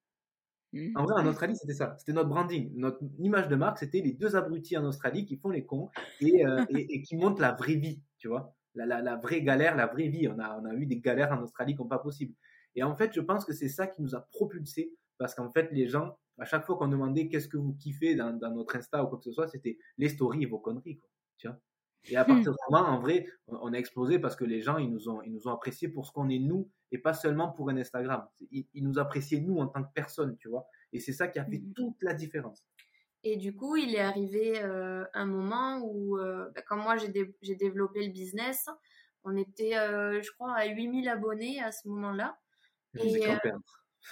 Mmh. 0.73 0.91
En 0.95 1.03
vrai, 1.03 1.21
en 1.21 1.25
Australie, 1.25 1.55
c'était 1.55 1.73
ça. 1.73 1.95
C'était 1.97 2.13
notre 2.13 2.29
branding. 2.29 2.71
Notre 2.75 2.99
image 3.19 3.47
de 3.47 3.55
marque, 3.55 3.79
c'était 3.79 4.01
les 4.01 4.13
deux 4.13 4.35
abrutis 4.35 4.77
en 4.77 4.85
Australie 4.85 5.25
qui 5.25 5.37
font 5.37 5.49
les 5.49 5.65
cons 5.65 5.89
et, 6.21 6.45
euh, 6.45 6.65
qui 7.05 7.15
montrent 7.15 7.41
la 7.41 7.53
vraie 7.53 7.75
vie, 7.75 8.01
tu 8.17 8.27
vois. 8.27 8.55
La, 8.75 9.15
vraie 9.17 9.41
galère, 9.41 9.75
la 9.75 9.87
vraie 9.87 10.07
vie. 10.07 10.27
On 10.27 10.39
a, 10.39 10.59
on 10.59 10.65
a 10.65 10.73
eu 10.73 10.85
des 10.85 10.99
galères 10.99 11.31
en 11.31 11.41
Australie 11.41 11.75
comme 11.75 11.89
pas 11.89 11.99
possible. 11.99 12.33
Et 12.75 12.83
en 12.83 12.95
fait, 12.95 13.13
je 13.13 13.21
pense 13.21 13.45
que 13.45 13.53
c'est 13.53 13.67
ça 13.67 13.87
qui 13.87 14.01
nous 14.01 14.15
a 14.15 14.21
propulsés 14.31 14.93
parce 15.17 15.35
qu'en 15.35 15.51
fait, 15.51 15.69
les 15.71 15.87
gens 15.87 16.17
à 16.39 16.45
chaque 16.45 16.65
fois 16.65 16.77
qu'on 16.77 16.87
demandait 16.87 17.27
qu'est-ce 17.27 17.47
que 17.47 17.57
vous 17.57 17.73
kiffez 17.73 18.15
dans, 18.15 18.31
notre 18.53 18.75
Insta 18.75 19.03
ou 19.03 19.07
quoi 19.07 19.17
que 19.17 19.25
ce 19.25 19.31
soit, 19.31 19.47
c'était 19.47 19.77
les 19.97 20.09
stories 20.09 20.43
et 20.43 20.45
vos 20.45 20.59
conneries. 20.59 20.97
Quoi, 20.97 21.09
et 22.07 22.15
à 22.15 22.25
partir 22.25 22.51
de 22.51 22.57
ce 22.57 22.71
moment, 22.71 22.87
en 22.87 22.99
vrai, 22.99 23.27
on 23.47 23.73
a 23.73 23.77
explosé 23.77 24.19
parce 24.19 24.35
que 24.35 24.45
les 24.45 24.61
gens, 24.61 24.77
ils 24.77 24.89
nous 24.89 25.09
ont, 25.09 25.21
ils 25.21 25.31
nous 25.31 25.47
ont 25.47 25.51
appréciés 25.51 25.89
pour 25.89 26.05
ce 26.05 26.11
qu'on 26.11 26.29
est 26.29 26.39
nous 26.39 26.69
et 26.91 26.97
pas 26.97 27.13
seulement 27.13 27.51
pour 27.51 27.69
un 27.69 27.77
Instagram. 27.77 28.25
Ils, 28.51 28.67
nous 28.75 28.99
appréciaient 28.99 29.41
nous 29.41 29.57
en 29.57 29.67
tant 29.67 29.83
que 29.83 29.91
personne, 29.93 30.37
tu 30.37 30.47
vois? 30.47 30.65
Et 30.93 30.99
c'est 30.99 31.13
ça 31.13 31.27
qui 31.27 31.39
a 31.39 31.45
fait 31.45 31.59
mmh. 31.59 31.73
toute 31.73 32.01
la 32.01 32.13
différence. 32.13 32.65
Et 33.23 33.35
du 33.35 33.53
coup, 33.53 33.75
il 33.75 33.93
est 33.95 33.99
arrivé 33.99 34.61
euh, 34.61 35.03
un 35.13 35.25
moment 35.25 35.81
où, 35.83 36.17
euh, 36.17 36.49
bah, 36.55 36.61
quand 36.67 36.77
moi 36.77 36.95
j'ai, 36.95 37.09
développé 37.09 38.05
le 38.05 38.13
business, 38.13 38.69
on 39.25 39.35
était, 39.35 39.77
euh, 39.77 40.21
je 40.21 40.31
crois, 40.31 40.53
à 40.53 40.65
8000 40.67 41.09
abonnés 41.09 41.61
à 41.61 41.71
ce 41.71 41.87
moment-là. 41.89 42.39
et, 42.95 43.19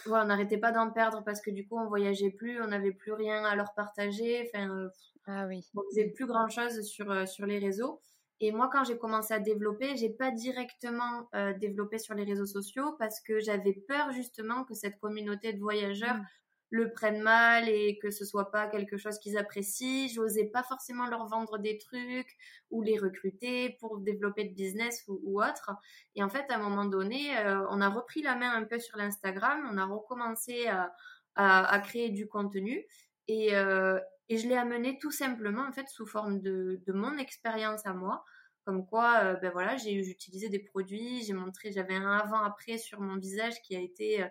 on 0.06 0.26
n'arrêtait 0.26 0.58
pas 0.58 0.72
d'en 0.72 0.92
perdre 0.92 1.24
parce 1.24 1.42
que 1.42 1.52
du 1.52 1.68
coup, 1.68 1.78
on 1.78 1.88
voyageait 1.88 2.32
plus, 2.32 2.62
on 2.62 2.68
n'avait 2.68 2.92
plus 2.92 3.14
rien 3.14 3.44
à 3.46 3.56
leur 3.56 3.74
partager. 3.74 4.48
Enfin, 4.48 4.70
euh, 4.70 4.90
ah 5.26 5.46
oui. 5.48 5.66
On 5.76 5.82
faisait 5.90 6.10
plus 6.10 6.26
grand 6.26 6.50
chose 6.50 6.82
sur, 6.84 7.12
euh, 7.12 7.26
sur 7.26 7.46
les 7.46 7.60
réseaux. 7.60 8.02
Et 8.40 8.52
moi, 8.52 8.70
quand 8.72 8.84
j'ai 8.84 8.98
commencé 8.98 9.34
à 9.34 9.40
développer, 9.40 9.98
j'ai 9.98 10.10
pas 10.10 10.32
directement 10.32 11.28
euh, 11.34 11.54
développé 11.54 11.98
sur 11.98 12.14
les 12.14 12.24
réseaux 12.24 12.46
sociaux 12.46 12.96
parce 13.00 13.20
que 13.20 13.40
j'avais 13.40 13.74
peur 13.74 14.12
justement 14.12 14.64
que 14.64 14.76
cette 14.76 15.00
communauté 15.00 15.54
de 15.54 15.60
voyageurs 15.60 16.18
mmh 16.18 16.28
le 16.70 16.92
prennent 16.92 17.22
mal 17.22 17.70
et 17.70 17.98
que 18.00 18.12
ce 18.12 18.26
soit 18.26 18.52
pas 18.52 18.68
quelque 18.68 18.98
chose 18.98 19.20
qu'ils 19.20 19.38
apprécient. 19.38 20.10
J'osais 20.14 20.46
pas 20.46 20.64
forcément 20.64 21.08
leur 21.08 21.26
vendre 21.28 21.58
des 21.58 21.78
trucs 21.78 22.36
ou 22.72 22.82
les 22.82 22.98
recruter 22.98 23.78
pour 23.80 24.00
développer 24.00 24.46
de 24.46 24.54
business 24.54 25.04
ou, 25.08 25.42
autre. 25.42 25.72
Et 26.16 26.24
en 26.24 26.30
fait, 26.30 26.46
à 26.50 26.56
un 26.56 26.60
moment 26.60 26.86
donné, 26.86 27.38
euh, 27.38 27.66
on 27.70 27.82
a 27.82 27.90
repris 27.90 28.22
la 28.22 28.36
main 28.36 28.52
un 28.52 28.64
peu 28.66 28.80
sur 28.80 28.98
l'Instagram, 28.98 29.68
on 29.72 29.78
a 29.78 29.86
recommencé 29.86 30.68
à, 30.68 30.94
à, 31.36 31.80
créer 31.80 32.10
du 32.10 32.28
contenu 32.28 32.84
et, 33.28 33.56
euh, 33.56 34.00
et 34.28 34.38
je 34.38 34.48
l'ai 34.48 34.58
amené 34.58 34.98
tout 35.00 35.12
simplement 35.12 35.66
en 35.68 35.72
fait 35.72 35.88
sous 35.88 36.08
forme 36.08 36.42
de, 36.42 36.82
de 36.86 36.94
mon 36.94 37.18
expérience 37.18 37.86
à 37.86 37.94
moi. 37.94 38.24
Comme 38.66 38.86
quoi, 38.86 39.20
euh, 39.24 39.34
ben 39.36 39.52
voilà, 39.52 39.78
j'ai 39.78 39.94
utilisé 39.94 40.50
des 40.50 40.60
produits, 40.60 41.24
j'ai 41.24 41.32
montré, 41.32 41.72
j'avais 41.72 41.96
un 41.96 42.18
avant-après 42.18 42.78
sur 42.78 43.00
mon 43.00 43.18
visage 43.18 43.62
qui 43.62 43.78
a 43.78 43.80
été 43.80 44.28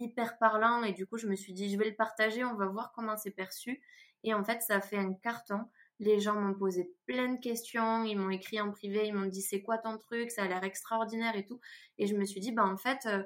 hyper 0.00 0.38
parlant 0.38 0.82
et 0.82 0.92
du 0.92 1.06
coup 1.06 1.18
je 1.18 1.26
me 1.26 1.36
suis 1.36 1.52
dit 1.52 1.70
je 1.70 1.78
vais 1.78 1.88
le 1.88 1.94
partager, 1.94 2.44
on 2.44 2.54
va 2.54 2.66
voir 2.66 2.92
comment 2.94 3.16
c'est 3.16 3.30
perçu. 3.30 3.80
Et 4.24 4.34
en 4.34 4.44
fait 4.44 4.62
ça 4.62 4.76
a 4.76 4.80
fait 4.80 4.96
un 4.96 5.14
carton. 5.14 5.60
Les 5.98 6.18
gens 6.18 6.34
m'ont 6.34 6.54
posé 6.54 6.90
plein 7.06 7.34
de 7.34 7.40
questions, 7.40 8.04
ils 8.04 8.16
m'ont 8.16 8.30
écrit 8.30 8.60
en 8.60 8.70
privé, 8.70 9.06
ils 9.06 9.14
m'ont 9.14 9.26
dit 9.26 9.42
c'est 9.42 9.62
quoi 9.62 9.78
ton 9.78 9.98
truc, 9.98 10.30
ça 10.30 10.44
a 10.44 10.48
l'air 10.48 10.64
extraordinaire 10.64 11.36
et 11.36 11.44
tout. 11.44 11.60
Et 11.98 12.06
je 12.06 12.16
me 12.16 12.24
suis 12.24 12.40
dit 12.40 12.52
bah 12.52 12.64
en 12.64 12.76
fait 12.76 13.06
euh, 13.06 13.22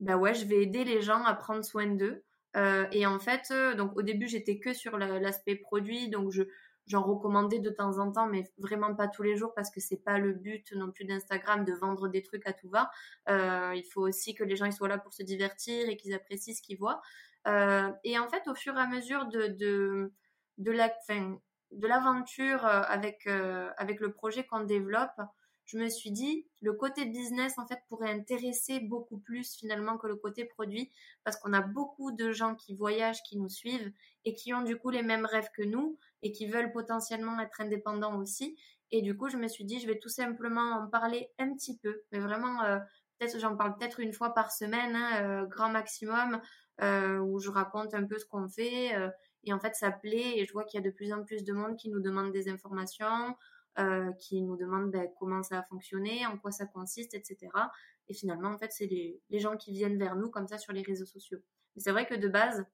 bah 0.00 0.16
ouais 0.16 0.34
je 0.34 0.46
vais 0.46 0.62
aider 0.62 0.84
les 0.84 1.02
gens 1.02 1.24
à 1.24 1.34
prendre 1.34 1.64
soin 1.64 1.86
d'eux. 1.86 2.24
Euh, 2.56 2.86
et 2.92 3.06
en 3.06 3.18
fait 3.18 3.50
euh, 3.50 3.74
donc 3.74 3.96
au 3.96 4.02
début 4.02 4.28
j'étais 4.28 4.58
que 4.58 4.72
sur 4.72 4.98
l'aspect 4.98 5.56
produit. 5.56 6.08
Donc 6.10 6.30
je 6.30 6.44
j'en 6.86 7.02
recommandais 7.02 7.58
de 7.58 7.70
temps 7.70 7.98
en 7.98 8.10
temps, 8.10 8.26
mais 8.26 8.44
vraiment 8.58 8.94
pas 8.94 9.08
tous 9.08 9.22
les 9.22 9.36
jours 9.36 9.54
parce 9.54 9.70
que 9.70 9.80
c'est 9.80 10.02
pas 10.02 10.18
le 10.18 10.32
but 10.32 10.72
non 10.72 10.90
plus 10.90 11.04
d'Instagram 11.04 11.64
de 11.64 11.72
vendre 11.72 12.08
des 12.08 12.22
trucs 12.22 12.46
à 12.46 12.52
tout 12.52 12.68
va. 12.68 12.90
Euh, 13.28 13.72
il 13.74 13.84
faut 13.84 14.02
aussi 14.02 14.34
que 14.34 14.44
les 14.44 14.56
gens 14.56 14.66
ils 14.66 14.72
soient 14.72 14.88
là 14.88 14.98
pour 14.98 15.12
se 15.12 15.22
divertir 15.22 15.88
et 15.88 15.96
qu'ils 15.96 16.14
apprécient 16.14 16.54
ce 16.54 16.62
qu'ils 16.62 16.78
voient. 16.78 17.00
Euh, 17.46 17.90
et 18.04 18.18
en 18.18 18.28
fait, 18.28 18.46
au 18.48 18.54
fur 18.54 18.76
et 18.76 18.80
à 18.80 18.86
mesure 18.86 19.26
de 19.26 19.48
de 19.48 20.12
de 20.58 20.70
la 20.70 20.90
fin, 21.06 21.38
de 21.70 21.86
l'aventure 21.86 22.64
euh, 22.66 22.82
avec 22.86 23.26
avec 23.26 24.00
le 24.00 24.12
projet 24.12 24.44
qu'on 24.44 24.60
développe, 24.60 25.20
je 25.66 25.78
me 25.78 25.88
suis 25.88 26.10
dit 26.10 26.46
le 26.60 26.72
côté 26.72 27.04
business 27.06 27.58
en 27.58 27.66
fait 27.66 27.78
pourrait 27.88 28.10
intéresser 28.10 28.80
beaucoup 28.80 29.18
plus 29.18 29.54
finalement 29.54 29.96
que 29.96 30.06
le 30.06 30.16
côté 30.16 30.44
produit 30.44 30.90
parce 31.24 31.36
qu'on 31.36 31.52
a 31.52 31.60
beaucoup 31.60 32.12
de 32.12 32.30
gens 32.32 32.54
qui 32.54 32.74
voyagent, 32.74 33.22
qui 33.22 33.38
nous 33.38 33.48
suivent 33.48 33.92
et 34.24 34.34
qui 34.34 34.52
ont 34.54 34.62
du 34.62 34.76
coup 34.76 34.90
les 34.90 35.02
mêmes 35.02 35.26
rêves 35.26 35.48
que 35.56 35.62
nous 35.62 35.98
et 36.22 36.32
qui 36.32 36.46
veulent 36.46 36.72
potentiellement 36.72 37.38
être 37.40 37.60
indépendants 37.60 38.18
aussi. 38.18 38.56
Et 38.92 39.00
du 39.00 39.16
coup, 39.16 39.28
je 39.28 39.38
me 39.38 39.48
suis 39.48 39.64
dit, 39.64 39.80
je 39.80 39.86
vais 39.86 39.98
tout 39.98 40.10
simplement 40.10 40.82
en 40.82 40.86
parler 40.86 41.30
un 41.38 41.52
petit 41.54 41.78
peu, 41.78 42.02
mais 42.12 42.20
vraiment, 42.20 42.62
euh, 42.62 42.78
peut-être 43.18 43.40
j'en 43.40 43.56
parle 43.56 43.76
peut-être 43.76 44.00
une 44.00 44.12
fois 44.12 44.34
par 44.34 44.52
semaine, 44.52 44.94
hein, 44.94 45.24
euh, 45.24 45.46
grand 45.46 45.70
maximum, 45.70 46.40
euh, 46.82 47.18
où 47.18 47.40
je 47.40 47.50
raconte 47.50 47.94
un 47.94 48.04
peu 48.04 48.18
ce 48.18 48.26
qu'on 48.26 48.48
fait. 48.48 48.92
et 49.44 49.52
en 49.52 49.58
fait, 49.58 49.74
ça 49.74 49.90
plaît 49.90 50.38
et 50.38 50.44
je 50.44 50.52
vois 50.52 50.64
qu'il 50.64 50.78
y 50.80 50.82
a 50.84 50.86
de 50.86 50.94
plus 50.94 51.12
en 51.12 51.24
plus 51.24 51.42
de 51.42 51.52
monde 51.52 51.76
qui 51.76 51.90
nous 51.90 52.00
demande 52.00 52.32
des 52.32 52.48
informations, 52.48 53.34
qui 54.18 54.42
nous 54.42 54.56
demande 54.56 54.90
ben, 54.90 55.08
comment 55.18 55.42
ça 55.42 55.60
a 55.60 55.62
fonctionné, 55.62 56.26
en 56.26 56.38
quoi 56.38 56.50
ça 56.50 56.66
consiste, 56.66 57.14
etc. 57.14 57.50
Et 58.08 58.14
finalement, 58.14 58.50
en 58.50 58.58
fait, 58.58 58.70
c'est 58.72 58.86
les, 58.86 59.20
les 59.30 59.38
gens 59.38 59.56
qui 59.56 59.72
viennent 59.72 59.98
vers 59.98 60.16
nous 60.16 60.30
comme 60.30 60.46
ça 60.46 60.58
sur 60.58 60.72
les 60.72 60.82
réseaux 60.82 61.06
sociaux. 61.06 61.38
Mais 61.74 61.82
c'est 61.82 61.92
vrai 61.92 62.06
que 62.06 62.14
de 62.14 62.28
base, 62.28 62.64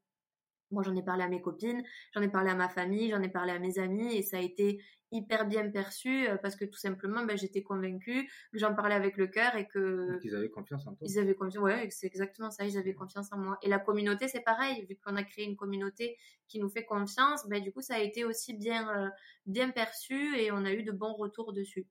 moi, 0.70 0.82
j'en 0.82 0.94
ai 0.96 1.02
parlé 1.02 1.24
à 1.24 1.28
mes 1.28 1.40
copines, 1.40 1.82
j'en 2.14 2.22
ai 2.22 2.28
parlé 2.28 2.50
à 2.50 2.54
ma 2.54 2.68
famille, 2.68 3.10
j'en 3.10 3.22
ai 3.22 3.28
parlé 3.28 3.52
à 3.52 3.58
mes 3.58 3.78
amis 3.78 4.14
et 4.14 4.22
ça 4.22 4.38
a 4.38 4.40
été 4.40 4.80
hyper 5.10 5.46
bien 5.46 5.70
perçu 5.70 6.28
euh, 6.28 6.36
parce 6.36 6.56
que 6.56 6.64
tout 6.64 6.78
simplement, 6.78 7.24
ben, 7.24 7.36
j'étais 7.36 7.62
convaincue 7.62 8.26
que 8.52 8.58
j'en 8.58 8.74
parlais 8.74 8.94
avec 8.94 9.16
le 9.16 9.26
cœur 9.26 9.56
et 9.56 9.66
que. 9.66 10.18
Ils 10.22 10.34
avaient 10.34 10.50
confiance 10.50 10.86
en 10.86 10.94
toi. 10.94 11.06
Ils 11.08 11.18
avaient 11.18 11.34
confiance, 11.34 11.62
ouais, 11.62 11.88
c'est 11.90 12.06
exactement 12.06 12.50
ça, 12.50 12.64
ils 12.64 12.76
avaient 12.76 12.94
confiance 12.94 13.32
en 13.32 13.38
moi. 13.38 13.58
Et 13.62 13.68
la 13.68 13.78
communauté, 13.78 14.28
c'est 14.28 14.42
pareil, 14.42 14.84
vu 14.86 14.96
qu'on 14.96 15.16
a 15.16 15.22
créé 15.22 15.44
une 15.44 15.56
communauté 15.56 16.16
qui 16.46 16.60
nous 16.60 16.68
fait 16.68 16.84
confiance, 16.84 17.46
ben, 17.48 17.62
du 17.62 17.72
coup, 17.72 17.80
ça 17.80 17.94
a 17.94 18.00
été 18.00 18.24
aussi 18.24 18.54
bien, 18.54 18.88
euh, 18.96 19.08
bien 19.46 19.70
perçu 19.70 20.36
et 20.38 20.50
on 20.52 20.64
a 20.64 20.72
eu 20.72 20.82
de 20.82 20.92
bons 20.92 21.14
retours 21.14 21.52
dessus. 21.52 21.86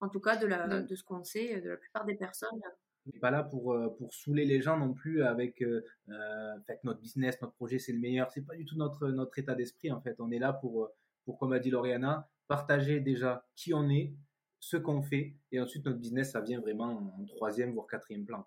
En 0.00 0.08
tout 0.08 0.20
cas, 0.20 0.36
de, 0.36 0.46
la, 0.46 0.80
de 0.80 0.94
ce 0.96 1.04
qu'on 1.04 1.22
sait, 1.22 1.60
de 1.60 1.70
la 1.70 1.76
plupart 1.76 2.04
des 2.04 2.16
personnes 2.16 2.60
on 3.06 3.10
n'est 3.12 3.20
pas 3.20 3.30
là 3.30 3.42
pour, 3.42 3.72
euh, 3.72 3.88
pour 3.88 4.14
saouler 4.14 4.44
les 4.44 4.60
gens 4.60 4.78
non 4.78 4.92
plus 4.92 5.22
avec 5.22 5.62
euh, 5.62 5.84
euh 6.08 6.54
notre 6.84 7.00
business, 7.00 7.40
notre 7.40 7.54
projet 7.54 7.78
c'est 7.78 7.92
le 7.92 7.98
meilleur. 7.98 8.30
C'est 8.30 8.46
pas 8.46 8.56
du 8.56 8.64
tout 8.64 8.76
notre, 8.76 9.08
notre 9.08 9.38
état 9.38 9.54
d'esprit 9.54 9.90
en 9.90 10.00
fait. 10.00 10.16
On 10.20 10.30
est 10.30 10.38
là 10.38 10.52
pour, 10.52 10.90
pour, 11.24 11.38
comme 11.38 11.52
a 11.52 11.58
dit 11.58 11.70
Lauriana, 11.70 12.28
partager 12.48 13.00
déjà 13.00 13.46
qui 13.56 13.74
on 13.74 13.88
est, 13.88 14.14
ce 14.60 14.76
qu'on 14.76 15.02
fait, 15.02 15.36
et 15.50 15.60
ensuite 15.60 15.84
notre 15.84 15.98
business 15.98 16.32
ça 16.32 16.40
vient 16.40 16.60
vraiment 16.60 17.16
en 17.18 17.24
troisième 17.26 17.72
voire 17.72 17.86
quatrième 17.86 18.24
plan. 18.24 18.44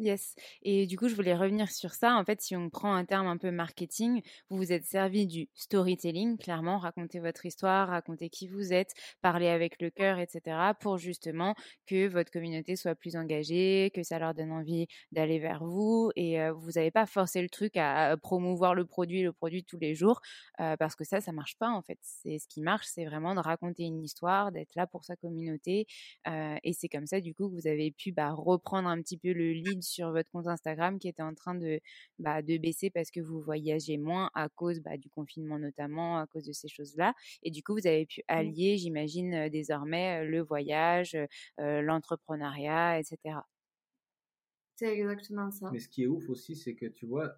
Yes. 0.00 0.36
Et 0.62 0.86
du 0.86 0.96
coup, 0.96 1.08
je 1.08 1.16
voulais 1.16 1.34
revenir 1.34 1.72
sur 1.72 1.92
ça. 1.92 2.14
En 2.14 2.24
fait, 2.24 2.40
si 2.40 2.54
on 2.54 2.70
prend 2.70 2.94
un 2.94 3.04
terme 3.04 3.26
un 3.26 3.36
peu 3.36 3.50
marketing, 3.50 4.22
vous 4.48 4.56
vous 4.56 4.72
êtes 4.72 4.84
servi 4.84 5.26
du 5.26 5.48
storytelling, 5.56 6.38
clairement, 6.38 6.78
raconter 6.78 7.18
votre 7.18 7.44
histoire, 7.46 7.88
raconter 7.88 8.30
qui 8.30 8.46
vous 8.46 8.72
êtes, 8.72 8.92
parler 9.22 9.48
avec 9.48 9.82
le 9.82 9.90
cœur, 9.90 10.20
etc., 10.20 10.74
pour 10.78 10.98
justement 10.98 11.56
que 11.88 12.06
votre 12.06 12.30
communauté 12.30 12.76
soit 12.76 12.94
plus 12.94 13.16
engagée, 13.16 13.90
que 13.92 14.04
ça 14.04 14.20
leur 14.20 14.34
donne 14.34 14.52
envie 14.52 14.86
d'aller 15.10 15.40
vers 15.40 15.64
vous. 15.64 16.12
Et 16.14 16.40
euh, 16.40 16.52
vous 16.52 16.70
n'avez 16.76 16.92
pas 16.92 17.06
forcé 17.06 17.42
le 17.42 17.48
truc 17.48 17.76
à, 17.76 18.16
promouvoir 18.22 18.76
le 18.76 18.86
produit, 18.86 19.22
le 19.22 19.32
produit 19.32 19.64
tous 19.64 19.78
les 19.78 19.96
jours, 19.96 20.20
euh, 20.60 20.76
parce 20.76 20.94
que 20.94 21.02
ça, 21.02 21.20
ça 21.20 21.32
marche 21.32 21.56
pas, 21.58 21.70
en 21.70 21.82
fait. 21.82 21.98
C'est 22.02 22.38
ce 22.38 22.46
qui 22.46 22.60
marche, 22.60 22.86
c'est 22.86 23.04
vraiment 23.04 23.34
de 23.34 23.40
raconter 23.40 23.82
une 23.82 24.04
histoire, 24.04 24.52
d'être 24.52 24.76
là 24.76 24.86
pour 24.86 25.04
sa 25.04 25.16
communauté. 25.16 25.86
Euh, 26.28 26.54
et 26.62 26.72
c'est 26.72 26.88
comme 26.88 27.06
ça, 27.06 27.20
du 27.20 27.34
coup, 27.34 27.48
que 27.48 27.54
vous 27.60 27.66
avez 27.66 27.90
pu 27.90 28.12
bah, 28.12 28.30
reprendre 28.30 28.88
un 28.88 29.02
petit 29.02 29.18
peu 29.18 29.32
le 29.32 29.50
lead 29.52 29.82
sur 29.88 30.12
votre 30.12 30.30
compte 30.30 30.46
Instagram 30.46 30.98
qui 30.98 31.08
était 31.08 31.22
en 31.22 31.34
train 31.34 31.54
de, 31.54 31.80
bah, 32.18 32.42
de 32.42 32.58
baisser 32.58 32.90
parce 32.90 33.10
que 33.10 33.20
vous 33.20 33.40
voyagez 33.40 33.98
moins 33.98 34.30
à 34.34 34.48
cause 34.48 34.80
bah, 34.80 34.96
du 34.96 35.10
confinement 35.10 35.58
notamment, 35.58 36.18
à 36.18 36.26
cause 36.26 36.44
de 36.44 36.52
ces 36.52 36.68
choses-là. 36.68 37.14
Et 37.42 37.50
du 37.50 37.62
coup, 37.62 37.74
vous 37.74 37.86
avez 37.86 38.06
pu 38.06 38.20
mmh. 38.20 38.24
allier, 38.28 38.76
j'imagine, 38.76 39.48
désormais 39.48 40.24
le 40.24 40.40
voyage, 40.40 41.16
l'entrepreneuriat, 41.58 43.00
etc. 43.00 43.38
C'est 44.78 44.96
exactement 44.96 45.50
ça. 45.50 45.70
Mais 45.72 45.80
ce 45.80 45.88
qui 45.88 46.04
est 46.04 46.06
ouf 46.06 46.28
aussi, 46.28 46.54
c'est 46.54 46.76
que 46.76 46.86
tu 46.86 47.06
vois, 47.06 47.36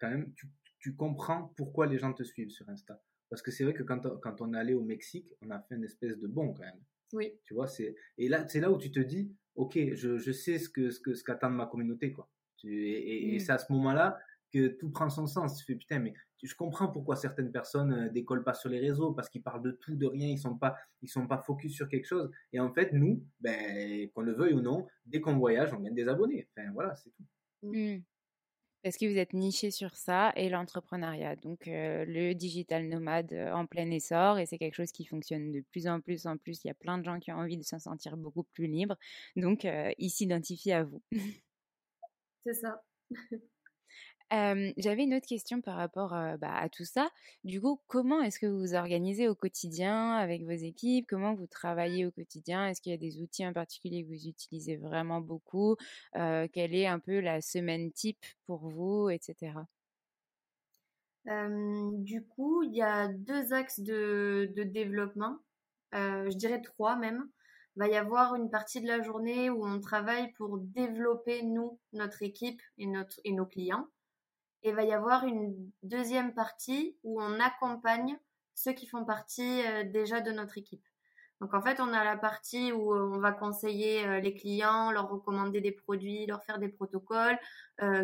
quand 0.00 0.10
même, 0.10 0.32
tu, 0.34 0.48
tu, 0.80 0.96
comprends 0.96 1.54
pourquoi 1.56 1.86
les 1.86 1.98
gens 1.98 2.12
te 2.12 2.24
suivent 2.24 2.50
sur 2.50 2.68
Insta. 2.68 3.00
Parce 3.30 3.42
que 3.42 3.52
c'est 3.52 3.62
vrai 3.62 3.74
que 3.74 3.84
quand, 3.84 4.00
quand 4.20 4.40
on 4.40 4.52
est 4.54 4.58
allé 4.58 4.74
au 4.74 4.82
Mexique, 4.82 5.32
on 5.40 5.50
a 5.50 5.60
fait 5.60 5.76
une 5.76 5.84
espèce 5.84 6.18
de 6.18 6.26
bon 6.26 6.52
quand 6.52 6.64
même. 6.64 6.82
Oui. 7.12 7.32
Tu 7.44 7.54
vois, 7.54 7.68
c'est 7.68 7.94
et 8.18 8.28
là 8.28 8.46
c'est 8.48 8.58
là 8.58 8.72
où 8.72 8.78
tu 8.78 8.90
te 8.90 8.98
dis, 8.98 9.32
ok, 9.54 9.78
je, 9.94 10.18
je 10.18 10.32
sais 10.32 10.58
ce 10.58 10.68
que 10.68 10.90
ce 10.90 11.00
que 11.00 11.14
ce 11.14 11.24
qu'attend 11.24 11.50
ma 11.50 11.66
communauté 11.66 12.12
quoi. 12.12 12.28
Et, 12.64 13.34
et, 13.34 13.36
mm. 13.36 13.40
c'est 13.40 13.52
à 13.52 13.58
ce 13.58 13.70
moment-là 13.72 14.18
que 14.52 14.68
tout 14.68 14.90
prend 14.90 15.10
son 15.10 15.26
sens. 15.26 15.58
Tu 15.58 15.64
fais 15.64 15.74
putain, 15.74 15.98
mais 15.98 16.14
je 16.42 16.54
comprends 16.54 16.88
pourquoi 16.88 17.16
certaines 17.16 17.50
personnes 17.50 17.92
euh, 17.92 18.08
décollent 18.10 18.44
pas 18.44 18.54
sur 18.54 18.68
les 18.68 18.78
réseaux 18.78 19.12
parce 19.12 19.28
qu'ils 19.28 19.42
parlent 19.42 19.62
de 19.62 19.72
tout, 19.72 19.96
de 19.96 20.06
rien, 20.06 20.28
ils 20.28 20.38
sont 20.38 20.56
pas 20.56 20.76
ils 21.02 21.08
sont 21.08 21.26
pas 21.26 21.38
focus 21.38 21.74
sur 21.74 21.88
quelque 21.88 22.06
chose. 22.06 22.30
Et 22.52 22.60
en 22.60 22.72
fait, 22.72 22.92
nous, 22.92 23.24
ben 23.40 24.08
qu'on 24.10 24.22
le 24.22 24.32
veuille 24.32 24.54
ou 24.54 24.60
non, 24.60 24.86
dès 25.06 25.20
qu'on 25.20 25.36
voyage, 25.36 25.72
on 25.72 25.80
gagne 25.80 25.94
des 25.94 26.08
abonnés. 26.08 26.48
Enfin 26.56 26.70
voilà, 26.72 26.94
c'est 26.96 27.10
tout. 27.10 27.24
Mm 27.62 27.98
parce 28.84 28.98
que 28.98 29.06
vous 29.06 29.16
êtes 29.16 29.32
niché 29.32 29.70
sur 29.70 29.96
ça 29.96 30.30
et 30.36 30.50
l'entrepreneuriat. 30.50 31.36
Donc 31.36 31.66
euh, 31.68 32.04
le 32.06 32.34
digital 32.34 32.86
nomade 32.86 33.32
euh, 33.32 33.50
en 33.52 33.64
plein 33.64 33.90
essor 33.90 34.38
et 34.38 34.44
c'est 34.44 34.58
quelque 34.58 34.74
chose 34.74 34.92
qui 34.92 35.06
fonctionne 35.06 35.50
de 35.52 35.62
plus 35.72 35.88
en 35.88 36.02
plus 36.02 36.26
en 36.26 36.36
plus. 36.36 36.62
Il 36.64 36.68
y 36.68 36.70
a 36.70 36.74
plein 36.74 36.98
de 36.98 37.04
gens 37.04 37.18
qui 37.18 37.32
ont 37.32 37.36
envie 37.36 37.56
de 37.56 37.64
se 37.64 37.78
sentir 37.78 38.18
beaucoup 38.18 38.44
plus 38.44 38.66
libres. 38.66 38.96
Donc 39.36 39.64
euh, 39.64 39.90
ils 39.96 40.10
s'identifient 40.10 40.72
à 40.72 40.84
vous. 40.84 41.02
C'est 42.44 42.54
ça. 42.54 42.82
J'avais 44.30 45.04
une 45.04 45.14
autre 45.14 45.26
question 45.26 45.60
par 45.60 45.76
rapport 45.76 46.10
bah, 46.38 46.56
à 46.56 46.68
tout 46.68 46.84
ça. 46.84 47.08
Du 47.44 47.60
coup, 47.60 47.80
comment 47.86 48.20
est-ce 48.20 48.38
que 48.38 48.46
vous 48.46 48.58
vous 48.58 48.74
organisez 48.74 49.28
au 49.28 49.34
quotidien 49.34 50.14
avec 50.14 50.42
vos 50.42 50.50
équipes? 50.50 51.06
Comment 51.08 51.34
vous 51.34 51.46
travaillez 51.46 52.04
au 52.04 52.10
quotidien? 52.10 52.66
Est-ce 52.66 52.80
qu'il 52.80 52.90
y 52.90 52.94
a 52.94 52.98
des 52.98 53.20
outils 53.20 53.46
en 53.46 53.52
particulier 53.52 54.02
que 54.02 54.08
vous 54.08 54.26
utilisez 54.26 54.76
vraiment 54.76 55.20
beaucoup? 55.20 55.76
Quelle 56.12 56.74
est 56.74 56.86
un 56.86 56.98
peu 56.98 57.20
la 57.20 57.40
semaine 57.40 57.92
type 57.92 58.24
pour 58.46 58.68
vous, 58.68 59.08
etc. 59.10 59.52
du 61.26 62.22
coup, 62.26 62.62
il 62.64 62.74
y 62.74 62.82
a 62.82 63.08
deux 63.08 63.52
axes 63.52 63.80
de, 63.80 64.52
développement, 64.56 65.38
je 65.92 66.36
dirais 66.36 66.60
trois 66.60 66.96
même. 66.96 67.28
Il 67.76 67.80
va 67.80 67.88
y 67.88 67.96
avoir 67.96 68.36
une 68.36 68.50
partie 68.50 68.80
de 68.80 68.86
la 68.86 69.02
journée 69.02 69.50
où 69.50 69.66
on 69.66 69.80
travaille 69.80 70.32
pour 70.34 70.58
développer, 70.58 71.42
nous, 71.42 71.80
notre 71.92 72.22
équipe 72.22 72.60
et, 72.78 72.86
notre, 72.86 73.18
et 73.24 73.32
nos 73.32 73.46
clients. 73.46 73.88
Et 74.64 74.70
il 74.70 74.74
va 74.74 74.82
y 74.82 74.92
avoir 74.92 75.24
une 75.24 75.54
deuxième 75.82 76.32
partie 76.32 76.96
où 77.04 77.20
on 77.22 77.38
accompagne 77.38 78.18
ceux 78.54 78.72
qui 78.72 78.86
font 78.86 79.04
partie 79.04 79.62
euh, 79.66 79.84
déjà 79.84 80.22
de 80.22 80.32
notre 80.32 80.56
équipe. 80.56 80.84
Donc 81.40 81.52
en 81.52 81.60
fait, 81.60 81.80
on 81.80 81.92
a 81.92 82.02
la 82.02 82.16
partie 82.16 82.72
où 82.72 82.94
euh, 82.94 83.10
on 83.12 83.18
va 83.18 83.32
conseiller 83.32 84.06
euh, 84.06 84.20
les 84.20 84.34
clients, 84.34 84.90
leur 84.90 85.10
recommander 85.10 85.60
des 85.60 85.72
produits, 85.72 86.24
leur 86.26 86.42
faire 86.44 86.58
des 86.58 86.68
protocoles, 86.68 87.38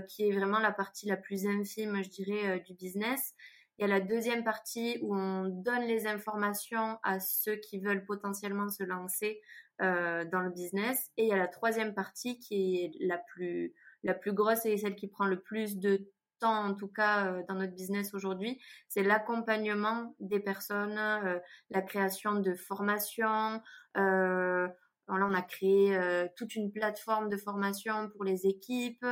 qui 0.09 0.29
est 0.29 0.33
vraiment 0.33 0.59
la 0.59 0.73
partie 0.73 1.07
la 1.07 1.17
plus 1.17 1.47
infime, 1.47 2.03
je 2.03 2.11
dirais, 2.11 2.59
du 2.61 2.75
business. 2.75 3.35
Il 3.79 3.83
y 3.83 3.85
a 3.85 3.89
la 3.89 4.01
deuxième 4.01 4.43
partie 4.43 4.99
où 5.01 5.15
on 5.15 5.45
donne 5.45 5.85
les 5.85 6.09
informations 6.09 6.99
à 7.05 7.21
ceux 7.21 7.55
qui 7.55 7.79
veulent 7.79 8.05
potentiellement 8.05 8.69
se 8.69 8.83
lancer 8.83 9.41
dans 9.79 10.43
le 10.43 10.51
business. 10.51 11.13
Et 11.17 11.23
il 11.23 11.29
y 11.29 11.33
a 11.33 11.37
la 11.37 11.47
troisième 11.47 11.95
partie 11.95 12.41
qui 12.41 12.83
est 12.83 12.91
la 13.07 13.17
plus 13.17 13.73
la 14.03 14.15
plus 14.15 14.33
grosse 14.33 14.67
et 14.67 14.77
celle 14.77 14.97
qui 14.97 15.07
prend 15.07 15.27
le 15.27 15.41
plus 15.41 15.77
de 15.77 16.11
en 16.49 16.75
tout 16.75 16.89
cas 16.89 17.27
euh, 17.27 17.43
dans 17.49 17.55
notre 17.55 17.75
business 17.75 18.15
aujourd'hui, 18.15 18.61
c'est 18.89 19.03
l'accompagnement 19.03 20.15
des 20.21 20.41
personnes, 20.41 20.99
euh, 20.99 21.39
la 21.71 21.83
création 21.83 22.35
de 22.41 22.55
formations. 22.55 23.61
Euh, 23.97 24.67
là, 24.67 25.27
on 25.29 25.35
a 25.35 25.43
créé 25.43 25.99
toute 26.37 26.55
une 26.55 26.71
plateforme 26.71 27.29
de 27.29 27.37
formation 27.37 28.11
pour 28.11 28.25
les 28.25 28.47
équipes. 28.47 29.05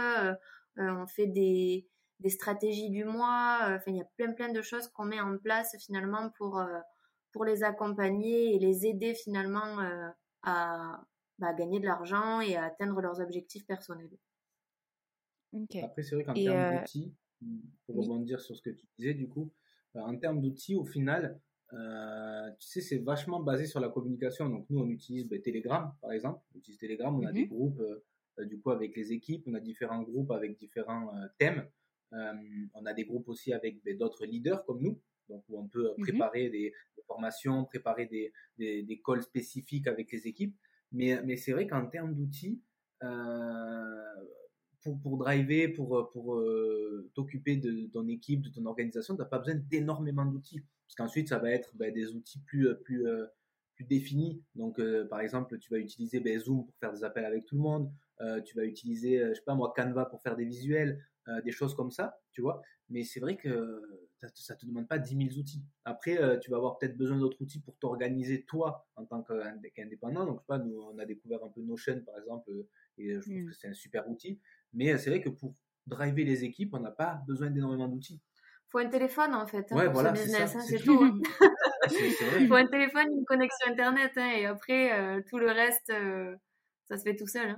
on 0.76 1.06
fait 1.08 1.26
des, 1.26 1.88
stratégies 2.28 2.90
du 2.90 3.04
mois. 3.04 3.80
Il 3.88 3.96
y 3.96 4.00
a 4.00 4.06
plein 4.16 4.32
plein 4.32 4.52
de 4.52 4.62
choses 4.62 4.86
qu'on 4.88 5.06
met 5.06 5.20
en 5.20 5.36
place 5.38 5.74
finalement 5.84 6.30
pour 6.38 7.44
les 7.44 7.64
accompagner 7.64 8.54
et 8.54 8.60
les 8.60 8.86
aider 8.86 9.14
finalement 9.14 9.78
à 10.44 11.00
bah, 11.38 11.52
gagner 11.52 11.80
de 11.80 11.86
l'argent 11.86 12.40
et 12.40 12.56
à 12.56 12.66
atteindre 12.66 13.00
leurs 13.00 13.20
objectifs 13.20 13.66
personnels. 13.66 14.16
Après, 15.82 16.02
c'est 16.02 16.14
vrai 16.14 16.24
qu'en 16.24 16.34
termes 16.34 16.78
d'outils, 16.80 17.12
pour 17.86 17.96
rebondir 17.96 18.40
sur 18.40 18.56
ce 18.56 18.62
que 18.62 18.70
tu 18.70 18.86
disais, 18.98 19.14
du 19.14 19.28
coup, 19.28 19.50
en 19.94 20.16
termes 20.16 20.40
d'outils, 20.40 20.74
au 20.74 20.84
final, 20.84 21.40
euh, 21.74 22.50
tu 22.58 22.68
sais, 22.68 22.80
c'est 22.80 22.98
vachement 22.98 23.40
basé 23.40 23.66
sur 23.66 23.80
la 23.80 23.88
communication. 23.88 24.48
Donc, 24.48 24.66
nous, 24.70 24.80
on 24.80 24.88
utilise 24.88 25.26
ben, 25.28 25.40
Telegram, 25.40 25.92
par 26.00 26.12
exemple. 26.12 26.40
On 26.54 26.58
utilise 26.58 26.78
Telegram, 26.78 27.14
on 27.14 27.26
a 27.26 27.32
des 27.32 27.44
mmh 27.44 27.48
groupes, 27.48 27.80
euh, 27.80 28.44
du 28.44 28.60
coup, 28.60 28.70
avec 28.70 28.96
les 28.96 29.12
équipes. 29.12 29.44
On 29.46 29.54
a 29.54 29.60
différents 29.60 30.02
groupes 30.02 30.30
avec 30.30 30.56
différents 30.58 31.14
euh, 31.16 31.26
thèmes. 31.38 31.68
on 32.12 32.86
a 32.86 32.94
des 32.94 33.04
groupes 33.04 33.28
aussi 33.28 33.52
avec 33.52 33.82
ben, 33.84 33.96
d'autres 33.96 34.24
leaders 34.24 34.64
comme 34.64 34.82
nous. 34.82 35.00
Donc, 35.28 35.44
où 35.48 35.58
on 35.58 35.68
peut 35.68 35.92
mmh 35.98 36.02
préparer 36.02 36.48
des, 36.48 36.72
formations, 37.06 37.64
préparer 37.64 38.06
des, 38.06 38.32
des, 38.58 38.82
des, 38.82 39.00
calls 39.00 39.22
spécifiques 39.22 39.86
avec 39.86 40.10
les 40.12 40.26
équipes. 40.26 40.56
Mais, 40.92 41.20
mais 41.22 41.36
c'est 41.36 41.52
vrai 41.52 41.66
qu'en 41.66 41.86
termes 41.86 42.14
d'outils, 42.14 42.62
pour, 44.82 45.00
pour 45.00 45.18
driver, 45.18 45.68
pour, 45.68 46.10
pour 46.12 46.42
t'occuper 47.14 47.56
de 47.56 47.86
ton 47.92 48.06
équipe, 48.08 48.42
de 48.42 48.48
ton 48.50 48.64
organisation, 48.66 49.14
tu 49.14 49.20
n'as 49.20 49.26
pas 49.26 49.38
besoin 49.38 49.56
d'énormément 49.56 50.24
d'outils. 50.24 50.62
Parce 50.88 50.94
qu'ensuite, 50.96 51.28
ça 51.28 51.38
va 51.38 51.50
être 51.50 51.76
ben, 51.76 51.92
des 51.92 52.14
outils 52.14 52.40
plus, 52.40 52.66
euh, 52.66 52.74
plus, 52.74 53.06
euh, 53.06 53.26
plus 53.74 53.84
définis. 53.84 54.42
Donc, 54.54 54.80
euh, 54.80 55.06
par 55.06 55.20
exemple, 55.20 55.58
tu 55.58 55.70
vas 55.70 55.78
utiliser 55.78 56.18
ben, 56.20 56.38
Zoom 56.40 56.64
pour 56.64 56.74
faire 56.76 56.92
des 56.92 57.04
appels 57.04 57.26
avec 57.26 57.44
tout 57.44 57.56
le 57.56 57.62
monde. 57.62 57.92
tu 58.44 58.56
vas 58.56 58.64
utiliser, 58.64 59.20
je 59.28 59.34
sais 59.34 59.44
pas 59.44 59.54
moi, 59.54 59.72
Canva 59.76 60.06
pour 60.06 60.20
faire 60.22 60.34
des 60.34 60.44
visuels, 60.44 61.00
des 61.44 61.52
choses 61.52 61.74
comme 61.76 61.92
ça, 61.92 62.18
tu 62.32 62.40
vois. 62.40 62.62
Mais 62.88 63.04
c'est 63.04 63.20
vrai 63.20 63.36
que 63.36 63.80
ça 64.20 64.54
ne 64.54 64.58
te 64.58 64.66
demande 64.66 64.88
pas 64.88 64.98
10 64.98 65.28
000 65.28 65.38
outils. 65.38 65.62
Après, 65.84 66.18
tu 66.40 66.50
vas 66.50 66.56
avoir 66.56 66.78
peut-être 66.78 66.96
besoin 66.96 67.16
d'autres 67.16 67.40
outils 67.40 67.60
pour 67.60 67.76
t'organiser 67.78 68.42
toi 68.42 68.88
en 68.96 69.04
tant 69.04 69.24
qu'indépendant. 69.72 70.26
Donc, 70.26 70.38
je 70.38 70.40
sais 70.40 70.46
pas, 70.48 70.58
nous, 70.58 70.80
on 70.80 70.98
a 70.98 71.04
découvert 71.04 71.44
un 71.44 71.48
peu 71.48 71.62
Notion, 71.62 72.02
par 72.04 72.18
exemple, 72.18 72.50
et 72.96 73.14
je 73.14 73.20
trouve 73.20 73.34
mmh. 73.34 73.46
que 73.46 73.52
c'est 73.52 73.68
un 73.68 73.74
super 73.74 74.08
outil. 74.10 74.40
Mais 74.74 74.96
c'est 74.98 75.10
vrai 75.10 75.20
que 75.20 75.28
pour 75.30 75.54
driver 75.86 76.24
les 76.24 76.44
équipes, 76.44 76.74
on 76.74 76.80
n'a 76.80 76.90
pas 76.90 77.22
besoin 77.26 77.50
d'énormément 77.50 77.88
d'outils 77.88 78.20
faut 78.70 78.78
un 78.78 78.88
téléphone 78.88 79.34
en 79.34 79.46
fait 79.46 79.66
hein, 79.70 79.90
pour 79.90 80.02
ce 80.02 80.12
business, 80.12 80.56
hein, 80.56 80.60
c'est 80.60 80.78
tout. 80.78 81.02
Hein. 81.02 81.18
Il 82.38 82.48
faut 82.48 82.54
un 82.54 82.66
téléphone, 82.66 83.06
une 83.16 83.24
connexion 83.24 83.70
internet 83.70 84.12
et 84.16 84.46
après 84.46 84.92
euh, 84.92 85.22
tout 85.28 85.38
le 85.38 85.50
reste, 85.50 85.90
euh, 85.90 86.36
ça 86.86 86.98
se 86.98 87.02
fait 87.02 87.16
tout 87.16 87.26
seul. 87.26 87.56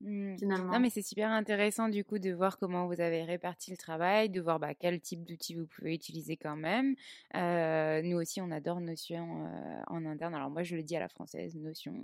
Mmh. 0.00 0.36
Non, 0.42 0.80
mais 0.80 0.90
c'est 0.90 1.02
super 1.02 1.30
intéressant 1.30 1.88
du 1.88 2.04
coup 2.04 2.18
de 2.18 2.30
voir 2.30 2.58
comment 2.58 2.86
vous 2.86 3.00
avez 3.00 3.22
réparti 3.22 3.70
le 3.70 3.76
travail, 3.76 4.28
de 4.28 4.40
voir 4.40 4.58
bah, 4.58 4.74
quel 4.74 5.00
type 5.00 5.24
d'outils 5.24 5.54
vous 5.54 5.66
pouvez 5.66 5.94
utiliser 5.94 6.36
quand 6.36 6.56
même. 6.56 6.94
Euh, 7.36 8.02
nous 8.02 8.18
aussi, 8.18 8.40
on 8.40 8.50
adore 8.50 8.80
Notion 8.80 9.46
euh, 9.46 9.82
en 9.86 10.04
interne. 10.04 10.34
Alors 10.34 10.50
moi, 10.50 10.62
je 10.62 10.76
le 10.76 10.82
dis 10.82 10.96
à 10.96 11.00
la 11.00 11.08
française, 11.08 11.56
Notion. 11.56 11.94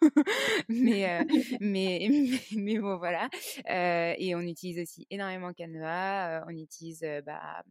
mais, 0.68 1.10
euh, 1.10 1.24
mais, 1.60 2.08
mais, 2.56 2.78
bon, 2.78 2.96
voilà. 2.96 3.28
et 3.66 4.34
on 4.34 4.40
utilise 4.40 4.78
aussi 4.80 5.06
énormément 5.10 5.52
Canva. 5.52 6.44
on 6.46 6.56
utilise 6.56 7.04
bah, 7.26 7.64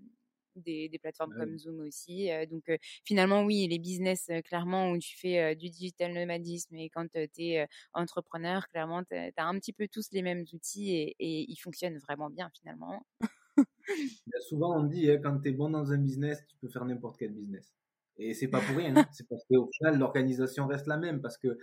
des, 0.59 0.99
plateformes 1.01 1.33
comme 1.35 1.57
Zoom 1.57 1.79
aussi. 1.81 2.29
donc 2.49 2.69
finalement, 3.05 3.43
oui, 3.43 3.67
les 3.67 3.79
business, 3.79 4.29
clairement, 4.45 4.91
où 4.91 4.97
tu 4.97 5.17
fais 5.17 5.55
du 5.55 5.69
digital 5.69 6.13
nomadisme 6.13 6.75
et 6.75 6.89
quand 6.89 7.07
tu 7.11 7.27
es 7.37 7.67
entrepreneur, 7.93 8.67
clairement, 8.67 9.03
tu 9.03 9.15
as 9.15 9.45
un 9.45 9.59
petit 9.59 9.73
peu 9.73 9.87
tous 9.87 10.11
les 10.11 10.21
mêmes 10.21 10.45
outils 10.53 10.95
et, 10.95 11.15
ils 11.19 11.57
fonctionnent 11.57 11.97
vraiment 11.97 12.29
bien 12.29 12.49
finalement. 12.59 13.05
souvent, 14.49 14.79
on 14.79 14.83
dit, 14.83 15.09
hein, 15.09 15.19
quand 15.21 15.39
tu 15.39 15.49
es 15.49 15.51
bon 15.51 15.69
dans 15.69 15.91
un 15.91 15.97
business, 15.97 16.43
tu 16.47 16.55
peux 16.57 16.69
faire 16.69 16.85
n'importe 16.85 17.17
quel 17.17 17.33
business. 17.33 17.73
Et 18.17 18.33
c'est 18.33 18.47
pas 18.47 18.59
pour 18.59 18.75
rien, 18.75 18.95
hein. 18.95 19.05
c'est 19.11 19.27
parce 19.27 19.43
qu'au 19.45 19.69
final, 19.77 19.97
l'organisation 19.97 20.67
reste 20.67 20.87
la 20.87 20.97
même 20.97 21.21
parce 21.21 21.37
que 21.37 21.57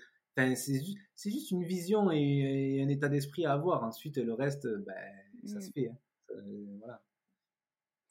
c'est 0.54 0.82
juste, 1.30 1.50
une 1.50 1.64
vision 1.64 2.10
et, 2.10 2.82
un 2.82 2.88
état 2.88 3.08
d'esprit 3.08 3.46
à 3.46 3.52
avoir. 3.52 3.84
Ensuite, 3.84 4.18
le 4.18 4.34
reste, 4.34 4.66
ben, 4.66 4.94
ça 5.46 5.60
se 5.60 5.68
mmh. 5.68 5.72
fait. 5.72 5.88
Hein. 5.88 6.42
voilà. 6.78 7.02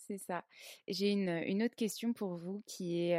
C'est 0.08 0.20
ça. 0.20 0.44
J'ai 0.88 1.10
une, 1.10 1.64
autre 1.64 1.76
question 1.76 2.14
pour 2.14 2.36
vous 2.36 2.62
qui 2.68 3.10
est 3.10 3.18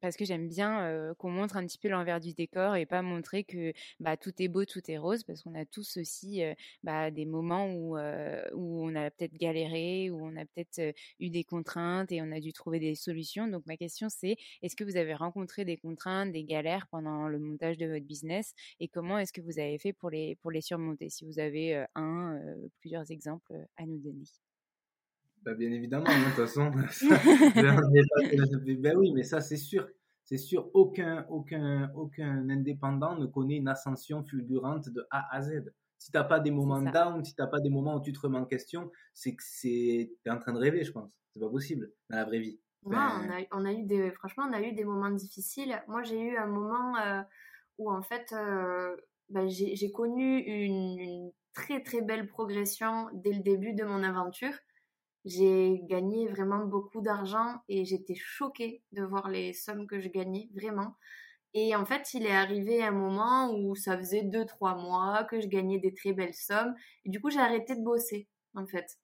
parce 0.00 0.16
que 0.16 0.24
j'aime 0.24 0.48
bien 0.48 1.14
qu'on 1.18 1.30
montre 1.30 1.56
un 1.58 1.66
petit 1.66 1.76
peu 1.76 1.88
l'envers 1.88 2.18
du 2.18 2.32
décor 2.32 2.76
et 2.76 2.86
pas 2.86 3.02
montrer 3.02 3.44
que 3.44 3.74
bah, 4.00 4.16
tout 4.16 4.32
est 4.38 4.48
beau, 4.48 4.64
tout 4.64 4.80
est 4.90 4.96
rose, 4.96 5.22
parce 5.22 5.42
qu'on 5.42 5.54
a 5.54 5.66
tous 5.66 5.98
aussi 5.98 6.42
bah, 6.82 7.10
des 7.10 7.26
moments 7.26 7.66
où, 7.66 7.98
où 7.98 8.88
on 8.88 8.94
a 8.94 9.10
peut-être 9.10 9.34
galéré, 9.34 10.10
où 10.10 10.24
on 10.24 10.34
a 10.36 10.46
peut-être 10.46 10.94
eu 11.20 11.28
des 11.28 11.44
contraintes 11.44 12.10
et 12.10 12.22
on 12.22 12.32
a 12.32 12.40
dû 12.40 12.54
trouver 12.54 12.80
des 12.80 12.94
solutions. 12.94 13.46
Donc 13.46 13.66
ma 13.66 13.76
question 13.76 14.08
c'est 14.08 14.36
est-ce 14.62 14.76
que 14.76 14.84
vous 14.84 14.96
avez 14.96 15.14
rencontré 15.14 15.66
des 15.66 15.76
contraintes, 15.76 16.32
des 16.32 16.44
galères 16.44 16.86
pendant 16.86 17.28
le 17.28 17.38
montage 17.38 17.76
de 17.76 17.86
votre 17.86 18.06
business 18.06 18.54
et 18.80 18.88
comment 18.88 19.18
est-ce 19.18 19.32
que 19.32 19.42
vous 19.42 19.58
avez 19.58 19.78
fait 19.78 19.92
pour 19.92 20.08
les, 20.08 20.36
pour 20.36 20.50
les 20.50 20.62
surmonter? 20.62 21.10
Si 21.10 21.26
vous 21.26 21.38
avez 21.38 21.84
un, 21.94 22.40
plusieurs 22.80 23.10
exemples 23.10 23.52
à 23.76 23.84
nous 23.84 23.98
donner. 23.98 24.24
Bah, 25.44 25.54
bien 25.54 25.72
évidemment, 25.72 26.06
hein, 26.08 26.20
de 26.20 26.24
toute 26.26 26.34
façon. 26.34 26.70
ben 28.80 28.96
oui, 28.96 29.12
mais 29.12 29.24
ça, 29.24 29.40
c'est 29.40 29.56
sûr. 29.56 29.88
C'est 30.24 30.38
sûr, 30.38 30.70
aucun, 30.72 31.26
aucun, 31.28 31.90
aucun 31.94 32.48
indépendant 32.48 33.16
ne 33.16 33.26
connaît 33.26 33.56
une 33.56 33.68
ascension 33.68 34.22
fulgurante 34.22 34.88
de 34.88 35.06
A 35.10 35.34
à 35.34 35.42
Z. 35.42 35.72
Si 35.98 36.10
tu 36.10 36.16
n'as 36.16 36.24
pas 36.24 36.40
des 36.40 36.50
moments 36.50 36.80
down, 36.80 37.24
si 37.24 37.34
tu 37.34 37.40
n'as 37.40 37.48
pas 37.48 37.60
des 37.60 37.70
moments 37.70 37.96
où 37.96 38.00
tu 38.00 38.12
te 38.12 38.20
remets 38.20 38.38
en 38.38 38.46
question, 38.46 38.90
c'est 39.14 39.34
que 39.34 39.42
c'est 39.44 40.12
es 40.24 40.30
en 40.30 40.38
train 40.38 40.52
de 40.52 40.58
rêver, 40.58 40.84
je 40.84 40.92
pense. 40.92 41.10
C'est 41.30 41.40
pas 41.40 41.48
possible 41.48 41.92
dans 42.08 42.18
la 42.18 42.24
vraie 42.24 42.38
vie. 42.38 42.60
on, 42.84 42.92
a, 42.92 43.42
on, 43.52 43.64
a, 43.64 43.72
eu 43.72 43.84
des, 43.84 44.10
franchement, 44.12 44.44
on 44.48 44.52
a 44.52 44.62
eu 44.62 44.72
des 44.72 44.84
moments 44.84 45.10
difficiles. 45.10 45.82
Moi, 45.88 46.02
j'ai 46.02 46.20
eu 46.20 46.36
un 46.36 46.46
moment 46.46 46.96
euh, 46.96 47.22
où, 47.78 47.90
en 47.90 48.02
fait, 48.02 48.32
euh, 48.32 48.96
ben, 49.28 49.48
j'ai 49.48 49.92
connu 49.92 50.38
une, 50.38 50.98
une, 50.98 51.32
très, 51.52 51.82
très 51.82 52.00
belle 52.00 52.26
progression 52.26 53.08
dès 53.12 53.32
le 53.32 53.40
début 53.40 53.74
de 53.74 53.84
mon 53.84 54.02
aventure. 54.02 54.54
J'ai 55.24 55.80
gagné 55.84 56.28
vraiment 56.28 56.64
beaucoup 56.66 57.00
d'argent 57.00 57.62
et 57.68 57.84
j'étais 57.84 58.14
choquée 58.16 58.82
de 58.92 59.02
voir 59.02 59.28
les 59.30 59.52
sommes 59.52 59.86
que 59.86 60.00
je 60.00 60.08
gagnais, 60.08 60.48
vraiment. 60.54 60.96
Et 61.54 61.76
en 61.76 61.84
fait, 61.86 62.14
il 62.14 62.26
est 62.26 62.32
arrivé 62.32 62.82
un 62.82 62.92
moment 62.92 63.54
où 63.54 63.76
ça 63.76 63.98
faisait 63.98 64.22
deux, 64.24 64.46
trois 64.46 64.74
mois 64.76 65.24
que 65.24 65.40
je 65.40 65.48
gagnais 65.48 65.78
des 65.78 65.94
très 65.94 66.12
belles 66.12 66.34
sommes. 66.34 66.74
Et 67.04 67.10
du 67.10 67.20
coup, 67.20 67.30
j'ai 67.30 67.40
arrêté 67.40 67.76
de 67.76 67.82
bosser, 67.82 68.28
en 68.54 68.66
fait. 68.66 68.98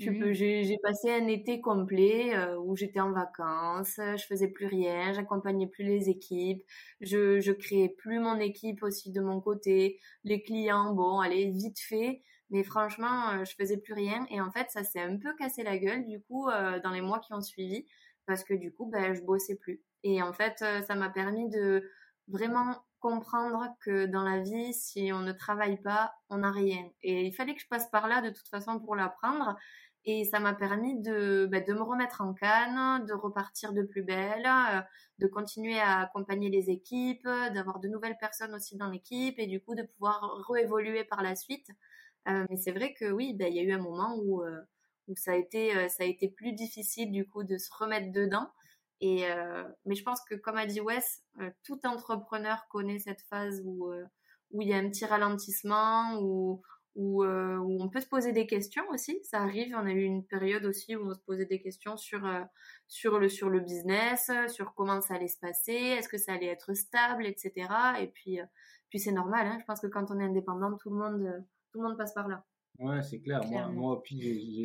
Mmh. 0.00 0.32
J'ai 0.32 0.76
passé 0.82 1.10
un 1.12 1.28
été 1.28 1.60
complet 1.60 2.34
euh, 2.34 2.58
où 2.58 2.74
j'étais 2.74 2.98
en 2.98 3.12
vacances, 3.12 3.94
je 3.98 4.24
faisais 4.26 4.48
plus 4.48 4.66
rien, 4.66 5.12
j'accompagnais 5.12 5.68
plus 5.68 5.84
les 5.84 6.08
équipes, 6.08 6.64
je, 7.00 7.38
je 7.38 7.52
créais 7.52 7.90
plus 7.90 8.18
mon 8.18 8.40
équipe 8.40 8.82
aussi 8.82 9.12
de 9.12 9.20
mon 9.20 9.40
côté, 9.40 10.00
les 10.24 10.42
clients, 10.42 10.92
bon, 10.94 11.20
allez, 11.20 11.48
vite 11.52 11.78
fait, 11.78 12.22
mais 12.50 12.64
franchement, 12.64 13.30
euh, 13.30 13.44
je 13.44 13.54
faisais 13.54 13.78
plus 13.78 13.94
rien. 13.94 14.26
Et 14.30 14.40
en 14.40 14.50
fait, 14.50 14.70
ça 14.70 14.84
s'est 14.84 15.00
un 15.00 15.16
peu 15.18 15.34
cassé 15.36 15.62
la 15.62 15.78
gueule, 15.78 16.06
du 16.06 16.20
coup, 16.22 16.48
euh, 16.48 16.80
dans 16.80 16.90
les 16.90 17.00
mois 17.00 17.20
qui 17.20 17.32
ont 17.32 17.40
suivi, 17.40 17.86
parce 18.26 18.44
que 18.44 18.54
du 18.54 18.72
coup, 18.72 18.86
ben, 18.86 19.14
je 19.14 19.22
bossais 19.22 19.56
plus. 19.56 19.82
Et 20.02 20.22
en 20.22 20.32
fait, 20.32 20.62
euh, 20.62 20.82
ça 20.82 20.94
m'a 20.94 21.10
permis 21.10 21.48
de 21.50 21.90
vraiment 22.28 22.76
comprendre 23.00 23.68
que 23.80 24.06
dans 24.06 24.22
la 24.22 24.40
vie, 24.40 24.72
si 24.72 25.10
on 25.12 25.20
ne 25.20 25.32
travaille 25.32 25.80
pas, 25.82 26.14
on 26.30 26.38
n'a 26.38 26.50
rien. 26.50 26.88
Et 27.02 27.26
il 27.26 27.32
fallait 27.34 27.54
que 27.54 27.60
je 27.60 27.68
passe 27.68 27.90
par 27.90 28.08
là 28.08 28.22
de 28.22 28.30
toute 28.30 28.48
façon 28.48 28.80
pour 28.80 28.96
l'apprendre. 28.96 29.56
Et 30.06 30.24
ça 30.24 30.38
m'a 30.38 30.54
permis 30.54 31.00
de, 31.00 31.46
ben, 31.50 31.64
de 31.64 31.72
me 31.72 31.82
remettre 31.82 32.20
en 32.20 32.34
canne, 32.34 33.04
de 33.06 33.14
repartir 33.14 33.72
de 33.72 33.82
plus 33.82 34.02
belle, 34.02 34.46
de 35.18 35.26
continuer 35.26 35.80
à 35.80 36.00
accompagner 36.00 36.50
les 36.50 36.70
équipes, 36.70 37.26
d'avoir 37.54 37.80
de 37.80 37.88
nouvelles 37.88 38.18
personnes 38.18 38.54
aussi 38.54 38.76
dans 38.76 38.90
l'équipe 38.90 39.38
et 39.38 39.46
du 39.46 39.62
coup 39.62 39.74
de 39.74 39.82
pouvoir 39.82 40.44
réévoluer 40.48 41.04
par 41.04 41.22
la 41.22 41.36
suite. 41.36 41.68
Euh, 42.28 42.46
mais 42.50 42.56
c'est 42.56 42.72
vrai 42.72 42.94
que 42.94 43.10
oui, 43.10 43.34
bah, 43.34 43.48
il 43.48 43.54
y 43.56 43.60
a 43.60 43.62
eu 43.62 43.72
un 43.72 43.82
moment 43.82 44.16
où, 44.16 44.42
euh, 44.42 44.60
où 45.08 45.16
ça, 45.16 45.32
a 45.32 45.36
été, 45.36 45.76
euh, 45.76 45.88
ça 45.88 46.04
a 46.04 46.06
été 46.06 46.28
plus 46.28 46.52
difficile 46.52 47.10
du 47.12 47.26
coup 47.28 47.44
de 47.44 47.58
se 47.58 47.70
remettre 47.78 48.12
dedans. 48.12 48.48
Et, 49.00 49.24
mais 49.84 49.96
je 49.96 50.02
pense 50.02 50.20
que 50.30 50.34
comme 50.34 50.56
a 50.56 50.64
dit 50.64 50.80
Wes, 50.80 51.22
tout 51.62 51.78
entrepreneur 51.84 52.66
connaît 52.70 53.00
cette 53.00 53.20
phase 53.28 53.60
où, 53.62 53.92
où 54.52 54.62
il 54.62 54.68
y 54.68 54.72
a 54.72 54.78
un 54.78 54.88
petit 54.88 55.04
ralentissement, 55.04 56.18
où, 56.22 56.62
où, 56.94 57.22
où, 57.22 57.82
on 57.82 57.88
peut 57.90 58.00
se 58.00 58.06
poser 58.06 58.32
des 58.32 58.46
questions 58.46 58.84
aussi. 58.90 59.18
Ça 59.24 59.42
arrive, 59.42 59.76
on 59.76 59.84
a 59.84 59.90
eu 59.90 60.04
une 60.04 60.24
période 60.24 60.64
aussi 60.64 60.96
où 60.96 61.06
on 61.06 61.12
se 61.12 61.20
posait 61.20 61.44
des 61.44 61.60
questions 61.60 61.98
sur, 61.98 62.22
sur, 62.88 63.18
le, 63.18 63.28
sur 63.28 63.50
le 63.50 63.60
business, 63.60 64.30
sur 64.48 64.72
comment 64.74 65.02
ça 65.02 65.16
allait 65.16 65.28
se 65.28 65.40
passer, 65.40 65.72
est-ce 65.72 66.08
que 66.08 66.16
ça 66.16 66.32
allait 66.32 66.46
être 66.46 66.72
stable, 66.72 67.26
etc. 67.26 67.68
Et 68.00 68.06
puis, 68.06 68.38
puis 68.88 69.00
c'est 69.00 69.12
normal, 69.12 69.46
hein. 69.48 69.58
je 69.60 69.64
pense 69.66 69.80
que 69.80 69.88
quand 69.88 70.10
on 70.12 70.18
est 70.18 70.24
indépendant, 70.24 70.78
tout 70.78 70.88
le 70.88 70.96
monde 70.96 71.44
tout 71.74 71.82
le 71.82 71.88
monde 71.88 71.98
passe 71.98 72.14
par 72.14 72.28
là. 72.28 72.44
Ouais, 72.78 73.02
c'est 73.02 73.20
clair. 73.20 73.44
Moi, 73.44 73.66
moi, 73.68 74.02
puis 74.02 74.20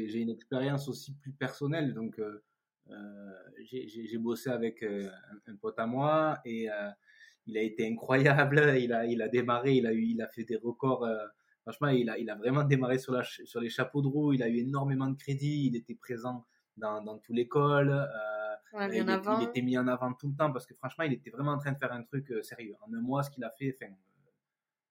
j'ai 0.08 0.20
une 0.20 0.30
expérience 0.30 0.88
aussi 0.88 1.16
plus 1.16 1.32
personnelle. 1.32 1.96
Donc, 1.96 2.20
euh, 2.20 2.44
euh, 2.92 3.32
j'ai 3.64 4.18
bossé 4.20 4.52
avec 4.52 4.84
euh, 4.84 5.10
un, 5.48 5.56
pote 5.56 5.80
à 5.80 5.88
moi 5.88 6.40
et 6.46 6.68
il 7.48 7.58
a 7.58 7.62
été 7.62 7.92
incroyable. 7.92 8.62
Il 8.80 8.94
a, 8.94 9.06
il 9.08 9.22
a 9.24 9.28
démarré, 9.28 9.74
il 9.74 9.88
a, 9.88 9.94
eu, 9.94 10.04
il 10.04 10.22
a 10.22 10.28
fait 10.28 10.44
des 10.44 10.56
records. 10.56 11.08
franchement, 11.64 11.88
il 11.88 12.08
a, 12.12 12.20
il 12.20 12.30
a 12.30 12.36
vraiment 12.36 12.64
démarré 12.64 13.00
sur, 13.00 13.14
la, 13.14 13.24
sur 13.24 13.60
les 13.60 13.70
chapeaux 13.70 14.04
de 14.04 14.08
roue. 14.08 14.34
Il 14.34 14.44
a 14.44 14.48
eu 14.48 14.58
énormément 14.58 15.08
de 15.08 15.18
crédits. 15.18 15.66
Il 15.66 15.76
était 15.76 15.96
présent 15.96 16.46
dans, 16.78 17.02
dans 17.04 17.18
toute 17.18 17.36
l'école. 17.36 18.08
il, 18.76 18.94
il, 18.94 19.44
était 19.44 19.64
mis 19.64 19.80
en 19.80 19.88
avant 19.88 20.14
tout 20.14 20.28
le 20.28 20.36
temps 20.36 20.52
parce 20.52 20.68
que 20.68 20.76
franchement, 20.76 21.06
il 21.06 21.14
était 21.14 21.32
vraiment 21.32 21.54
en 21.54 21.58
train 21.58 21.72
de 21.72 21.80
faire 21.80 21.92
un 21.92 22.04
truc 22.04 22.32
sérieux. 22.44 22.76
En 22.88 22.94
un 22.94 23.02
mois, 23.02 23.24
ce 23.24 23.32
qu'il 23.32 23.44
a 23.44 23.50
fait, 23.50 23.76
enfin, 23.82 23.92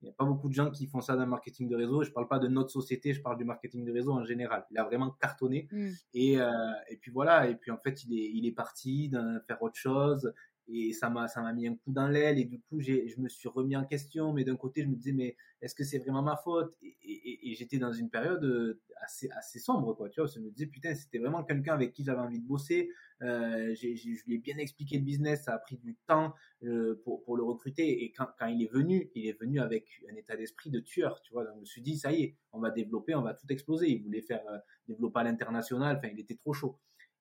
Il 0.00 0.04
n'y 0.04 0.10
a 0.10 0.14
pas 0.14 0.24
beaucoup 0.24 0.48
de 0.48 0.54
gens 0.54 0.70
qui 0.70 0.86
font 0.86 1.00
ça 1.00 1.16
dans 1.16 1.24
le 1.24 1.30
marketing 1.30 1.68
de 1.68 1.74
réseau. 1.74 2.04
Je 2.04 2.10
ne 2.10 2.14
parle 2.14 2.28
pas 2.28 2.38
de 2.38 2.46
notre 2.46 2.70
société, 2.70 3.12
je 3.12 3.20
parle 3.20 3.36
du 3.36 3.44
marketing 3.44 3.84
de 3.84 3.92
réseau 3.92 4.12
en 4.12 4.24
général. 4.24 4.64
Il 4.70 4.78
a 4.78 4.84
vraiment 4.84 5.10
cartonné. 5.20 5.68
Mmh. 5.72 5.88
Et, 6.14 6.40
euh, 6.40 6.50
et 6.88 6.96
puis 6.96 7.10
voilà. 7.10 7.48
Et 7.48 7.56
puis 7.56 7.70
en 7.70 7.78
fait, 7.78 8.04
il 8.04 8.16
est, 8.16 8.30
il 8.32 8.46
est 8.46 8.52
parti 8.52 9.10
faire 9.46 9.60
autre 9.62 9.76
chose. 9.76 10.32
Et 10.70 10.92
ça 10.92 11.08
m'a, 11.10 11.28
ça 11.28 11.40
m'a 11.40 11.52
mis 11.52 11.66
un 11.66 11.74
coup 11.76 11.92
dans 11.92 12.08
l'aile. 12.08 12.38
Et 12.38 12.44
du 12.44 12.60
coup, 12.60 12.80
j'ai, 12.80 13.08
je 13.08 13.20
me 13.20 13.28
suis 13.28 13.48
remis 13.48 13.76
en 13.76 13.84
question. 13.84 14.32
Mais 14.32 14.44
d'un 14.44 14.56
côté, 14.56 14.82
je 14.82 14.88
me 14.88 14.96
disais, 14.96 15.12
mais 15.12 15.36
est-ce 15.62 15.74
que 15.74 15.84
c'est 15.84 15.98
vraiment 15.98 16.22
ma 16.22 16.36
faute? 16.36 16.74
Et, 16.82 17.50
et- 17.50 17.54
j'étais 17.54 17.78
dans 17.78 17.92
une 17.92 18.10
période 18.10 18.44
euh, 18.44 18.80
assez, 19.02 19.28
assez 19.30 19.58
sombre, 19.58 19.94
quoi. 19.94 20.08
Tu 20.10 20.20
vois, 20.20 20.28
je 20.32 20.38
me 20.40 20.50
disais, 20.50 20.66
putain, 20.66 20.94
c'était 20.94 21.18
vraiment 21.18 21.42
quelqu'un 21.42 21.74
avec 21.74 21.92
qui 21.92 22.04
j'avais 22.04 22.20
envie 22.20 22.40
de 22.40 22.46
bosser. 22.46 22.90
Euh, 23.22 23.74
je 23.74 23.86
lui 24.26 24.34
ai 24.34 24.38
bien 24.38 24.58
expliqué 24.58 24.98
le 24.98 25.04
business. 25.04 25.44
Ça 25.44 25.54
a 25.54 25.58
pris 25.58 25.76
du 25.78 25.96
temps 26.06 26.34
euh, 26.64 27.00
pour, 27.04 27.22
pour 27.24 27.36
le 27.36 27.42
recruter. 27.42 28.04
Et 28.04 28.12
quand, 28.12 28.26
quand 28.38 28.46
il 28.46 28.62
est 28.62 28.70
venu, 28.72 29.10
il 29.14 29.26
est 29.26 29.40
venu 29.40 29.60
avec 29.60 29.86
un 30.10 30.16
état 30.16 30.36
d'esprit 30.36 30.70
de 30.70 30.80
tueur. 30.80 31.20
Tu 31.22 31.32
vois, 31.32 31.44
je 31.46 31.58
me 31.58 31.64
suis 31.64 31.82
dit, 31.82 31.96
ça 31.98 32.12
y 32.12 32.22
est, 32.22 32.36
on 32.52 32.60
va 32.60 32.70
développer, 32.70 33.14
on 33.14 33.22
va 33.22 33.34
tout 33.34 33.46
exploser. 33.50 33.90
Il 33.90 34.02
voulait 34.04 34.22
faire 34.22 34.42
euh, 34.48 34.58
développer 34.86 35.20
à 35.20 35.24
l'international. 35.24 35.96
Enfin, 35.96 36.08
il 36.12 36.20
était 36.20 36.36
trop 36.36 36.52
chaud. 36.52 36.78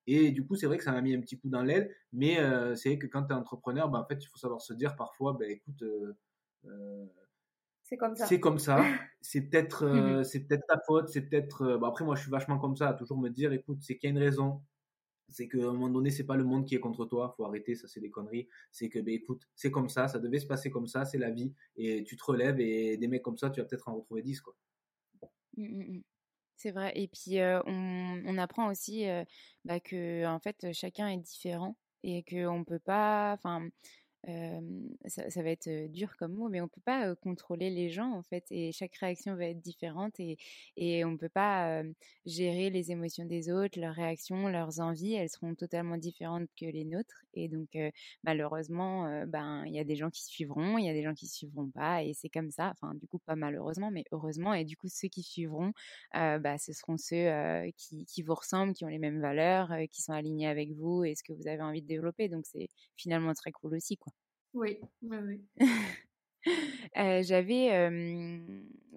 Et 0.07 0.31
du 0.31 0.45
coup, 0.45 0.55
c'est 0.55 0.67
vrai 0.67 0.77
que 0.77 0.83
ça 0.83 0.91
m'a 0.93 1.01
mis 1.01 1.13
un 1.13 1.21
petit 1.21 1.37
coup 1.37 1.49
dans 1.49 1.63
l'aile, 1.63 1.93
mais 2.13 2.39
euh, 2.39 2.75
c'est 2.75 2.89
vrai 2.89 2.97
que 2.97 3.07
quand 3.07 3.25
tu 3.25 3.33
es 3.33 3.35
entrepreneur, 3.35 3.89
ben, 3.89 3.99
en 3.99 4.05
fait, 4.05 4.23
il 4.23 4.27
faut 4.27 4.37
savoir 4.37 4.61
se 4.61 4.73
dire 4.73 4.95
parfois, 4.95 5.33
ben, 5.33 5.49
écoute, 5.51 5.81
euh, 5.83 6.13
euh, 6.65 7.05
C'est 7.83 7.97
comme 7.97 8.15
ça. 8.15 8.25
c'est 8.27 8.39
comme 8.39 8.59
ça, 8.59 8.77
c'est 9.21 9.41
peut-être 9.49 9.85
euh, 9.85 10.23
c'est 10.23 10.47
peut-être 10.47 10.65
ta 10.67 10.79
faute, 10.87 11.09
c'est 11.09 11.21
peut-être. 11.23 11.77
bon, 11.77 11.87
après, 11.87 12.05
moi, 12.05 12.15
je 12.15 12.21
suis 12.21 12.31
vachement 12.31 12.57
comme 12.59 12.75
ça, 12.77 12.89
à 12.89 12.93
toujours 12.93 13.17
me 13.19 13.29
dire, 13.29 13.51
écoute, 13.53 13.79
c'est 13.81 13.97
qu'il 13.97 14.09
y 14.09 14.13
a 14.13 14.15
une 14.15 14.23
raison, 14.23 14.61
c'est 15.29 15.47
qu'à 15.49 15.59
un 15.59 15.73
moment 15.73 15.89
donné, 15.89 16.11
c'est 16.11 16.25
pas 16.25 16.37
le 16.37 16.45
monde 16.45 16.65
qui 16.65 16.75
est 16.75 16.79
contre 16.79 17.05
toi, 17.05 17.33
faut 17.37 17.45
arrêter, 17.45 17.75
ça 17.75 17.87
c'est 17.87 18.01
des 18.01 18.11
conneries. 18.11 18.47
C'est 18.71 18.89
que, 18.89 18.99
ben, 18.99 19.13
écoute, 19.13 19.47
c'est 19.55 19.71
comme 19.71 19.89
ça, 19.89 20.07
ça 20.07 20.19
devait 20.19 20.39
se 20.39 20.47
passer 20.47 20.69
comme 20.71 20.87
ça, 20.87 21.05
c'est 21.05 21.17
la 21.19 21.31
vie, 21.31 21.53
et 21.77 22.03
tu 22.05 22.17
te 22.17 22.23
relèves, 22.23 22.59
et 22.61 22.97
des 22.97 23.07
mecs 23.09 23.23
comme 23.23 23.37
ça, 23.37 23.49
tu 23.49 23.61
vas 23.61 23.67
peut-être 23.67 23.89
en 23.89 23.95
retrouver 23.97 24.21
10, 24.21 24.41
quoi. 24.41 24.55
Mmh, 25.57 25.63
mmh, 25.63 25.97
mmh. 25.97 26.03
C'est 26.57 26.71
vrai. 26.71 26.91
Et 26.95 27.07
puis, 27.07 27.37
on, 27.65 28.37
apprend 28.37 28.69
aussi 28.69 29.05
bah, 29.63 29.79
que, 29.79 30.25
en 30.25 30.39
fait, 30.39 30.73
chacun 30.73 31.07
est 31.07 31.17
différent 31.17 31.77
et 32.03 32.23
qu'on 32.23 32.59
ne 32.59 32.63
peut 32.63 32.79
pas. 32.79 33.33
Enfin, 33.33 33.69
ça, 35.05 35.41
va 35.41 35.49
être 35.49 35.87
dur 35.91 36.15
comme 36.17 36.33
mot, 36.33 36.49
mais 36.49 36.61
on 36.61 36.67
peut 36.67 36.81
pas 36.83 37.15
contrôler 37.15 37.69
les 37.69 37.89
gens, 37.89 38.11
en 38.13 38.23
fait. 38.23 38.45
Et 38.51 38.71
chaque 38.71 38.95
réaction 38.95 39.35
va 39.35 39.45
être 39.45 39.61
différente 39.61 40.19
et, 40.19 40.37
et 40.75 41.05
on 41.05 41.11
ne 41.11 41.17
peut 41.17 41.29
pas 41.29 41.83
gérer 42.25 42.69
les 42.69 42.91
émotions 42.91 43.25
des 43.25 43.49
autres, 43.51 43.79
leurs 43.79 43.95
réactions, 43.95 44.47
leurs 44.47 44.79
envies. 44.79 45.13
Elles 45.13 45.29
seront 45.29 45.55
totalement 45.55 45.97
différentes 45.97 46.49
que 46.59 46.65
les 46.65 46.85
nôtres. 46.85 47.25
Et 47.33 47.47
donc, 47.47 47.77
malheureusement, 48.23 49.25
ben, 49.27 49.63
il 49.65 49.73
y 49.73 49.79
a 49.79 49.83
des 49.83 49.95
gens 49.95 50.09
qui 50.09 50.23
suivront, 50.25 50.77
il 50.77 50.85
y 50.85 50.89
a 50.89 50.93
des 50.93 51.03
gens 51.03 51.13
qui 51.13 51.27
suivront 51.27 51.69
pas. 51.69 52.03
Et 52.03 52.13
c'est 52.13 52.29
comme 52.29 52.51
ça. 52.51 52.71
Enfin, 52.71 52.93
du 52.95 53.07
coup, 53.07 53.19
pas 53.19 53.35
malheureusement, 53.35 53.91
mais 53.91 54.05
heureusement. 54.11 54.53
Et 54.53 54.65
du 54.65 54.77
coup, 54.77 54.87
ceux 54.89 55.07
qui 55.07 55.23
suivront, 55.23 55.71
bah, 56.13 56.57
ce 56.57 56.73
seront 56.73 56.97
ceux 56.97 57.71
qui, 57.77 58.21
vous 58.23 58.35
ressemblent, 58.35 58.73
qui 58.73 58.85
ont 58.85 58.89
les 58.89 58.99
mêmes 58.99 59.21
valeurs, 59.21 59.71
qui 59.91 60.01
sont 60.01 60.13
alignés 60.13 60.47
avec 60.47 60.71
vous 60.73 61.03
et 61.03 61.15
ce 61.15 61.23
que 61.23 61.33
vous 61.33 61.47
avez 61.47 61.61
envie 61.61 61.81
de 61.81 61.87
développer. 61.87 62.29
Donc, 62.29 62.45
c'est 62.45 62.69
finalement 62.95 63.33
très 63.33 63.51
cool 63.51 63.75
aussi, 63.75 63.97
quoi. 63.97 64.16
Oui, 64.57 64.79
oui, 65.01 65.17
oui. 65.27 65.45
Euh, 66.97 67.21
J'avais 67.23 67.73
euh, 67.75 68.39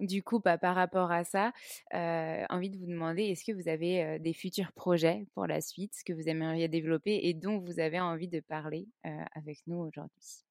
du 0.00 0.22
coup 0.22 0.40
bah, 0.40 0.58
par 0.58 0.74
rapport 0.74 1.10
à 1.10 1.24
ça 1.24 1.52
euh, 1.94 2.44
envie 2.48 2.70
de 2.70 2.78
vous 2.78 2.86
demander 2.86 3.24
est-ce 3.24 3.44
que 3.44 3.52
vous 3.52 3.68
avez 3.68 4.04
euh, 4.04 4.18
des 4.18 4.32
futurs 4.32 4.72
projets 4.72 5.26
pour 5.34 5.46
la 5.46 5.60
suite, 5.60 5.94
ce 5.94 6.04
que 6.04 6.12
vous 6.12 6.28
aimeriez 6.28 6.68
développer 6.68 7.20
et 7.24 7.34
dont 7.34 7.58
vous 7.58 7.80
avez 7.80 8.00
envie 8.00 8.28
de 8.28 8.40
parler 8.40 8.88
euh, 9.06 9.10
avec 9.34 9.58
nous 9.66 9.78
aujourd'hui? 9.78 10.44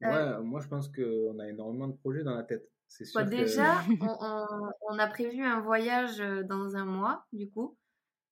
Ouais, 0.00 0.08
Euh, 0.08 0.42
moi, 0.42 0.60
je 0.60 0.68
pense 0.68 0.88
qu'on 0.88 1.38
a 1.38 1.48
énormément 1.48 1.88
de 1.88 1.96
projets 1.96 2.22
dans 2.22 2.34
la 2.34 2.44
tête. 2.44 2.70
C'est 2.88 3.04
sûr 3.04 3.14
Bah, 3.14 3.24
que- 3.24 3.30
déjà, 3.30 3.72
on, 4.00 4.08
on- 4.20 4.70
on 4.90 4.98
a 4.98 5.06
prévu 5.06 5.42
un 5.42 5.60
voyage 5.60 6.18
dans 6.18 6.76
un 6.76 6.84
mois, 6.84 7.24
du 7.32 7.50
coup, 7.50 7.76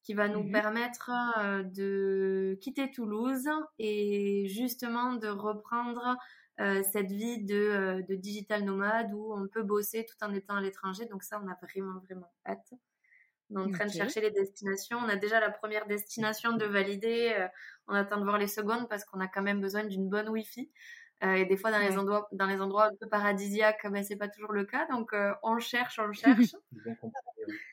qui 0.04 0.14
va 0.14 0.28
nous 0.28 0.44
Mhm. 0.44 0.52
permettre 0.52 1.10
euh, 1.40 1.62
de 1.64 2.58
quitter 2.62 2.90
Toulouse 2.92 3.48
et 3.78 4.46
justement 4.48 5.14
de 5.14 5.28
reprendre 5.28 6.16
euh, 6.60 6.82
cette 6.92 7.10
vie 7.10 7.44
de, 7.44 7.54
euh, 7.56 8.02
de 8.02 8.14
digital 8.14 8.64
nomade 8.64 9.12
où 9.14 9.34
on 9.34 9.48
peut 9.48 9.64
bosser 9.64 10.06
tout 10.06 10.16
en 10.24 10.32
étant 10.34 10.56
à 10.56 10.60
l'étranger. 10.62 11.06
Donc 11.06 11.24
ça, 11.24 11.40
on 11.44 11.48
a 11.48 11.56
vraiment, 11.62 11.98
vraiment 12.00 12.32
hâte. 12.46 12.72
On 13.50 13.60
est 13.60 13.64
en 13.64 13.68
train 13.70 13.86
de 13.86 13.92
chercher 13.92 14.20
les 14.20 14.30
destinations. 14.30 14.98
On 14.98 15.08
a 15.08 15.16
déjà 15.16 15.40
la 15.40 15.50
première 15.50 15.86
destination 15.86 16.54
de 16.56 16.64
valider. 16.66 17.34
euh, 17.38 17.48
on 17.88 17.94
attend 17.94 18.18
de 18.18 18.24
voir 18.24 18.38
les 18.38 18.46
secondes 18.48 18.88
parce 18.88 19.04
qu'on 19.04 19.20
a 19.20 19.28
quand 19.28 19.42
même 19.42 19.60
besoin 19.60 19.84
d'une 19.84 20.08
bonne 20.08 20.28
Wi-Fi. 20.28 20.70
Euh, 21.24 21.34
et 21.34 21.46
des 21.46 21.56
fois, 21.56 21.70
dans 21.72 21.78
les 21.78 21.98
endroits, 21.98 22.28
dans 22.32 22.46
les 22.46 22.60
endroits 22.60 22.86
un 22.86 22.96
peu 23.00 23.08
paradisiaques, 23.08 23.86
ben, 23.90 24.02
c'est 24.04 24.16
pas 24.16 24.28
toujours 24.28 24.52
le 24.52 24.64
cas. 24.64 24.86
Donc, 24.88 25.12
on 25.42 25.54
le 25.54 25.60
cherche, 25.60 25.98
on 25.98 26.06
le 26.06 26.12
cherche. 26.14 26.56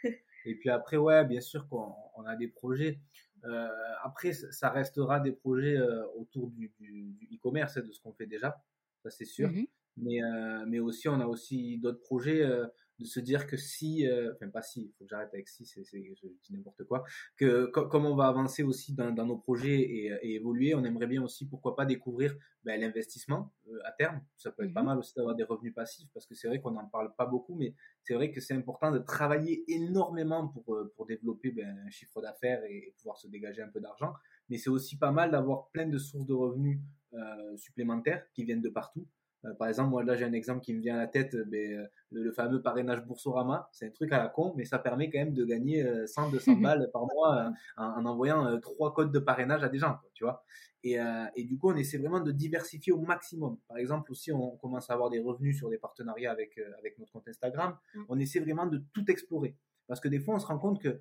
Et 0.45 0.55
puis 0.55 0.69
après, 0.69 0.97
ouais, 0.97 1.25
bien 1.25 1.41
sûr 1.41 1.67
qu'on 1.67 1.93
on 2.15 2.23
a 2.25 2.35
des 2.35 2.47
projets. 2.47 2.99
Euh, 3.45 3.67
après, 4.03 4.33
ça 4.33 4.69
restera 4.69 5.19
des 5.19 5.31
projets 5.31 5.77
euh, 5.77 6.05
autour 6.15 6.49
du, 6.51 6.71
du, 6.79 7.13
du 7.13 7.35
e-commerce 7.35 7.77
et 7.77 7.81
de 7.81 7.91
ce 7.91 7.99
qu'on 7.99 8.13
fait 8.13 8.27
déjà, 8.27 8.61
ça 9.03 9.09
c'est 9.09 9.25
sûr. 9.25 9.49
Mhm. 9.49 9.65
Mais, 9.97 10.23
euh, 10.23 10.65
mais 10.67 10.79
aussi, 10.79 11.09
on 11.09 11.19
a 11.19 11.25
aussi 11.25 11.77
d'autres 11.79 12.01
projets 12.01 12.43
euh, 12.43 12.65
de 13.01 13.07
se 13.07 13.19
dire 13.19 13.47
que 13.47 13.57
si, 13.57 14.07
euh, 14.07 14.33
enfin 14.35 14.49
pas 14.49 14.61
si, 14.61 14.83
il 14.85 14.91
faut 14.97 15.03
que 15.05 15.09
j'arrête 15.09 15.33
avec 15.33 15.49
si, 15.49 15.65
c'est, 15.65 15.83
c'est, 15.83 16.03
je 16.15 16.27
dis 16.43 16.53
n'importe 16.53 16.83
quoi, 16.85 17.03
que 17.37 17.65
co- 17.67 17.87
comme 17.87 18.05
on 18.05 18.15
va 18.15 18.27
avancer 18.27 18.63
aussi 18.63 18.93
dans, 18.93 19.11
dans 19.11 19.25
nos 19.25 19.37
projets 19.37 19.79
et, 19.81 20.05
et 20.21 20.35
évoluer, 20.35 20.73
on 20.75 20.83
aimerait 20.83 21.07
bien 21.07 21.23
aussi, 21.23 21.47
pourquoi 21.47 21.75
pas, 21.75 21.85
découvrir 21.85 22.35
ben, 22.63 22.79
l'investissement 22.79 23.53
euh, 23.67 23.79
à 23.85 23.91
terme. 23.91 24.21
Ça 24.37 24.51
peut 24.51 24.63
être 24.63 24.73
pas 24.73 24.81
Mhm. 24.81 24.85
mal 24.85 24.97
aussi 24.99 25.13
d'avoir 25.15 25.35
des 25.35 25.43
revenus 25.43 25.73
passifs 25.73 26.09
parce 26.13 26.25
que 26.25 26.35
c'est 26.35 26.47
vrai 26.47 26.61
qu'on 26.61 26.71
n'en 26.71 26.87
parle 26.87 27.13
pas 27.15 27.25
beaucoup, 27.25 27.55
mais 27.55 27.75
c'est 28.03 28.13
vrai 28.13 28.31
que 28.31 28.39
c'est 28.41 28.53
important 28.53 28.91
de 28.91 28.99
travailler 28.99 29.63
énormément 29.71 30.47
pour, 30.47 30.75
euh, 30.75 30.91
pour 30.95 31.05
développer 31.05 31.51
ben, 31.51 31.83
un 31.85 31.89
chiffre 31.89 32.21
d'affaires 32.21 32.63
et, 32.65 32.77
et 32.89 32.95
pouvoir 32.97 33.17
se 33.17 33.27
dégager 33.27 33.61
un 33.61 33.69
peu 33.69 33.79
d'argent. 33.79 34.13
Mais 34.49 34.57
c'est 34.57 34.69
aussi 34.69 34.97
pas 34.97 35.11
mal 35.11 35.31
d'avoir 35.31 35.69
plein 35.69 35.87
de 35.87 35.97
sources 35.97 36.25
de 36.25 36.33
revenus 36.33 36.79
euh, 37.13 37.57
supplémentaires 37.57 38.25
qui 38.33 38.43
viennent 38.43 38.61
de 38.61 38.69
partout. 38.69 39.07
Euh, 39.45 39.53
par 39.55 39.67
exemple, 39.67 39.89
moi 39.89 40.03
là 40.03 40.15
j'ai 40.15 40.25
un 40.25 40.33
exemple 40.33 40.61
qui 40.61 40.73
me 40.73 40.81
vient 40.81 40.95
à 40.95 40.99
la 40.99 41.07
tête, 41.07 41.33
euh, 41.33 41.43
ben, 41.45 41.73
euh, 41.73 41.85
le, 42.11 42.23
le 42.23 42.31
fameux 42.31 42.61
parrainage 42.61 43.03
Boursorama. 43.05 43.69
C'est 43.71 43.87
un 43.87 43.91
truc 43.91 44.11
à 44.11 44.19
la 44.19 44.27
con, 44.27 44.53
mais 44.55 44.65
ça 44.65 44.79
permet 44.79 45.09
quand 45.09 45.19
même 45.19 45.33
de 45.33 45.43
gagner 45.45 45.83
euh, 45.83 46.05
100-200 46.05 46.61
balles 46.61 46.89
par 46.93 47.05
mois 47.13 47.51
en, 47.77 47.83
en 47.83 48.05
envoyant 48.05 48.59
trois 48.59 48.93
codes 48.93 49.11
de 49.11 49.19
parrainage 49.19 49.63
à 49.63 49.69
des 49.69 49.79
gens, 49.79 49.97
quoi, 50.01 50.09
tu 50.13 50.23
vois. 50.23 50.43
Et, 50.83 50.97
et 51.35 51.43
du 51.43 51.59
coup, 51.59 51.69
on 51.69 51.75
essaie 51.75 51.99
vraiment 51.99 52.21
de 52.21 52.31
diversifier 52.31 52.91
au 52.91 52.99
maximum. 52.99 53.57
Par 53.67 53.77
exemple, 53.77 54.11
aussi, 54.11 54.31
on 54.31 54.57
commence 54.57 54.89
à 54.89 54.93
avoir 54.93 55.11
des 55.11 55.19
revenus 55.19 55.55
sur 55.55 55.69
des 55.69 55.77
partenariats 55.77 56.31
avec, 56.31 56.59
avec 56.79 56.97
notre 56.97 57.11
compte 57.11 57.27
Instagram. 57.27 57.77
Mm. 57.93 58.03
On 58.09 58.17
essaie 58.17 58.39
vraiment 58.39 58.65
de 58.65 58.83
tout 58.91 59.05
explorer. 59.11 59.55
Parce 59.87 59.99
que 59.99 60.07
des 60.07 60.19
fois, 60.19 60.33
on 60.33 60.39
se 60.39 60.47
rend 60.47 60.57
compte 60.57 60.81
que 60.81 60.99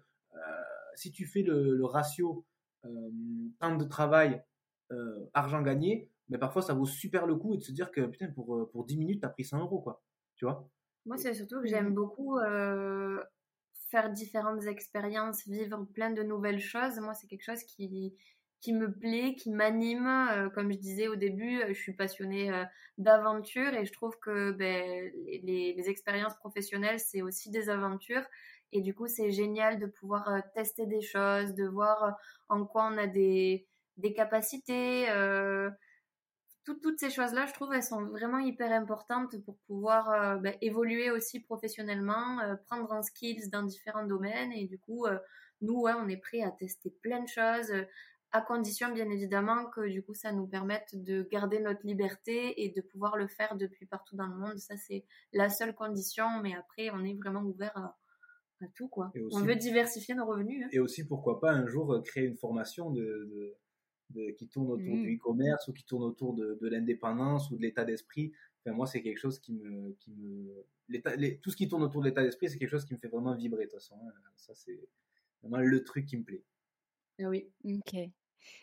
si 0.97 1.13
tu 1.13 1.25
fais 1.25 1.41
le, 1.41 1.77
le 1.77 1.85
ratio 1.87 2.45
temps 3.59 3.77
de 3.77 3.85
travail, 3.85 4.43
argent 5.33 5.63
gagné, 5.63 6.11
mais 6.31 6.39
parfois 6.39 6.63
ça 6.63 6.75
vaut 6.75 6.87
super 6.87 7.27
le 7.27 7.37
coup 7.37 7.55
et 7.55 7.59
de 7.59 7.63
se 7.63 7.73
dire 7.73 7.91
que 7.91 8.03
putain, 8.07 8.29
pour, 8.31 8.57
euh, 8.57 8.71
pour 8.73 8.85
10 8.87 8.97
minutes, 8.97 9.21
tu 9.21 9.27
as 9.27 9.31
pris 9.31 9.45
100 9.45 9.61
euros, 9.61 9.81
quoi. 9.81 10.03
Tu 10.37 10.45
vois? 10.47 10.71
Moi, 11.07 11.17
c'est 11.17 11.35
surtout 11.35 11.61
que 11.61 11.67
j'aime 11.67 11.95
beaucoup 11.95 12.39
euh, 12.39 13.23
faire 13.91 14.11
différentes 14.13 14.65
expériences, 14.67 15.47
vivre 15.47 15.85
plein 15.95 16.11
de 16.11 16.23
nouvelles 16.23 16.61
choses. 16.61 16.99
Moi, 17.01 17.15
c'est 17.15 17.27
quelque 17.27 17.45
chose 17.45 17.63
qui, 17.65 18.15
qui 18.61 18.73
me 18.75 18.93
plaît, 18.93 19.35
qui 19.35 19.51
m'anime. 19.51 20.07
Euh, 20.07 20.51
comme 20.51 20.71
je 20.73 20.79
disais 20.79 21.09
au 21.09 21.17
début, 21.17 21.63
je 21.69 21.73
suis 21.75 21.95
passionnée 21.95 22.53
euh, 22.53 22.65
d'aventure 22.99 23.73
et 23.75 23.87
je 23.87 23.93
trouve 23.93 24.19
que 24.21 24.53
ben, 24.53 25.11
les, 25.43 25.75
les 25.75 25.89
expériences 25.89 26.37
professionnelles, 26.37 27.01
c'est 27.01 27.23
aussi 27.23 27.51
des 27.51 27.71
aventures. 27.71 28.25
Et 28.73 28.83
du 28.83 28.95
coup, 28.95 29.09
c'est 29.09 29.31
génial 29.33 29.81
de 29.81 29.87
pouvoir 29.87 30.29
tester 30.55 30.87
des 30.87 31.01
choses, 31.01 31.55
de 31.55 31.67
voir 31.67 32.17
en 32.49 32.67
quoi 32.67 32.89
on 32.93 32.99
a 32.99 33.07
des, 33.09 33.67
des 33.97 34.13
capacités. 34.13 35.11
euh, 35.11 35.71
tout- 36.75 36.81
toutes 36.81 36.99
ces 36.99 37.11
choses-là, 37.11 37.47
je 37.47 37.53
trouve, 37.53 37.73
elles 37.73 37.83
sont 37.83 38.05
vraiment 38.07 38.39
hyper 38.39 38.71
importantes 38.73 39.37
pour 39.45 39.57
pouvoir 39.67 40.11
euh, 40.11 40.37
ben, 40.37 40.55
évoluer 40.61 41.11
aussi 41.11 41.41
professionnellement, 41.41 42.41
euh, 42.41 42.57
prendre 42.67 42.91
en 42.93 43.03
skills 43.03 43.49
dans 43.51 43.63
différents 43.63 44.07
domaines. 44.07 44.53
Et 44.53 44.67
du 44.67 44.79
coup, 44.79 45.07
euh, 45.07 45.19
nous, 45.61 45.81
ouais, 45.81 45.93
on 45.97 46.09
est 46.09 46.17
prêt 46.17 46.43
à 46.43 46.51
tester 46.51 46.91
plein 47.03 47.23
de 47.23 47.29
choses, 47.29 47.73
à 48.33 48.41
condition, 48.43 48.93
bien 48.93 49.11
évidemment, 49.11 49.67
que 49.71 49.89
du 49.89 50.03
coup, 50.05 50.15
ça 50.15 50.31
nous 50.33 50.47
permette 50.47 50.89
de 50.95 51.29
garder 51.33 51.59
notre 51.61 51.85
liberté 51.85 52.63
et 52.63 52.69
de 52.71 52.81
pouvoir 52.81 53.17
le 53.17 53.27
faire 53.27 53.57
depuis 53.57 53.87
partout 53.87 54.15
dans 54.17 54.27
le 54.29 54.37
monde. 54.37 54.59
Ça, 54.59 54.77
c'est 54.77 55.05
la 55.33 55.49
seule 55.49 55.75
condition. 55.75 56.27
Mais 56.43 56.55
après, 56.55 56.91
on 56.91 57.05
est 57.05 57.15
vraiment 57.15 57.43
ouvert 57.43 57.77
à, 57.77 57.99
à 58.63 58.67
tout, 58.77 58.89
quoi. 58.89 59.11
Aussi- 59.21 59.37
On 59.37 59.41
veut 59.41 59.57
diversifier 59.57 60.15
nos 60.15 60.27
revenus. 60.27 60.65
hein. 60.65 60.69
Et 60.73 60.79
aussi, 60.79 61.07
pourquoi 61.07 61.41
pas 61.41 61.51
un 61.51 61.67
jour 61.67 62.01
créer 62.05 62.25
une 62.27 62.37
formation 62.37 62.91
de, 62.91 63.01
de- 63.03 63.57
de- 64.11 64.31
qui 64.31 64.49
tourne 64.49 64.71
autour 64.71 64.97
Mm. 64.97 65.03
du 65.03 65.17
e-commerce 65.17 65.69
ou 65.69 65.73
qui 65.73 65.85
tourne 65.85 66.05
autour 66.05 66.35
de, 66.35 66.59
de 66.61 66.69
l'indépendance 66.69 67.51
ou 67.51 67.57
de 67.57 67.63
l'état 67.63 67.85
d'esprit. 67.85 68.33
Enfin, 68.65 68.75
moi, 68.77 68.87
c'est 68.87 69.03
quelque 69.03 69.19
chose 69.19 69.39
qui 69.39 69.53
me. 69.53 69.93
Qui 70.01 70.11
me 70.13 70.65
l'état- 70.89 71.17
les- 71.17 71.39
tout 71.39 71.51
ce 71.51 71.57
qui 71.57 71.69
tourne 71.69 71.83
autour 71.83 72.03
de 72.03 72.09
l'état 72.09 72.23
d'esprit, 72.23 72.49
c'est 72.51 72.59
quelque 72.59 72.71
chose 72.71 72.85
qui 72.85 72.93
me 72.95 72.99
fait 72.99 73.09
vraiment 73.09 73.35
vibrer, 73.35 73.65
de 73.67 73.71
toute 73.71 73.79
façon. 73.81 73.97
hein. 74.05 74.13
Ça, 74.37 74.55
c'est 74.55 74.81
vraiment 75.43 75.59
le 75.65 75.83
truc 75.85 76.07
qui 76.07 76.17
me 76.17 76.25
plaît. 76.25 76.43
Ah 77.23 77.29
oui. 77.29 77.49
Ok. 77.65 78.11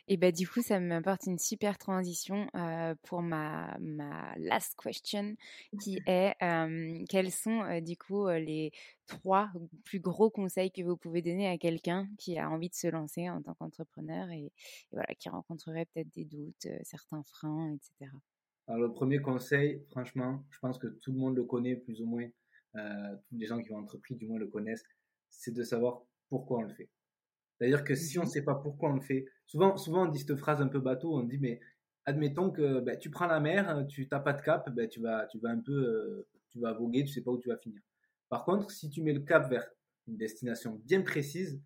Et 0.08 0.18
bah 0.18 0.32
du 0.32 0.48
coup, 0.48 0.62
ça 0.62 0.80
m'apporte 0.80 1.26
une 1.26 1.40
super 1.40 1.78
transition 1.78 2.48
euh, 2.56 2.96
pour 3.04 3.22
ma, 3.22 3.78
ma 3.80 4.34
last 4.38 4.76
question, 4.82 5.36
qui 5.82 6.00
est 6.06 6.34
euh, 6.42 7.04
quels 7.10 7.32
sont 7.32 7.62
euh, 7.64 7.82
du 7.82 7.98
coup 7.98 8.28
les 8.30 8.72
trois 9.08 9.50
plus 9.84 10.00
gros 10.00 10.30
conseils 10.30 10.72
que 10.72 10.82
vous 10.82 10.98
pouvez 10.98 11.22
donner 11.22 11.48
à 11.48 11.58
quelqu'un 11.58 12.08
qui 12.18 12.38
a 12.38 12.50
envie 12.50 12.70
de 12.70 12.76
se 12.76 12.88
lancer 12.88 13.30
en 13.30 13.42
tant 13.42 13.54
qu'entrepreneur 13.54 14.30
et, 14.32 14.46
et, 14.46 14.52
voilà, 14.92 15.14
qui 15.16 15.30
rencontrerait 15.30 15.86
peut-être 15.86 16.14
des 16.14 16.26
doutes, 16.26 16.68
certains 16.84 17.24
freins, 17.24 17.74
etc. 17.74 18.12
Alors 18.68 18.82
le 18.82 18.94
premier 18.94 19.20
conseil, 19.20 19.82
franchement, 19.92 20.44
je 20.52 20.60
pense 20.60 20.78
que 20.78 20.88
tout 20.88 21.12
le 21.12 21.20
monde 21.20 21.36
le 21.38 21.44
connaît 21.44 21.76
plus 21.76 22.02
ou 22.02 22.06
moins, 22.06 22.28
tous 22.74 23.38
les 23.38 23.46
gens 23.46 23.62
qui 23.62 23.72
ont 23.72 23.78
entrepris 23.78 24.16
du 24.16 24.28
moins 24.28 24.38
le 24.38 24.48
connaissent, 24.48 24.84
c'est 25.30 25.54
de 25.54 25.64
savoir 25.64 26.02
pourquoi 26.30 26.60
on 26.60 26.62
le 26.64 26.74
fait. 26.74 26.90
C'est-à-dire 27.58 27.84
que 27.84 27.96
si 27.96 28.20
on 28.20 28.24
ne 28.24 28.28
mmh 28.28 28.32
sait 28.32 28.44
pas 28.44 28.56
pourquoi 28.56 28.92
on 28.92 28.96
le 28.96 29.02
fait, 29.02 29.26
souvent, 29.48 29.78
souvent 29.78 30.04
on 30.04 30.10
dit 30.10 30.20
cette 30.20 30.36
phrase 30.36 30.62
un 30.62 30.68
peu 30.68 30.80
bateau, 30.80 31.18
on 31.18 31.24
dit 31.24 31.40
mais 31.40 31.60
admettons 32.06 32.52
que 32.52 32.80
ben, 32.80 32.98
tu 32.98 33.10
prends 33.10 33.28
la 33.28 33.40
mer, 33.40 33.86
tu 33.88 34.08
n'as 34.12 34.20
pas 34.20 34.34
de 34.34 34.42
cap, 34.42 34.70
ben, 34.70 34.88
tu, 34.88 35.02
vas, 35.02 35.26
tu 35.28 35.40
vas 35.40 35.50
un 35.50 35.60
peu, 35.60 35.74
euh, 35.74 36.28
tu 36.52 36.60
vas 36.60 36.74
voguer, 36.74 37.04
tu 37.04 37.12
sais 37.12 37.22
pas 37.22 37.32
où 37.32 37.38
tu 37.38 37.50
vas 37.50 37.58
finir. 37.58 37.82
Par 38.30 38.46
contre, 38.46 38.72
si 38.72 38.90
tu 38.90 39.02
mets 39.02 39.14
le 39.14 39.22
cap 39.22 39.50
vers 39.50 39.66
une 40.08 40.18
destination 40.18 40.82
bien 40.86 41.02
précise, 41.02 41.62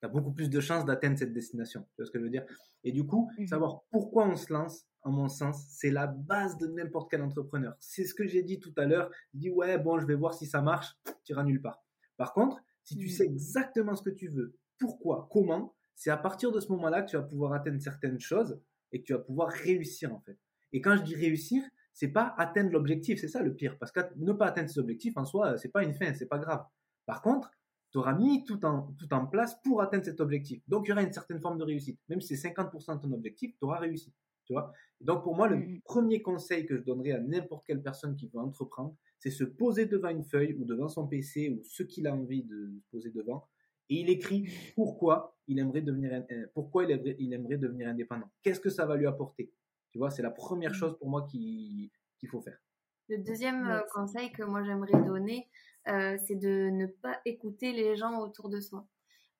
tu 0.00 0.06
as 0.06 0.08
beaucoup 0.08 0.32
plus 0.32 0.50
de 0.50 0.60
chances 0.60 0.84
d'atteindre 0.84 1.18
cette 1.18 1.32
destination. 1.32 1.82
Tu 1.94 2.02
vois 2.02 2.06
ce 2.06 2.10
que 2.10 2.18
je 2.18 2.24
veux 2.24 2.30
dire? 2.30 2.44
Et 2.84 2.92
du 2.92 3.06
coup, 3.06 3.30
mmh 3.38 3.46
savoir 3.46 3.82
pourquoi 3.90 4.26
on 4.26 4.36
se 4.36 4.52
lance, 4.52 4.84
en 5.02 5.10
mon 5.10 5.28
sens, 5.28 5.64
c'est 5.68 5.90
la 5.90 6.06
base 6.06 6.56
de 6.58 6.68
n'importe 6.68 7.10
quel 7.10 7.22
entrepreneur. 7.22 7.74
C'est 7.80 8.04
ce 8.04 8.14
que 8.14 8.26
j'ai 8.26 8.42
dit 8.42 8.60
tout 8.60 8.72
à 8.76 8.84
l'heure. 8.84 9.10
Dis 9.34 9.50
ouais, 9.50 9.78
bon, 9.78 9.98
je 9.98 10.06
vais 10.06 10.14
voir 10.14 10.34
si 10.34 10.46
ça 10.46 10.62
marche, 10.62 10.96
tu 11.24 11.32
iras 11.32 11.42
nulle 11.42 11.60
part. 11.60 11.82
Par 12.16 12.32
contre, 12.32 12.62
si 12.84 12.96
tu 12.96 13.06
mmh. 13.06 13.10
sais 13.10 13.24
exactement 13.24 13.96
ce 13.96 14.02
que 14.02 14.10
tu 14.10 14.28
veux, 14.28 14.56
pourquoi, 14.78 15.28
comment, 15.30 15.74
c'est 15.94 16.10
à 16.10 16.16
partir 16.16 16.52
de 16.52 16.60
ce 16.60 16.68
moment-là 16.72 17.02
que 17.02 17.10
tu 17.10 17.16
vas 17.16 17.22
pouvoir 17.22 17.52
atteindre 17.52 17.80
certaines 17.80 18.20
choses 18.20 18.60
et 18.92 19.00
que 19.00 19.06
tu 19.06 19.12
vas 19.12 19.18
pouvoir 19.18 19.48
réussir 19.48 20.14
en 20.14 20.20
fait. 20.20 20.38
Et 20.72 20.80
quand 20.80 20.96
je 20.96 21.02
dis 21.02 21.14
réussir, 21.14 21.62
c'est 21.92 22.08
pas 22.08 22.34
atteindre 22.38 22.70
l'objectif, 22.70 23.20
c'est 23.20 23.28
ça 23.28 23.42
le 23.42 23.54
pire, 23.54 23.78
parce 23.78 23.92
que 23.92 24.00
ne 24.16 24.32
pas 24.32 24.46
atteindre 24.46 24.68
cet 24.68 24.78
objectif 24.78 25.16
en 25.16 25.24
soi, 25.24 25.58
c'est 25.58 25.68
pas 25.68 25.84
une 25.84 25.94
fin, 25.94 26.12
c'est 26.14 26.26
pas 26.26 26.38
grave. 26.38 26.64
Par 27.06 27.20
contre, 27.20 27.50
tu 27.90 27.98
auras 27.98 28.14
mis 28.14 28.44
tout 28.44 28.64
en, 28.64 28.94
tout 28.98 29.12
en 29.12 29.26
place 29.26 29.60
pour 29.62 29.82
atteindre 29.82 30.04
cet 30.04 30.20
objectif. 30.20 30.62
Donc 30.66 30.86
il 30.86 30.90
y 30.90 30.92
aura 30.92 31.02
une 31.02 31.12
certaine 31.12 31.40
forme 31.40 31.58
de 31.58 31.64
réussite. 31.64 32.00
Même 32.08 32.22
si 32.22 32.36
c'est 32.36 32.48
50% 32.48 32.96
de 32.96 33.02
ton 33.02 33.12
objectif, 33.12 33.54
tu 33.58 33.64
auras 33.64 33.78
réussi. 33.78 34.14
Tu 34.46 34.54
vois? 34.54 34.72
Donc 35.00 35.22
pour 35.22 35.36
moi, 35.36 35.46
le 35.46 35.56
mmh. 35.56 35.80
premier 35.82 36.22
conseil 36.22 36.64
que 36.64 36.76
je 36.76 36.82
donnerais 36.82 37.12
à 37.12 37.20
n'importe 37.20 37.66
quelle 37.66 37.82
personne 37.82 38.16
qui 38.16 38.28
veut 38.28 38.40
entreprendre, 38.40 38.96
c'est 39.18 39.30
se 39.30 39.44
poser 39.44 39.86
devant 39.86 40.08
une 40.08 40.24
feuille 40.24 40.54
ou 40.54 40.64
devant 40.64 40.88
son 40.88 41.06
PC 41.06 41.50
ou 41.50 41.62
ce 41.64 41.82
qu'il 41.82 42.06
a 42.06 42.14
envie 42.14 42.42
de 42.44 42.72
se 42.80 42.90
poser 42.90 43.10
devant 43.10 43.46
et 43.88 44.00
il 44.00 44.10
écrit 44.10 44.48
pourquoi 44.74 45.36
il 45.48 45.58
aimerait 45.58 45.82
devenir 45.82 46.24
pourquoi 46.54 46.84
il 46.84 47.32
aimerait, 47.32 47.58
devenir 47.58 47.88
indépendant. 47.88 48.30
Qu'est-ce 48.42 48.60
que 48.60 48.70
ça 48.70 48.86
va 48.86 48.96
lui 48.96 49.06
apporter? 49.06 49.52
Tu 49.90 49.98
vois, 49.98 50.10
c'est 50.10 50.22
la 50.22 50.30
première 50.30 50.70
mmh. 50.70 50.74
chose 50.74 50.98
pour 50.98 51.08
moi 51.08 51.26
qu'il 51.26 51.90
faut 52.30 52.40
faire. 52.40 52.58
Le 53.08 53.18
deuxième 53.18 53.66
euh, 53.68 53.80
conseil 53.92 54.32
que 54.32 54.42
moi 54.42 54.62
j'aimerais 54.62 55.02
donner, 55.04 55.48
euh, 55.88 56.16
c'est 56.24 56.36
de 56.36 56.70
ne 56.70 56.86
pas 56.86 57.20
écouter 57.24 57.72
les 57.72 57.96
gens 57.96 58.20
autour 58.20 58.48
de 58.48 58.60
soi. 58.60 58.86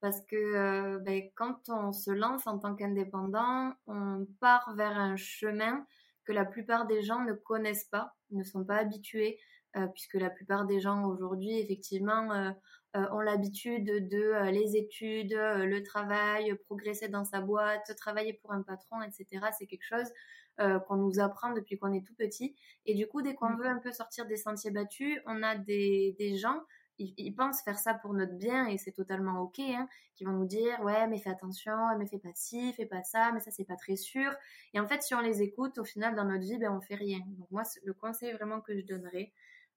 Parce 0.01 0.21
que 0.27 0.37
euh, 0.37 0.99
ben, 0.99 1.23
quand 1.37 1.69
on 1.69 1.93
se 1.93 2.11
lance 2.11 2.47
en 2.47 2.59
tant 2.59 2.75
qu'indépendant, 2.75 3.73
on 3.87 4.27
part 4.41 4.75
vers 4.77 4.99
un 4.99 5.17
chemin 5.17 5.87
que 6.25 6.33
la 6.33 6.45
plupart 6.45 6.87
des 6.87 7.03
gens 7.03 7.25
ne 7.25 7.33
connaissent 7.33 7.89
pas, 7.91 8.15
ne 8.31 8.43
sont 8.43 8.65
pas 8.65 8.77
habitués. 8.77 9.39
Euh, 9.77 9.87
puisque 9.87 10.15
la 10.15 10.29
plupart 10.29 10.67
des 10.67 10.81
gens 10.81 11.05
aujourd'hui, 11.07 11.59
effectivement, 11.59 12.31
euh, 12.33 12.51
euh, 12.51 12.53
ont 12.95 13.21
l'habitude 13.21 14.09
de 14.09 14.51
les 14.51 14.77
études, 14.77 15.33
le 15.35 15.83
travail, 15.83 16.55
progresser 16.67 17.09
dans 17.09 17.25
sa 17.25 17.41
boîte, 17.41 17.95
travailler 17.97 18.35
pour 18.35 18.53
un 18.53 18.63
patron, 18.63 19.01
etc. 19.03 19.47
C'est 19.59 19.67
quelque 19.67 19.85
chose 19.85 20.11
qu'on 20.59 20.97
nous 20.97 21.19
apprend 21.19 21.53
depuis 21.53 21.79
qu'on 21.79 21.93
est 21.93 22.07
tout 22.07 22.15
petit. 22.15 22.55
Et 22.85 22.95
du 22.95 23.07
coup, 23.07 23.23
dès 23.23 23.35
qu'on 23.35 23.51
mmh. 23.51 23.59
veut 23.59 23.67
un 23.67 23.79
peu 23.79 23.93
sortir 23.93 24.27
des 24.27 24.37
sentiers 24.37 24.71
battus, 24.71 25.19
on 25.27 25.43
a 25.43 25.57
des, 25.57 26.15
des 26.19 26.37
gens 26.37 26.61
ils, 26.99 27.35
pensent 27.35 27.63
faire 27.63 27.79
ça 27.79 27.95
pour 27.95 28.13
notre 28.15 28.35
bien 28.35 28.67
et 28.67 28.79
c'est 28.79 28.93
totalement 28.93 29.41
ok, 29.41 29.59
hein, 29.61 29.89
qui 30.15 30.25
vont 30.25 30.33
nous 30.33 30.47
dire 30.47 30.81
ouais 30.83 31.07
mais 31.09 31.19
fais 31.19 31.31
attention, 31.31 31.77
mais 31.99 32.07
fais 32.07 32.19
pas 32.19 32.35
ci, 32.35 32.73
fais 32.75 32.87
pas 32.87 33.03
ça, 33.03 33.33
mais 33.33 33.41
ça 33.41 33.51
c'est 33.51 33.65
pas 33.65 33.77
très 33.77 33.97
sûr. 33.97 34.33
Et 34.75 34.81
en 34.81 34.87
fait 34.87 35.03
si 35.03 35.15
on 35.15 35.21
les 35.21 35.43
écoute, 35.43 35.79
au 35.79 35.85
final 35.85 36.15
dans 36.15 36.25
notre 36.25 36.45
vie 36.45 36.59
ben 36.59 36.73
on 36.73 36.81
fait 36.81 36.95
rien. 36.95 37.21
Donc 37.39 37.51
moi 37.51 37.63
le 37.85 37.95
conseil 37.95 38.33
vraiment 38.33 38.61
que 38.61 38.77
je 38.77 38.85
donnerais, 38.85 39.33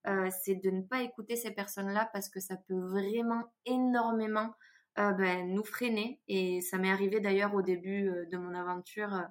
euh, 0.08 0.30
c'est 0.44 0.56
de 0.56 0.70
ne 0.70 0.82
pas 0.82 1.02
écouter 1.02 1.36
ces 1.36 1.52
personnes-là 1.52 2.10
parce 2.14 2.30
que 2.30 2.40
ça 2.40 2.56
peut 2.56 2.80
vraiment 2.80 3.44
énormément 3.66 4.54
euh, 5.00 5.12
ben, 5.12 5.54
nous 5.54 5.64
freiner. 5.64 6.20
Et 6.28 6.62
ça 6.62 6.78
m'est 6.78 6.92
arrivé 6.92 7.20
d'ailleurs 7.20 7.54
au 7.56 7.62
début 7.62 8.10
euh, 8.10 8.26
de 8.26 8.38
mon 8.38 8.54
aventure 8.54 9.24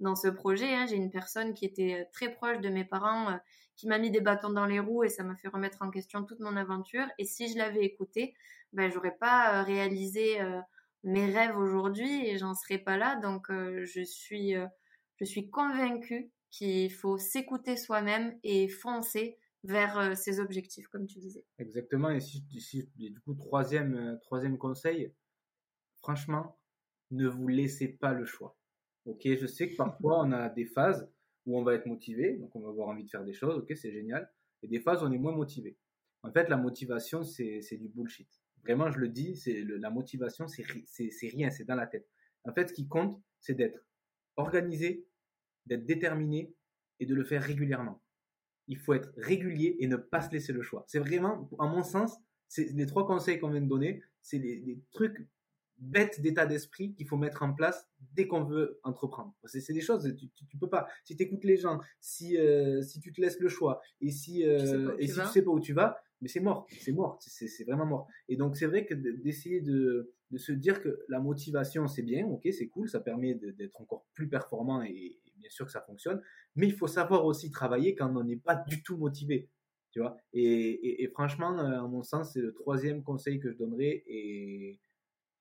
dans 0.00 0.14
ce 0.14 0.28
projet. 0.28 0.74
Hein. 0.74 0.86
J'ai 0.86 0.96
une 0.96 1.10
personne 1.10 1.54
qui 1.54 1.64
était 1.64 2.08
très 2.12 2.30
proche 2.30 2.60
de 2.60 2.68
mes 2.68 2.84
parents 2.84 3.38
qui 3.76 3.88
m'a 3.88 3.98
mis 3.98 4.10
des 4.10 4.20
bâtons 4.20 4.50
dans 4.50 4.66
les 4.66 4.80
roues 4.80 5.04
et 5.04 5.08
ça 5.08 5.22
m'a 5.22 5.36
fait 5.36 5.48
remettre 5.48 5.82
en 5.82 5.90
question 5.90 6.24
toute 6.24 6.40
mon 6.40 6.56
aventure. 6.56 7.06
Et 7.18 7.24
si 7.24 7.50
je 7.52 7.56
l'avais 7.56 7.84
écouté, 7.84 8.34
ben, 8.72 8.90
j'aurais 8.90 9.16
pas 9.16 9.62
réalisé 9.62 10.38
mes 11.04 11.26
rêves 11.32 11.56
aujourd'hui 11.56 12.26
et 12.26 12.38
j'en 12.38 12.54
serais 12.54 12.78
pas 12.78 12.96
là. 12.96 13.16
Donc 13.16 13.46
je 13.50 14.02
suis 14.04 14.54
je 15.16 15.24
suis 15.24 15.50
convaincue 15.50 16.30
qu'il 16.50 16.92
faut 16.92 17.18
s'écouter 17.18 17.76
soi-même 17.76 18.38
et 18.42 18.68
foncer 18.68 19.38
vers 19.68 19.98
euh, 19.98 20.14
ses 20.14 20.40
objectifs, 20.40 20.88
comme 20.88 21.06
tu 21.06 21.18
disais. 21.18 21.44
Exactement. 21.58 22.10
Et, 22.10 22.20
du 22.96 23.20
coup, 23.20 23.34
troisième, 23.34 23.94
euh, 23.94 24.16
troisième 24.22 24.56
conseil, 24.56 25.12
franchement, 25.96 26.58
ne 27.10 27.28
vous 27.28 27.48
laissez 27.48 27.88
pas 27.88 28.14
le 28.14 28.24
choix. 28.24 28.56
Ok, 29.04 29.22
je 29.24 29.46
sais 29.46 29.70
que 29.70 29.76
parfois 29.76 30.20
on 30.20 30.32
a 30.32 30.50
des 30.50 30.66
phases 30.66 31.10
où 31.46 31.58
on 31.58 31.62
va 31.62 31.74
être 31.74 31.86
motivé, 31.86 32.36
donc 32.36 32.54
on 32.56 32.60
va 32.60 32.68
avoir 32.68 32.88
envie 32.88 33.04
de 33.04 33.10
faire 33.10 33.24
des 33.24 33.32
choses, 33.32 33.56
ok, 33.56 33.72
c'est 33.74 33.92
génial. 33.92 34.30
Et 34.62 34.68
des 34.68 34.80
phases 34.80 35.02
où 35.02 35.06
on 35.06 35.12
est 35.12 35.18
moins 35.18 35.34
motivé. 35.34 35.78
En 36.22 36.32
fait, 36.32 36.48
la 36.48 36.56
motivation, 36.56 37.22
c'est 37.22 37.76
du 37.78 37.88
bullshit. 37.88 38.28
Vraiment, 38.64 38.90
je 38.90 38.98
le 38.98 39.08
dis, 39.08 39.36
c'est 39.36 39.62
la 39.62 39.88
motivation, 39.88 40.46
c'est 40.48 41.28
rien, 41.28 41.50
c'est 41.50 41.64
dans 41.64 41.76
la 41.76 41.86
tête. 41.86 42.08
En 42.44 42.52
fait, 42.52 42.68
ce 42.68 42.74
qui 42.74 42.88
compte, 42.88 43.22
c'est 43.40 43.54
d'être 43.54 43.78
organisé, 44.36 45.06
d'être 45.66 45.86
déterminé 45.86 46.54
et 47.00 47.06
de 47.06 47.14
le 47.14 47.24
faire 47.24 47.42
régulièrement 47.42 48.02
il 48.68 48.76
faut 48.76 48.92
être 48.94 49.10
régulier 49.16 49.76
et 49.80 49.86
ne 49.86 49.96
pas 49.96 50.20
se 50.20 50.30
laisser 50.30 50.52
le 50.52 50.62
choix. 50.62 50.84
C'est 50.86 50.98
vraiment, 50.98 51.50
à 51.58 51.66
mon 51.66 51.82
sens, 51.82 52.16
c'est 52.48 52.72
les 52.72 52.86
trois 52.86 53.06
conseils 53.06 53.38
qu'on 53.38 53.50
vient 53.50 53.60
de 53.60 53.68
donner, 53.68 54.02
c'est 54.22 54.38
des, 54.38 54.80
trucs 54.92 55.26
bêtes 55.78 56.20
d'état 56.20 56.44
d'esprit 56.44 56.92
qu'il 56.94 57.06
faut 57.06 57.16
mettre 57.16 57.42
en 57.42 57.52
place 57.52 57.88
dès 58.14 58.26
qu'on 58.26 58.44
veut 58.44 58.80
entreprendre. 58.82 59.34
C'est 59.44 59.72
des 59.72 59.80
choses, 59.80 60.12
tu, 60.18 60.28
tu, 60.28 60.56
peux 60.58 60.68
pas. 60.68 60.88
Si 61.04 61.16
tu 61.16 61.22
écoutes 61.22 61.44
les 61.44 61.56
gens, 61.56 61.80
si, 62.00 62.36
euh, 62.36 62.82
si 62.82 63.00
tu 63.00 63.12
te 63.12 63.20
laisses 63.20 63.38
le 63.38 63.48
choix 63.48 63.80
et 64.00 64.10
si, 64.10 64.44
euh, 64.44 64.96
et 64.98 65.06
si 65.06 65.20
tu 65.20 65.26
sais 65.26 65.42
pas 65.42 65.50
où 65.50 65.60
tu 65.60 65.72
vas, 65.72 65.96
mais 66.20 66.28
c'est 66.28 66.40
mort, 66.40 66.66
c'est 66.80 66.92
mort, 66.92 67.18
c'est 67.20 67.64
vraiment 67.64 67.86
mort. 67.86 68.08
Et 68.28 68.36
donc 68.36 68.56
c'est 68.56 68.66
vrai 68.66 68.84
que 68.84 68.94
d'essayer 68.94 69.60
de, 69.60 70.12
de, 70.32 70.38
se 70.38 70.50
dire 70.50 70.82
que 70.82 71.04
la 71.08 71.20
motivation 71.20 71.86
c'est 71.86 72.02
bien, 72.02 72.26
ok, 72.26 72.48
c'est 72.50 72.66
cool, 72.66 72.88
ça 72.88 72.98
permet 72.98 73.34
d'être 73.34 73.80
encore 73.80 74.04
plus 74.14 74.28
performant 74.28 74.82
et, 74.82 75.20
bien 75.38 75.50
sûr 75.50 75.66
que 75.66 75.72
ça 75.72 75.80
fonctionne, 75.82 76.20
mais 76.56 76.66
il 76.66 76.74
faut 76.74 76.86
savoir 76.86 77.24
aussi 77.24 77.50
travailler 77.50 77.94
quand 77.94 78.14
on 78.16 78.24
n'est 78.24 78.36
pas 78.36 78.54
du 78.54 78.82
tout 78.82 78.96
motivé, 78.96 79.48
tu 79.90 80.00
vois. 80.00 80.16
Et, 80.32 81.08
franchement, 81.12 81.58
euh, 81.58 81.80
à 81.80 81.86
mon 81.86 82.02
sens, 82.02 82.32
c'est 82.32 82.40
le 82.40 82.52
troisième 82.52 83.02
conseil 83.02 83.38
que 83.38 83.50
je 83.50 83.56
donnerais 83.56 84.02
et, 84.06 84.80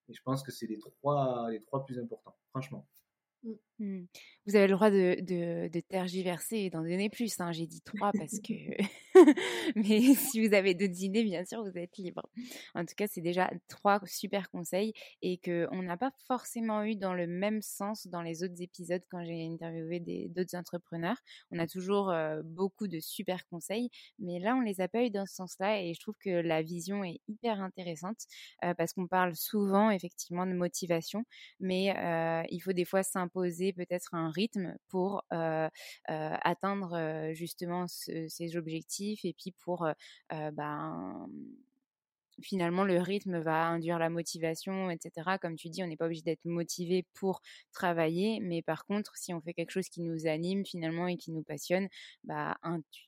et 0.10 0.14
je 0.14 0.22
pense 0.24 0.44
que 0.44 0.52
c'est 0.52 0.68
les 0.68 0.80
trois, 0.80 1.50
les 1.52 1.62
trois 1.62 1.86
plus 1.86 2.00
importants, 2.00 2.36
franchement. 2.50 2.88
Mmh. 3.80 4.06
Vous 4.48 4.56
avez 4.56 4.68
le 4.68 4.74
droit 4.74 4.90
de, 4.90 5.18
de, 5.22 5.80
tergiverser 5.82 6.58
et 6.58 6.70
d'en 6.70 6.82
donner 6.82 7.10
plus. 7.10 7.40
Hein. 7.40 7.52
J'ai 7.52 7.68
dit 7.68 7.82
trois 7.82 8.12
parce 8.14 8.40
que. 8.40 8.54
Mais 9.76 10.14
si 10.16 10.46
vous 10.46 10.54
avez 10.54 10.74
d'autres 10.74 11.04
idées, 11.04 11.24
bien 11.24 11.46
sûr, 11.46 11.64
vous 11.64 11.78
êtes 11.78 11.98
libre. 11.98 12.30
En 12.76 12.86
tout 12.86 12.96
cas, 12.96 13.08
c'est 13.08 13.22
déjà 13.22 13.50
trois 13.68 14.00
super 14.06 14.50
conseils 14.50 14.94
et 15.22 15.38
qu'on 15.38 15.82
n'a 15.82 15.98
pas 15.98 16.12
forcément 16.28 16.84
eu 16.84 16.96
dans 16.96 17.14
le 17.14 17.28
même 17.28 17.62
sens 17.62 18.08
dans 18.08 18.22
les 18.22 18.44
autres 18.44 18.62
épisodes 18.62 19.02
quand 19.10 19.24
j'ai 19.26 19.46
interviewé 19.46 20.30
d'autres 20.30 20.56
entrepreneurs. 20.56 21.18
On 21.52 21.60
a 21.60 21.68
toujours 21.68 22.14
beaucoup 22.44 22.88
de 22.88 23.00
super 23.00 23.48
conseils, 23.48 23.90
mais 24.20 24.40
là, 24.40 24.56
on 24.56 24.62
les 24.62 24.82
a 24.82 24.88
pas 24.88 25.04
eu 25.04 25.10
dans 25.10 25.26
ce 25.26 25.36
sens-là 25.36 25.82
et 25.82 25.94
je 25.94 26.00
trouve 26.00 26.16
que 26.20 26.30
la 26.30 26.62
vision 26.62 27.04
est 27.04 27.20
hyper 27.28 27.62
intéressante 27.62 28.26
parce 28.78 28.94
qu'on 28.94 29.08
parle 29.08 29.36
souvent 29.36 29.90
effectivement 29.90 30.46
de 30.46 30.54
motivation, 30.54 31.26
mais 31.60 31.94
il 32.50 32.60
faut 32.60 32.74
des 32.74 32.86
fois 32.86 33.04
s'imposer 33.04 33.67
peut-être 33.74 34.14
un 34.14 34.32
rythme 34.32 34.76
pour 34.88 35.24
atteindre 36.08 37.32
justement 37.34 37.86
ces 37.88 38.58
objectifs 38.58 39.26
et 39.26 39.34
puis 39.34 39.52
pour 39.52 39.88
ben, 40.30 41.28
finalement 42.42 42.84
le 42.84 43.00
rythme 43.00 43.40
va 43.40 43.68
induire 43.68 44.00
la 44.00 44.10
motivation, 44.10 44.90
etc. 44.90 45.38
Comme 45.42 45.56
tu 45.56 45.70
dis, 45.70 45.84
on 45.84 45.88
n'est 45.88 45.98
pas 45.98 46.06
obligé 46.06 46.22
d'être 46.22 46.46
motivé 46.46 47.06
pour 47.14 47.42
travailler, 47.74 48.40
mais 48.42 48.62
par 48.62 48.86
contre, 48.86 49.16
si 49.18 49.34
on 49.34 49.42
fait 49.42 49.54
quelque 49.54 49.72
chose 49.72 49.90
qui 49.90 50.02
nous 50.02 50.28
anime 50.28 50.66
finalement 50.66 51.08
et 51.08 51.18
qui 51.18 51.32
nous 51.32 51.44
passionne, 51.44 51.88
bah 52.24 52.58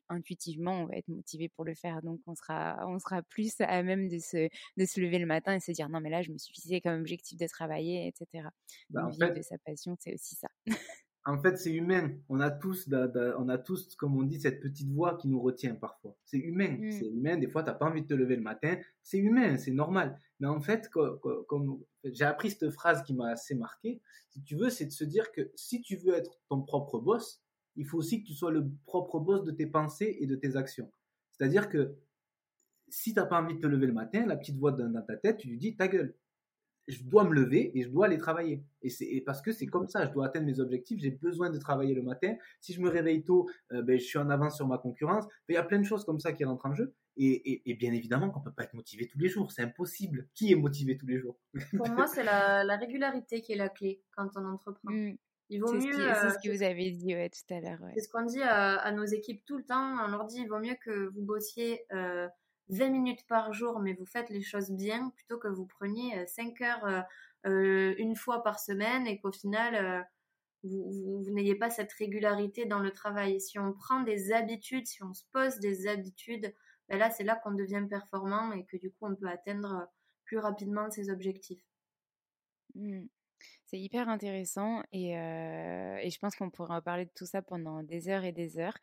intuitivement, 0.10 0.82
on 0.82 0.86
va 0.86 0.96
être 0.96 1.08
motivé 1.08 1.50
pour 1.50 1.66
le 1.66 1.76
faire. 1.76 2.02
Donc 2.02 2.20
on 2.28 2.36
sera, 2.36 2.86
on 2.88 3.00
sera 3.00 3.22
plus 3.24 3.54
à 3.60 3.84
même 3.84 4.08
de 4.08 4.20
se, 4.20 4.50
de 4.78 4.86
se 4.86 5.00
lever 5.00 5.20
le 5.20 5.26
matin 5.26 5.56
et 5.56 5.60
se 5.60 5.72
dire 5.72 5.90
non 5.90 6.00
mais 6.02 6.10
là 6.10 6.22
je 6.22 6.32
me 6.32 6.38
suis 6.38 6.54
fixé 6.54 6.82
comme 6.82 7.00
objectif 7.00 7.38
de 7.38 7.48
travailler, 7.48 8.08
etc. 8.08 8.48
Bah, 8.90 9.06
en 9.06 9.12
fait, 9.12 9.34
de 9.34 9.42
sa 9.42 9.58
passion, 9.60 9.96
c'est 10.00 10.14
aussi 10.14 10.36
ça. 10.36 10.50
En 11.30 11.42
fait, 11.42 11.58
c'est 11.58 11.72
humain. 11.72 12.12
On 12.30 12.40
a 12.40 12.50
tous, 12.50 12.90
on 12.92 13.50
a 13.50 13.58
tous, 13.58 13.96
comme 13.96 14.18
on 14.18 14.24
dit, 14.24 14.40
cette 14.40 14.62
petite 14.62 14.90
voix 14.92 15.18
qui 15.18 15.28
nous 15.28 15.42
retient 15.42 15.76
parfois. 15.76 16.16
C'est 16.26 16.38
humain. 16.38 16.78
Mm. 16.80 16.92
C'est 16.92 17.08
humain. 17.08 17.38
Des 17.38 17.48
fois, 17.48 17.64
tu 17.64 17.70
n'as 17.70 17.76
pas 17.76 17.86
envie 17.86 18.02
de 18.02 18.08
te 18.08 18.14
lever 18.14 18.36
le 18.36 18.42
matin. 18.42 18.78
C'est 19.04 19.18
humain, 19.18 19.58
c'est 19.58 19.72
normal. 19.72 20.20
Mais 20.40 20.48
en 20.48 20.62
fait, 20.62 20.90
comme, 20.90 21.84
j'ai 22.04 22.24
appris 22.24 22.52
cette 22.52 22.70
phrase 22.72 23.04
qui 23.04 23.14
m'a 23.14 23.30
assez 23.30 23.56
marqué, 23.56 24.02
si 24.30 24.42
tu 24.44 24.56
veux, 24.56 24.70
c'est 24.70 24.86
de 24.86 24.92
se 24.92 25.04
dire 25.04 25.32
que 25.32 25.52
si 25.56 25.82
tu 25.82 25.98
veux 25.98 26.14
être 26.14 26.40
ton 26.50 26.62
propre 26.62 27.00
boss, 27.00 27.42
il 27.76 27.86
faut 27.86 27.98
aussi 27.98 28.22
que 28.22 28.28
tu 28.28 28.34
sois 28.34 28.52
le 28.52 28.70
propre 28.86 29.20
boss 29.20 29.44
de 29.44 29.52
tes 29.52 29.68
pensées 29.68 30.18
et 30.20 30.28
de 30.28 30.36
tes 30.36 30.56
actions. 30.56 30.92
C'est-à-dire 31.32 31.70
que 31.70 31.96
si 32.88 33.14
tu 33.14 33.20
n'as 33.20 33.26
pas 33.26 33.42
envie 33.42 33.56
de 33.56 33.60
te 33.60 33.68
lever 33.68 33.88
le 33.88 33.94
matin, 33.94 34.26
la 34.26 34.36
petite 34.36 34.58
voix 34.58 34.72
dans 34.72 35.02
ta 35.04 35.18
tête, 35.18 35.38
tu 35.38 35.50
lui 35.50 35.58
dis 35.58 35.76
ta 35.76 35.88
gueule 35.88 36.16
je 36.90 37.04
dois 37.04 37.24
me 37.24 37.34
lever 37.34 37.78
et 37.78 37.84
je 37.84 37.90
dois 37.90 38.08
aller 38.08 38.18
travailler. 38.18 38.64
Et 38.82 38.90
c'est 38.90 39.22
parce 39.26 39.42
que 39.42 39.52
c'est 39.52 39.68
comme 39.68 39.88
ça, 39.88 40.08
je 40.08 40.12
dois 40.12 40.26
atteindre 40.26 40.48
mes 40.48 40.60
objectifs, 40.60 41.00
j'ai 41.00 41.12
besoin 41.12 41.50
de 41.50 41.58
travailler 41.58 41.94
le 41.94 42.02
matin. 42.02 42.36
Si 42.60 42.74
je 42.74 42.82
me 42.82 42.90
réveille 42.90 43.24
tôt, 43.24 43.50
euh, 43.72 43.82
ben, 43.82 44.00
je 44.00 44.04
suis 44.04 44.18
en 44.18 44.30
avance 44.30 44.56
sur 44.56 44.68
ma 44.68 44.78
concurrence. 44.78 45.26
il 45.48 45.56
y 45.56 45.58
a 45.58 45.64
plein 45.64 45.80
de 45.80 45.86
choses 45.86 46.04
comme 46.04 46.20
ça 46.20 46.34
qui 46.34 46.44
rentrent 46.44 46.66
en 46.66 46.74
jeu. 46.74 46.94
Et, 47.22 47.76
bien 47.78 47.92
évidemment 47.92 48.30
qu'on 48.30 48.40
peut 48.40 48.54
pas 48.54 48.64
être 48.64 48.74
motivé 48.74 49.06
tous 49.06 49.20
les 49.20 49.28
jours, 49.28 49.52
c'est 49.52 49.62
impossible. 49.62 50.30
Qui 50.34 50.54
est 50.54 50.56
motivé 50.56 50.98
tous 50.98 51.06
les 51.06 51.20
jours? 51.20 51.38
Pour 51.78 51.90
moi, 51.90 52.08
c'est 52.08 52.24
la, 52.24 52.78
régularité 52.78 53.42
qui 53.42 53.52
est 53.52 53.58
la 53.58 53.70
clé 53.70 54.02
quand 54.16 54.30
on 54.38 54.46
entreprend. 54.46 54.92
Mmh. 54.92 55.18
Il 55.50 55.62
vaut 55.62 55.74
mieux. 55.74 55.92
C'est 55.92 56.30
ce, 56.30 56.38
que 56.42 56.56
vous 56.56 56.64
avez 56.64 56.92
dit 56.92 57.14
tout 57.14 57.54
à 57.54 57.60
l'heure. 57.60 57.80
C'est 57.96 58.02
ce 58.02 58.10
qu'on 58.10 58.24
dit 58.24 58.42
à, 58.42 58.92
nos 58.94 59.04
équipes 59.04 59.44
tout 59.46 59.58
le 59.58 59.66
temps. 59.66 59.98
On 60.06 60.08
leur 60.08 60.26
dit 60.26 60.42
il 60.42 60.48
vaut 60.48 60.60
mieux 60.60 60.76
que 60.82 61.08
vous 61.10 61.24
bossiez. 61.24 61.82
Euh, 61.92 62.28
20 62.70 62.90
minutes 62.90 63.26
par 63.28 63.52
jour, 63.54 63.80
mais 63.80 63.94
vous 63.94 64.06
faites 64.06 64.30
les 64.30 64.42
choses 64.42 64.72
bien, 64.72 65.10
plutôt 65.10 65.38
que 65.38 65.48
vous 65.48 65.66
preniez 65.66 66.26
5 66.28 66.62
euh, 66.62 66.66
heures 66.66 66.86
euh, 66.86 67.02
euh, 67.48 67.96
une 67.98 68.16
fois 68.16 68.44
par 68.44 68.60
semaine 68.60 69.08
et 69.08 69.20
qu'au 69.20 69.32
final, 69.32 70.08
vous, 70.64 71.24
n'ayez 71.32 71.56
pas 71.56 71.70
cette 71.70 71.94
régularité 71.94 72.66
dans 72.66 72.80
le 72.80 72.92
travail. 72.92 73.40
Si 73.42 73.58
on 73.60 73.74
prend 73.74 74.02
des 74.02 74.32
habitudes, 74.32 74.88
si 74.88 75.04
on 75.04 75.14
se 75.14 75.24
pose 75.32 75.60
des 75.60 75.88
habitudes, 75.88 76.54
ben 76.90 77.00
là, 77.00 77.10
c'est 77.10 77.24
là 77.24 77.36
qu'on 77.36 77.54
devient 77.54 77.86
performant 77.90 78.52
et 78.52 78.66
que 78.66 78.78
du 78.78 78.92
coup, 78.92 79.06
on 79.08 79.16
peut 79.16 79.30
atteindre 79.30 79.88
plus 80.26 80.38
rapidement 80.38 80.92
ses 80.92 81.10
objectifs. 81.10 81.64
Mmh. 82.76 83.06
C'est 83.70 83.80
hyper 83.80 84.10
intéressant 84.10 84.82
et, 84.92 85.12
et, 85.12 86.10
je 86.10 86.18
pense 86.20 86.36
qu'on 86.36 86.50
pourrait 86.50 86.74
en 86.74 86.82
parler 86.82 87.06
de 87.06 87.12
tout 87.16 87.28
ça 87.28 87.44
pendant 87.44 87.84
des 87.84 88.10
heures 88.10 88.24
et 88.24 88.32
des 88.32 88.58
heures. 88.58 88.78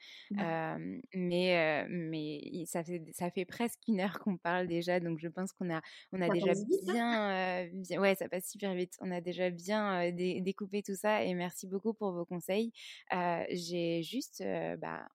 mais 1.13 1.87
mais 1.89 2.65
ça, 2.67 2.85
fait, 2.85 3.03
ça 3.13 3.31
fait 3.31 3.45
presque 3.45 3.81
une 3.89 4.01
heure 4.01 4.21
qu'on 4.21 4.37
parle 4.37 4.69
déjà, 4.69 5.01
donc 5.01 5.19
je 5.19 5.27
pense 5.27 5.53
qu'on 5.53 5.75
a, 5.75 5.81
on 6.13 6.21
a 6.21 6.29
déjà 6.29 6.53
hein. 6.53 7.67
bien, 7.73 7.99
Ouais, 7.99 8.15
ça 8.15 8.29
passe 8.29 8.49
super 8.49 8.75
vite. 8.75 8.97
On 9.01 9.11
a 9.11 9.21
déjà 9.21 9.51
bien 9.51 10.13
découpé 10.13 10.83
tout 10.83 10.95
ça 10.95 11.25
et 11.25 11.35
merci 11.35 11.67
beaucoup 11.67 11.93
pour 11.93 12.13
vos 12.13 12.25
conseils. 12.25 12.73
J'ai 13.51 14.05
juste 14.05 14.45
bah, 14.79 15.09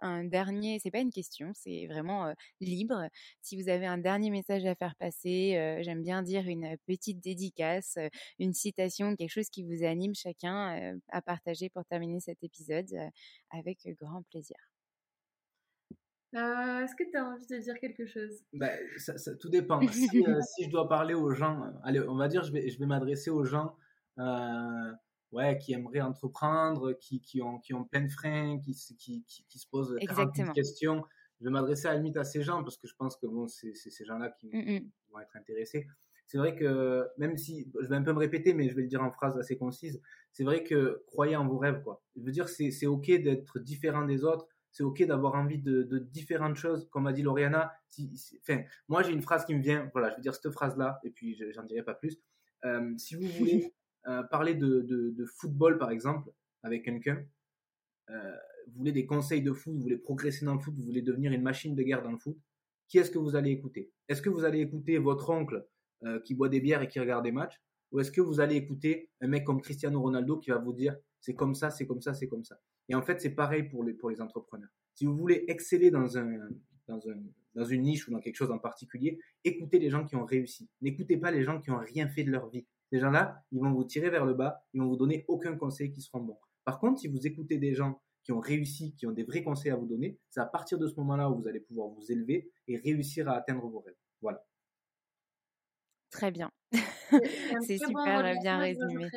un 0.00 0.24
dernier, 0.24 0.78
c'est 0.82 0.90
pas 0.90 1.00
une 1.00 1.10
question, 1.10 1.52
c'est 1.54 1.86
vraiment 1.86 2.32
libre. 2.60 3.08
Si 3.42 3.60
vous 3.60 3.68
avez 3.68 3.86
un 3.86 3.98
dernier 3.98 4.30
message 4.30 4.64
à 4.66 4.74
faire 4.74 4.94
passer, 4.96 5.80
j'aime 5.82 6.02
bien 6.02 6.22
dire 6.22 6.46
une 6.46 6.76
petite 6.86 7.20
dédicace, 7.20 7.98
une 8.38 8.52
citation, 8.52 9.16
quelque 9.16 9.30
chose 9.30 9.50
qui 9.50 9.62
vous 9.64 9.84
anime 9.84 10.14
chacun 10.14 10.98
à 11.08 11.22
partager 11.22 11.68
pour 11.70 11.84
terminer 11.84 12.20
cet 12.20 12.42
épisode 12.42 12.92
avec 13.50 13.88
grand 14.00 14.22
plaisir. 14.30 14.56
Est-ce 16.32 16.94
que 16.94 17.10
tu 17.10 17.16
as 17.16 17.24
envie 17.24 17.46
de 17.46 17.58
dire 17.58 17.78
quelque 17.78 18.06
chose? 18.06 18.42
Bah, 18.52 18.70
ça, 18.98 19.34
Tout 19.36 19.48
dépend. 19.48 19.80
si, 19.88 20.08
si, 20.10 20.64
je 20.64 20.70
dois 20.70 20.88
parler 20.88 21.14
aux 21.14 21.30
gens, 21.30 21.72
allez, 21.82 22.00
on 22.00 22.16
va 22.16 22.28
dire, 22.28 22.42
je 22.42 22.52
vais, 22.52 22.68
je 22.68 22.78
vais 22.78 22.86
m'adresser 22.86 23.30
aux 23.30 23.44
gens 23.44 23.76
ouais, 25.32 25.58
qui 25.58 25.72
aimeraient 25.72 26.00
entreprendre, 26.00 26.92
qui, 26.94 27.20
qui, 27.20 27.42
ont, 27.42 27.58
qui 27.58 27.74
ont 27.74 27.84
plein 27.84 28.02
de 28.02 28.10
freins, 28.10 28.58
qui, 28.60 28.74
qui, 28.98 29.24
qui, 29.26 29.58
se 29.58 29.66
posent 29.68 29.94
des 29.94 30.52
questions. 30.54 31.04
Je 31.40 31.44
vais 31.44 31.50
m'adresser 31.50 31.86
à 31.86 31.92
la 31.92 31.98
limite 31.98 32.16
à 32.16 32.24
ces 32.24 32.42
gens 32.42 32.62
parce 32.62 32.78
que 32.78 32.86
je 32.88 32.94
pense 32.96 33.16
que 33.16 33.26
bon, 33.26 33.46
c'est 33.46 33.74
ces 33.74 34.04
gens-là 34.04 34.30
qui, 34.40 34.48
mmh, 34.48 34.58
mmh. 34.58 34.90
vont 35.10 35.20
être 35.20 35.36
intéressés. 35.36 35.86
C'est 36.26 36.38
vrai 36.38 36.56
que 36.56 37.06
même 37.18 37.36
si 37.36 37.70
je 37.80 37.86
vais 37.86 37.96
un 37.96 38.02
peu 38.02 38.12
me 38.12 38.18
répéter, 38.18 38.52
mais 38.52 38.68
je 38.68 38.74
vais 38.74 38.82
le 38.82 38.88
dire 38.88 39.02
en 39.02 39.12
phrase 39.12 39.38
assez 39.38 39.56
concise, 39.56 40.00
c'est 40.32 40.44
vrai 40.44 40.64
que 40.64 41.04
croyez 41.06 41.36
en 41.36 41.46
vos 41.46 41.58
rêves, 41.58 41.82
quoi. 41.82 42.02
Je 42.16 42.22
veux 42.22 42.32
dire, 42.32 42.48
c'est 42.48 42.86
ok 42.86 43.06
d'être 43.06 43.60
différent 43.60 44.04
des 44.04 44.24
autres, 44.24 44.48
c'est 44.72 44.82
ok 44.82 45.04
d'avoir 45.04 45.34
envie 45.34 45.58
de, 45.58 45.84
de, 45.84 45.98
différentes 45.98 46.56
choses, 46.56 46.88
comme 46.90 47.06
a 47.06 47.12
dit 47.12 47.22
Lauriana. 47.22 47.72
Si, 47.88 48.12
enfin, 48.40 48.62
moi 48.88 49.02
j'ai 49.02 49.12
une 49.12 49.22
phrase 49.22 49.44
qui 49.44 49.54
me 49.54 49.62
vient, 49.62 49.88
voilà, 49.92 50.10
je 50.10 50.16
veux 50.16 50.22
dire 50.22 50.34
cette 50.34 50.52
phrase-là, 50.52 51.00
et 51.04 51.10
puis 51.10 51.40
j'en 51.54 51.62
dirai 51.62 51.82
pas 51.82 51.94
plus. 51.94 52.18
Euh, 52.64 52.92
si 52.98 53.14
vous 53.14 53.26
voulez 53.38 53.72
euh, 54.08 54.22
parler 54.24 54.54
de, 54.54 54.80
de, 54.82 55.24
football, 55.24 55.78
par 55.78 55.90
exemple, 55.90 56.30
avec 56.62 56.84
quelqu'un, 56.84 57.24
euh, 58.10 58.36
vous 58.68 58.78
voulez 58.78 58.92
des 58.92 59.06
conseils 59.06 59.42
de 59.42 59.52
foot, 59.52 59.74
vous 59.74 59.82
voulez 59.82 59.98
progresser 59.98 60.44
dans 60.44 60.54
le 60.54 60.60
foot, 60.60 60.74
vous 60.76 60.84
voulez 60.84 61.02
devenir 61.02 61.32
une 61.32 61.42
machine 61.42 61.74
de 61.74 61.82
guerre 61.82 62.02
dans 62.02 62.12
le 62.12 62.18
foot, 62.18 62.36
qui 62.88 62.98
est-ce 62.98 63.10
que 63.10 63.18
vous 63.18 63.34
allez 63.36 63.50
écouter? 63.50 63.90
Est-ce 64.08 64.22
que 64.22 64.30
vous 64.30 64.44
allez 64.44 64.60
écouter 64.60 64.98
votre 64.98 65.30
oncle 65.30 65.66
euh, 66.04 66.20
qui 66.20 66.34
boit 66.34 66.48
des 66.48 66.60
bières 66.60 66.82
et 66.82 66.88
qui 66.88 67.00
regarde 67.00 67.24
des 67.24 67.32
matchs? 67.32 67.60
Ou 67.92 68.00
est-ce 68.00 68.10
que 68.10 68.20
vous 68.20 68.40
allez 68.40 68.56
écouter 68.56 69.10
un 69.20 69.28
mec 69.28 69.44
comme 69.44 69.60
Cristiano 69.60 70.00
Ronaldo 70.00 70.38
qui 70.38 70.50
va 70.50 70.58
vous 70.58 70.72
dire 70.72 70.96
c'est 71.20 71.34
comme 71.34 71.54
ça, 71.54 71.70
c'est 71.70 71.86
comme 71.86 72.00
ça, 72.00 72.14
c'est 72.14 72.28
comme 72.28 72.44
ça? 72.44 72.60
Et 72.88 72.94
en 72.94 73.02
fait, 73.02 73.20
c'est 73.20 73.34
pareil 73.34 73.64
pour 73.64 73.82
les, 73.84 73.94
pour 73.94 74.10
les 74.10 74.20
entrepreneurs. 74.20 74.70
Si 74.94 75.06
vous 75.06 75.16
voulez 75.16 75.44
exceller 75.48 75.90
dans, 75.90 76.16
un, 76.16 76.48
dans, 76.86 77.08
un, 77.08 77.16
dans 77.54 77.64
une 77.64 77.82
niche 77.82 78.06
ou 78.06 78.12
dans 78.12 78.20
quelque 78.20 78.36
chose 78.36 78.50
en 78.50 78.58
particulier, 78.58 79.18
écoutez 79.44 79.78
les 79.78 79.90
gens 79.90 80.04
qui 80.04 80.14
ont 80.14 80.24
réussi. 80.24 80.68
N'écoutez 80.80 81.16
pas 81.16 81.30
les 81.30 81.42
gens 81.42 81.60
qui 81.60 81.70
n'ont 81.70 81.78
rien 81.78 82.08
fait 82.08 82.22
de 82.22 82.30
leur 82.30 82.48
vie. 82.48 82.66
Ces 82.92 82.98
gens-là, 82.98 83.44
ils 83.52 83.60
vont 83.60 83.72
vous 83.72 83.84
tirer 83.84 84.10
vers 84.10 84.24
le 84.24 84.34
bas, 84.34 84.64
ils 84.72 84.80
vont 84.80 84.88
vous 84.88 84.96
donner 84.96 85.24
aucun 85.28 85.56
conseil 85.56 85.92
qui 85.92 86.00
seront 86.00 86.20
bons. 86.20 86.38
Par 86.64 86.78
contre, 86.78 87.00
si 87.00 87.08
vous 87.08 87.26
écoutez 87.26 87.58
des 87.58 87.74
gens 87.74 88.00
qui 88.22 88.32
ont 88.32 88.40
réussi, 88.40 88.94
qui 88.96 89.06
ont 89.06 89.12
des 89.12 89.24
vrais 89.24 89.42
conseils 89.42 89.70
à 89.70 89.76
vous 89.76 89.86
donner, 89.86 90.18
c'est 90.30 90.40
à 90.40 90.46
partir 90.46 90.78
de 90.78 90.88
ce 90.88 90.94
moment-là 90.96 91.30
où 91.30 91.40
vous 91.40 91.48
allez 91.48 91.60
pouvoir 91.60 91.88
vous 91.88 92.10
élever 92.10 92.50
et 92.66 92.76
réussir 92.76 93.28
à 93.28 93.36
atteindre 93.36 93.68
vos 93.68 93.80
rêves. 93.80 93.94
Voilà. 94.20 94.44
Très 96.10 96.30
bien. 96.30 96.50
C'est 97.62 97.78
super 97.78 98.34
bien 98.42 98.58
résumé. 98.58 99.08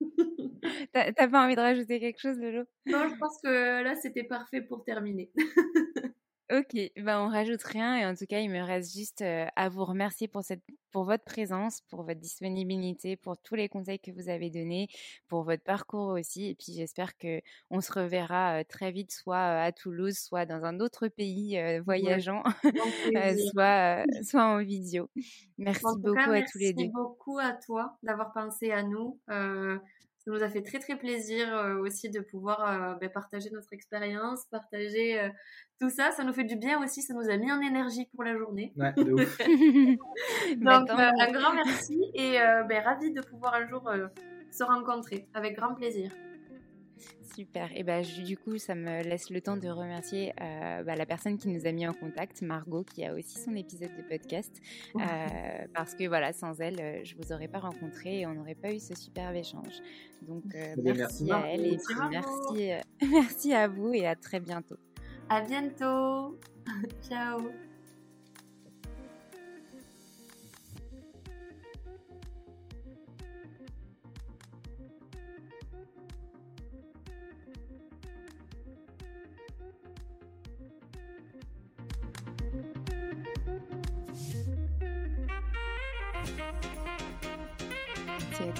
T'as 0.92 1.28
pas 1.28 1.44
envie 1.44 1.54
de 1.54 1.60
rajouter 1.60 2.00
quelque 2.00 2.20
chose, 2.20 2.38
Lolo? 2.38 2.64
Non, 2.86 3.08
je 3.08 3.16
pense 3.16 3.40
que 3.42 3.82
là, 3.82 3.94
c'était 3.96 4.24
parfait 4.24 4.62
pour 4.62 4.84
terminer. 4.84 5.32
Ok, 6.50 6.76
ben 6.96 7.20
on 7.20 7.28
rajoute 7.28 7.62
rien 7.62 7.96
et 7.96 8.04
en 8.04 8.14
tout 8.14 8.26
cas 8.26 8.40
il 8.40 8.50
me 8.50 8.60
reste 8.60 8.94
juste 8.94 9.22
à 9.22 9.68
vous 9.68 9.84
remercier 9.84 10.28
pour 10.28 10.42
cette 10.42 10.62
pour 10.90 11.04
votre 11.04 11.24
présence, 11.24 11.80
pour 11.88 12.02
votre 12.02 12.20
disponibilité, 12.20 13.16
pour 13.16 13.38
tous 13.38 13.54
les 13.54 13.70
conseils 13.70 13.98
que 13.98 14.10
vous 14.10 14.28
avez 14.28 14.50
donnés, 14.50 14.88
pour 15.28 15.44
votre 15.44 15.62
parcours 15.62 16.08
aussi 16.08 16.48
et 16.48 16.54
puis 16.54 16.74
j'espère 16.74 17.16
que 17.16 17.40
on 17.70 17.80
se 17.80 17.92
reverra 17.92 18.64
très 18.64 18.92
vite 18.92 19.12
soit 19.12 19.62
à 19.62 19.72
Toulouse, 19.72 20.18
soit 20.18 20.44
dans 20.44 20.64
un 20.64 20.80
autre 20.80 21.08
pays 21.08 21.58
voyageant, 21.86 22.42
soit 23.52 24.04
soit 24.22 24.44
en 24.44 24.58
vidéo. 24.58 25.08
Merci 25.58 25.84
beaucoup 25.98 26.18
à 26.18 26.42
tous 26.42 26.58
les 26.58 26.74
deux. 26.74 26.82
Merci 26.82 26.92
beaucoup 26.92 27.38
à 27.38 27.52
toi 27.52 27.96
d'avoir 28.02 28.32
pensé 28.32 28.70
à 28.72 28.82
nous. 28.82 29.18
Ça 30.24 30.30
nous 30.30 30.42
a 30.42 30.48
fait 30.48 30.62
très 30.62 30.78
très 30.78 30.96
plaisir 30.96 31.52
euh, 31.52 31.78
aussi 31.78 32.08
de 32.08 32.20
pouvoir 32.20 32.62
euh, 32.62 32.94
ben, 33.00 33.10
partager 33.10 33.50
notre 33.50 33.72
expérience, 33.72 34.44
partager 34.52 35.20
euh, 35.20 35.28
tout 35.80 35.90
ça. 35.90 36.12
Ça 36.12 36.22
nous 36.22 36.32
fait 36.32 36.44
du 36.44 36.56
bien 36.56 36.80
aussi, 36.80 37.02
ça 37.02 37.12
nous 37.12 37.28
a 37.28 37.36
mis 37.36 37.50
en 37.50 37.60
énergie 37.60 38.06
pour 38.14 38.22
la 38.22 38.36
journée. 38.36 38.72
Ouais, 38.76 38.92
de 38.92 39.12
ouf. 39.12 39.38
Donc 40.58 40.90
un 40.90 41.32
grand 41.32 41.54
merci 41.54 42.00
et 42.14 42.38
ben, 42.68 42.82
ravi 42.84 43.12
de 43.12 43.20
pouvoir 43.20 43.54
un 43.54 43.66
jour 43.66 43.90
se 44.52 44.62
rencontrer 44.62 45.26
avec 45.34 45.56
grand 45.56 45.74
plaisir. 45.74 46.12
Super. 47.34 47.70
Et 47.74 47.82
ben 47.82 48.02
du 48.02 48.36
coup, 48.36 48.58
ça 48.58 48.74
me 48.74 49.02
laisse 49.02 49.30
le 49.30 49.40
temps 49.40 49.56
de 49.56 49.68
remercier 49.68 50.32
euh, 50.40 50.82
bah, 50.82 50.96
la 50.96 51.06
personne 51.06 51.38
qui 51.38 51.48
nous 51.48 51.66
a 51.66 51.72
mis 51.72 51.86
en 51.86 51.94
contact, 51.94 52.42
Margot, 52.42 52.84
qui 52.84 53.04
a 53.04 53.14
aussi 53.14 53.38
son 53.38 53.54
épisode 53.56 53.90
de 53.96 54.02
podcast. 54.02 54.54
Euh, 54.96 55.00
parce 55.74 55.94
que 55.94 56.06
voilà, 56.08 56.32
sans 56.32 56.60
elle, 56.60 56.80
euh, 56.80 57.00
je 57.04 57.14
vous 57.16 57.32
aurais 57.32 57.48
pas 57.48 57.60
rencontré 57.60 58.20
et 58.20 58.26
on 58.26 58.34
n'aurait 58.34 58.54
pas 58.54 58.72
eu 58.72 58.78
ce 58.78 58.94
superbe 58.94 59.34
échange. 59.34 59.80
Donc 60.22 60.44
eh 60.54 60.80
merci, 60.80 61.30
à 61.32 61.46
elle 61.48 61.66
et 61.66 61.76
puis 61.76 61.96
merci, 62.10 62.70
merci 63.10 63.54
à 63.54 63.66
vous 63.66 63.92
et 63.92 64.06
à 64.06 64.14
très 64.14 64.40
bientôt. 64.40 64.76
À 65.28 65.40
bientôt. 65.40 66.38
Ciao. 67.08 67.38